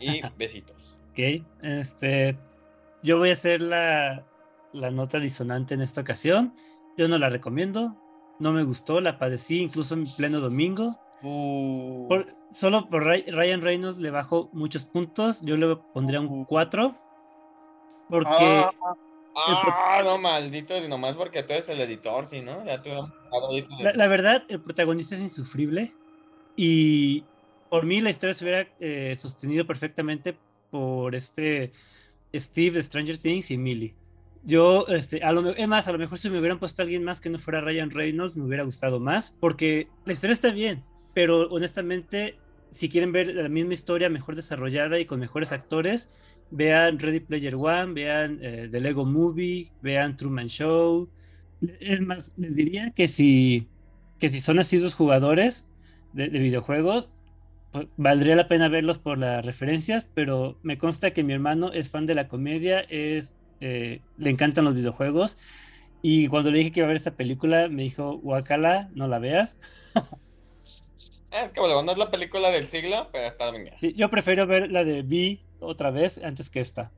y 0.00 0.20
besitos. 0.38 0.96
Ok, 1.10 1.42
este, 1.62 2.36
yo 3.02 3.18
voy 3.18 3.30
a 3.30 3.32
hacer 3.32 3.60
la, 3.60 4.26
la 4.72 4.90
nota 4.90 5.18
disonante 5.18 5.74
en 5.74 5.82
esta 5.82 6.00
ocasión. 6.00 6.54
Yo 6.96 7.08
no 7.08 7.18
la 7.18 7.28
recomiendo, 7.28 7.96
no 8.40 8.52
me 8.52 8.64
gustó, 8.64 9.00
la 9.00 9.18
padecí 9.18 9.60
incluso 9.60 9.94
en 9.94 10.02
pleno 10.16 10.40
domingo. 10.40 10.94
Uh. 11.22 12.08
Por- 12.08 12.34
solo 12.50 12.88
por 12.88 13.04
Ry- 13.04 13.30
Ryan 13.30 13.60
Reynolds 13.60 13.98
le 13.98 14.10
bajo 14.10 14.48
muchos 14.52 14.84
puntos. 14.84 15.40
Yo 15.42 15.56
le 15.56 15.76
pondría 15.94 16.20
un 16.20 16.44
4. 16.44 16.96
Porque 18.08 18.34
Ah, 18.34 18.94
Ah, 19.40 20.02
no, 20.02 20.18
maldito, 20.18 20.76
y 20.76 20.88
nomás 20.88 21.14
porque 21.14 21.44
tú 21.44 21.52
eres 21.52 21.68
el 21.68 21.80
editor, 21.80 22.26
sí, 22.26 22.40
¿no? 22.40 22.64
Ya 22.66 22.82
tú 22.82 22.90
la, 23.80 23.92
la 23.92 24.06
verdad, 24.08 24.42
el 24.48 24.60
protagonista 24.60 25.14
es 25.14 25.20
insufrible. 25.20 25.94
Y 26.56 27.24
por 27.70 27.86
mí 27.86 28.00
la 28.00 28.10
historia 28.10 28.34
se 28.34 28.44
hubiera 28.44 28.68
eh, 28.80 29.14
sostenido 29.14 29.64
perfectamente 29.64 30.36
por 30.70 31.14
este 31.14 31.72
Steve 32.34 32.76
de 32.76 32.82
Stranger 32.82 33.18
Things 33.18 33.50
y 33.50 33.58
Millie. 33.58 33.94
Yo, 34.44 34.86
este, 34.88 35.22
a 35.22 35.32
lo 35.32 35.50
es 35.54 35.68
más, 35.68 35.88
a 35.88 35.92
lo 35.92 35.98
mejor 35.98 36.18
si 36.18 36.30
me 36.30 36.38
hubieran 36.38 36.58
puesto 36.58 36.82
alguien 36.82 37.04
más 37.04 37.20
que 37.20 37.30
no 37.30 37.38
fuera 37.38 37.60
Ryan 37.60 37.90
Reynolds, 37.90 38.36
me 38.36 38.44
hubiera 38.44 38.62
gustado 38.62 39.00
más, 39.00 39.36
porque 39.40 39.88
la 40.06 40.12
historia 40.12 40.32
está 40.32 40.50
bien, 40.50 40.82
pero 41.14 41.48
honestamente, 41.50 42.36
si 42.70 42.88
quieren 42.88 43.12
ver 43.12 43.34
la 43.34 43.48
misma 43.48 43.74
historia 43.74 44.08
mejor 44.08 44.36
desarrollada 44.36 44.98
y 44.98 45.06
con 45.06 45.20
mejores 45.20 45.52
actores, 45.52 46.08
vean 46.50 46.98
Ready 46.98 47.20
Player 47.20 47.54
One, 47.56 47.92
vean 47.92 48.38
eh, 48.42 48.68
The 48.70 48.80
Lego 48.80 49.04
Movie, 49.04 49.70
vean 49.82 50.16
Truman 50.16 50.48
Show. 50.48 51.08
Es 51.80 52.00
más, 52.00 52.32
les 52.36 52.54
diría 52.54 52.92
que 52.92 53.08
si, 53.08 53.68
que 54.18 54.28
si 54.28 54.40
son 54.40 54.58
asiduos 54.58 54.94
jugadores 54.94 55.66
de, 56.12 56.28
de 56.28 56.38
videojuegos, 56.38 57.10
valdría 57.96 58.36
la 58.36 58.48
pena 58.48 58.68
verlos 58.68 58.98
por 58.98 59.18
las 59.18 59.44
referencias, 59.44 60.06
pero 60.14 60.58
me 60.62 60.78
consta 60.78 61.12
que 61.12 61.22
mi 61.22 61.32
hermano 61.32 61.72
es 61.72 61.90
fan 61.90 62.06
de 62.06 62.14
la 62.14 62.28
comedia, 62.28 62.80
es, 62.88 63.34
eh, 63.60 64.00
le 64.16 64.30
encantan 64.30 64.64
los 64.64 64.74
videojuegos. 64.74 65.38
Y 66.00 66.28
cuando 66.28 66.50
le 66.50 66.58
dije 66.58 66.72
que 66.72 66.80
iba 66.80 66.86
a 66.86 66.88
ver 66.88 66.96
esta 66.96 67.16
película, 67.16 67.68
me 67.68 67.82
dijo, 67.82 68.20
Wakala, 68.22 68.88
no 68.94 69.08
la 69.08 69.18
veas. 69.18 69.56
Es 71.30 71.52
que 71.52 71.60
bueno, 71.60 71.82
no 71.82 71.92
es 71.92 71.98
la 71.98 72.10
película 72.10 72.48
del 72.48 72.66
siglo, 72.68 73.10
pero 73.12 73.28
está 73.28 73.50
bien. 73.50 73.74
Sí, 73.78 73.92
yo 73.94 74.08
prefiero 74.08 74.46
ver 74.46 74.70
la 74.70 74.82
de 74.82 75.02
Vi 75.02 75.42
otra 75.60 75.90
vez 75.90 76.18
antes 76.24 76.48
que 76.48 76.60
esta. 76.60 76.90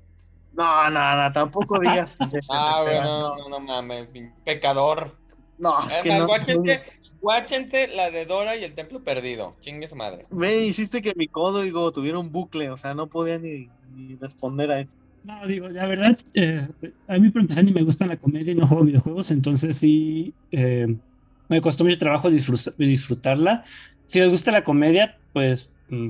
No, 0.53 0.89
no, 0.91 1.16
no, 1.16 1.33
tampoco 1.33 1.79
digas. 1.81 2.16
Ah, 2.53 2.83
bueno, 2.83 3.37
no, 3.37 3.49
no 3.49 3.61
mames, 3.61 4.12
pecador. 4.45 5.20
No, 5.61 5.79
es 5.87 5.99
que 5.99 6.19
no. 6.19 6.27
guáchense, 6.27 6.83
guáchense 7.21 7.89
la 7.95 8.11
de 8.11 8.25
Dora 8.25 8.57
y 8.57 8.65
el 8.65 8.75
Templo 8.75 9.05
Perdido. 9.05 9.57
Chingue 9.61 9.87
su 9.87 9.95
madre. 9.95 10.27
Me 10.31 10.57
hiciste 10.57 11.03
que 11.03 11.13
mi 11.17 11.29
código 11.29 11.93
tuviera 11.93 12.19
un 12.19 12.33
bucle, 12.33 12.71
o 12.71 12.77
sea, 12.79 12.95
no 12.95 13.09
podía 13.09 13.39
ni, 13.39 13.69
ni 13.95 14.17
responder 14.17 14.71
a 14.71 14.81
eso. 14.81 14.97
No, 15.23 15.47
digo, 15.47 15.69
la 15.69 15.85
verdad, 15.87 16.19
eh, 16.33 16.67
a 17.07 17.19
mí 17.19 17.29
por 17.31 17.43
empezar 17.43 17.65
ni 17.65 17.73
me 17.73 17.83
gusta 17.83 18.07
la 18.07 18.17
comedia 18.17 18.53
y 18.53 18.55
no 18.55 18.67
juego 18.67 18.85
videojuegos, 18.85 19.31
entonces 19.31 19.77
sí, 19.77 20.35
eh, 20.51 20.87
me 21.49 21.61
costó 21.61 21.85
mucho 21.85 21.99
trabajo 21.99 22.31
disfrut- 22.31 22.75
disfrutarla. 22.79 23.63
Si 24.07 24.19
les 24.19 24.31
gusta 24.31 24.51
la 24.51 24.65
comedia, 24.65 25.21
pues 25.35 25.71
mm, 25.89 26.09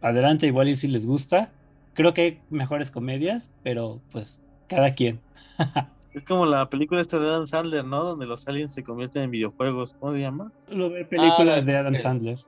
adelante, 0.00 0.46
igual 0.46 0.68
y 0.68 0.76
si 0.76 0.86
les 0.86 1.04
gusta. 1.06 1.52
Creo 1.94 2.14
que 2.14 2.22
hay 2.22 2.40
mejores 2.50 2.92
comedias, 2.92 3.50
pero 3.62 4.00
pues 4.12 4.40
cada 4.68 4.92
quien. 4.92 5.20
Es 6.14 6.24
como 6.24 6.44
la 6.46 6.68
película 6.68 7.00
esta 7.00 7.18
de 7.18 7.26
Adam 7.28 7.46
Sandler, 7.46 7.84
¿no? 7.84 8.04
Donde 8.04 8.26
los 8.26 8.46
aliens 8.46 8.74
se 8.74 8.84
convierten 8.84 9.22
en 9.22 9.30
videojuegos. 9.30 9.94
¿Cómo 9.94 10.12
se 10.12 10.20
llama? 10.20 10.52
Lo 10.68 10.90
ver 10.90 11.08
películas 11.08 11.46
la- 11.58 11.60
de 11.62 11.76
Adam 11.76 11.94
Sandler. 11.96 12.38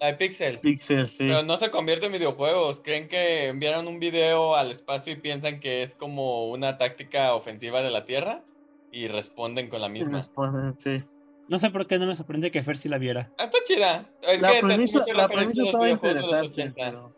La 0.00 0.06
de 0.08 0.14
Pixel. 0.14 0.58
Pixel, 0.60 1.06
sí. 1.06 1.24
Pero 1.28 1.42
no 1.44 1.56
se 1.56 1.70
convierte 1.70 2.06
en 2.06 2.12
videojuegos. 2.12 2.80
Creen 2.80 3.06
que 3.08 3.48
enviaron 3.48 3.86
un 3.86 4.00
video 4.00 4.56
al 4.56 4.70
espacio 4.72 5.12
y 5.12 5.16
piensan 5.16 5.60
que 5.60 5.82
es 5.82 5.94
como 5.94 6.48
una 6.50 6.76
táctica 6.78 7.34
ofensiva 7.34 7.82
de 7.82 7.90
la 7.90 8.04
Tierra 8.04 8.42
y 8.90 9.06
responden 9.08 9.68
con 9.68 9.80
la 9.80 9.88
misma. 9.88 10.16
Responden, 10.16 10.74
sí. 10.78 11.04
No 11.48 11.58
sé 11.58 11.70
por 11.70 11.86
qué 11.86 11.98
no 11.98 12.06
me 12.06 12.16
sorprende 12.16 12.50
que 12.50 12.62
Fer 12.62 12.76
si 12.76 12.88
la 12.88 12.98
viera. 12.98 13.30
Ah, 13.38 13.44
Está 13.44 13.58
chida. 13.64 14.10
Es 14.22 14.40
La 14.40 14.52
que 14.52 14.60
premisa, 14.62 14.98
la 15.14 15.28
premisa 15.28 15.62
estaba 15.62 15.84
de 15.84 15.90
interesante, 15.92 16.46
80. 16.62 16.74
pero... 16.76 17.12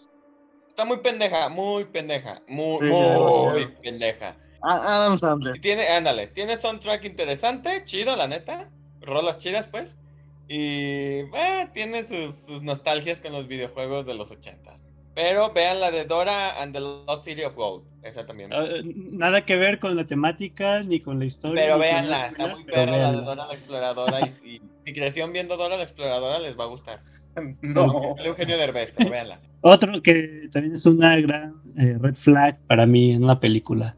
Está 0.68 0.84
muy 0.84 0.96
pendeja, 0.98 1.48
muy 1.48 1.84
pendeja. 1.84 2.42
Muy, 2.48 2.78
Sí, 2.78 2.90
muy 2.90 3.66
pendeja. 3.80 4.36
Ah, 4.66 5.04
Adam 5.04 5.18
Sandler. 5.18 5.60
Tiene, 5.60 5.88
ándale, 5.88 6.28
tiene 6.28 6.56
soundtrack 6.56 7.04
interesante, 7.04 7.84
chido, 7.84 8.16
la 8.16 8.26
neta. 8.26 8.70
Rolas 9.02 9.38
chidas, 9.38 9.66
pues. 9.66 9.94
Y 10.48 11.20
eh, 11.34 11.68
tiene 11.74 12.02
sus, 12.04 12.34
sus 12.34 12.62
nostalgias 12.62 13.20
con 13.20 13.32
los 13.32 13.46
videojuegos 13.46 14.06
de 14.06 14.14
los 14.14 14.30
ochentas. 14.30 14.83
Pero 15.14 15.52
vean 15.52 15.80
la 15.80 15.90
de 15.92 16.04
Dora 16.04 16.60
and 16.60 16.72
the 16.72 16.80
Lost 16.80 17.24
City 17.24 17.42
of 17.44 17.54
Gold. 17.54 17.84
Esa 18.02 18.26
también. 18.26 18.50
me 18.50 18.58
gusta. 18.58 18.82
nada 19.12 19.44
que 19.44 19.56
ver 19.56 19.78
con 19.78 19.96
la 19.96 20.04
temática 20.04 20.82
ni 20.82 21.00
con 21.00 21.18
la 21.18 21.24
historia. 21.24 21.76
pero 21.78 21.78
nada 21.78 22.26
está 22.26 22.48
muy 22.48 22.64
perra 22.64 22.96
la 22.96 23.12
de. 23.12 23.18
Dora 23.18 23.46
la 23.46 23.52
Exploradora. 23.54 24.20
Y, 24.20 24.46
y 24.48 24.62
si 24.82 24.92
crecieron 24.92 25.32
viendo 25.32 25.56
Dora 25.56 25.76
la 25.76 25.84
Exploradora, 25.84 26.40
les 26.40 26.58
va 26.58 26.64
a 26.64 26.68
gustar. 26.68 27.00
No. 27.62 28.14
Sale 28.16 28.28
Eugenio 28.28 28.56
Derbez, 28.58 28.92
pero 28.96 29.10
véanla. 29.10 29.40
Otro 29.60 30.00
que 30.02 30.48
también 30.52 30.74
es 30.74 30.86
una 30.86 31.16
gran 31.16 31.54
eh, 31.76 31.96
red 32.00 32.14
flag 32.14 32.58
para 32.68 32.86
mí 32.86 33.12
en 33.12 33.24
una 33.24 33.40
película. 33.40 33.96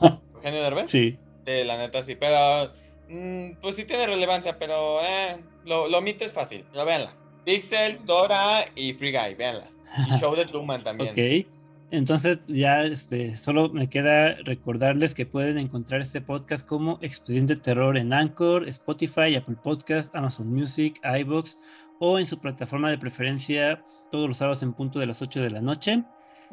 Eugenio 0.34 0.62
Derbez. 0.62 0.90
Sí. 0.90 1.16
Sí, 1.46 1.64
la 1.64 1.76
neta 1.76 2.02
sí, 2.02 2.14
pero 2.14 2.72
mm, 3.08 3.60
pues 3.60 3.76
sí 3.76 3.84
tiene 3.84 4.06
relevancia, 4.06 4.58
pero 4.58 5.00
eh, 5.00 5.36
lo, 5.64 5.88
lo 5.88 5.98
omites 5.98 6.32
fácil, 6.32 6.64
lo 6.72 6.84
véanla. 6.84 7.14
Pixel, 7.44 8.04
Dora 8.04 8.64
y 8.76 8.94
Free 8.94 9.12
Guy, 9.12 9.34
véanlas. 9.34 9.71
Y 10.06 10.10
Show 10.20 10.34
de 10.34 10.44
Truman 10.46 10.82
también. 10.82 11.10
Ok. 11.10 11.46
Entonces 11.92 12.38
ya 12.48 12.84
este, 12.84 13.36
solo 13.36 13.68
me 13.68 13.90
queda 13.90 14.34
recordarles 14.44 15.14
que 15.14 15.26
pueden 15.26 15.58
encontrar 15.58 16.00
este 16.00 16.22
podcast 16.22 16.66
como 16.66 16.98
Expediente 17.02 17.54
Terror 17.54 17.98
en 17.98 18.14
Anchor, 18.14 18.66
Spotify, 18.66 19.34
Apple 19.34 19.56
Podcast, 19.62 20.14
Amazon 20.16 20.50
Music, 20.50 20.98
iBox 21.04 21.58
o 21.98 22.18
en 22.18 22.24
su 22.24 22.38
plataforma 22.38 22.90
de 22.90 22.96
preferencia 22.96 23.84
todos 24.10 24.26
los 24.26 24.38
sábados 24.38 24.62
en 24.62 24.72
punto 24.72 25.00
de 25.00 25.06
las 25.06 25.20
8 25.20 25.42
de 25.42 25.50
la 25.50 25.60
noche. 25.60 26.02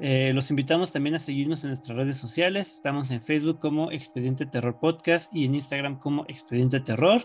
Eh, 0.01 0.31
los 0.33 0.49
invitamos 0.49 0.91
también 0.91 1.15
a 1.15 1.19
seguirnos 1.19 1.63
en 1.63 1.69
nuestras 1.69 1.97
redes 1.97 2.17
sociales. 2.17 2.73
Estamos 2.75 3.09
en 3.09 3.21
Facebook 3.21 3.59
como 3.59 3.91
Expediente 3.91 4.45
Terror 4.45 4.77
Podcast 4.79 5.33
y 5.33 5.45
en 5.45 5.55
Instagram 5.55 5.99
como 5.99 6.25
Expediente 6.27 6.81
Terror. 6.81 7.21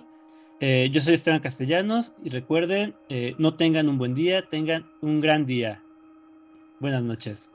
Eh, 0.60 0.88
yo 0.92 1.00
soy 1.00 1.14
Esteban 1.14 1.40
Castellanos 1.40 2.14
y 2.22 2.30
recuerden, 2.30 2.94
eh, 3.08 3.34
no 3.38 3.54
tengan 3.54 3.88
un 3.88 3.98
buen 3.98 4.14
día, 4.14 4.48
tengan 4.48 4.86
un 5.02 5.20
gran 5.20 5.46
día. 5.46 5.83
Buenas 6.78 7.02
noches. 7.02 7.50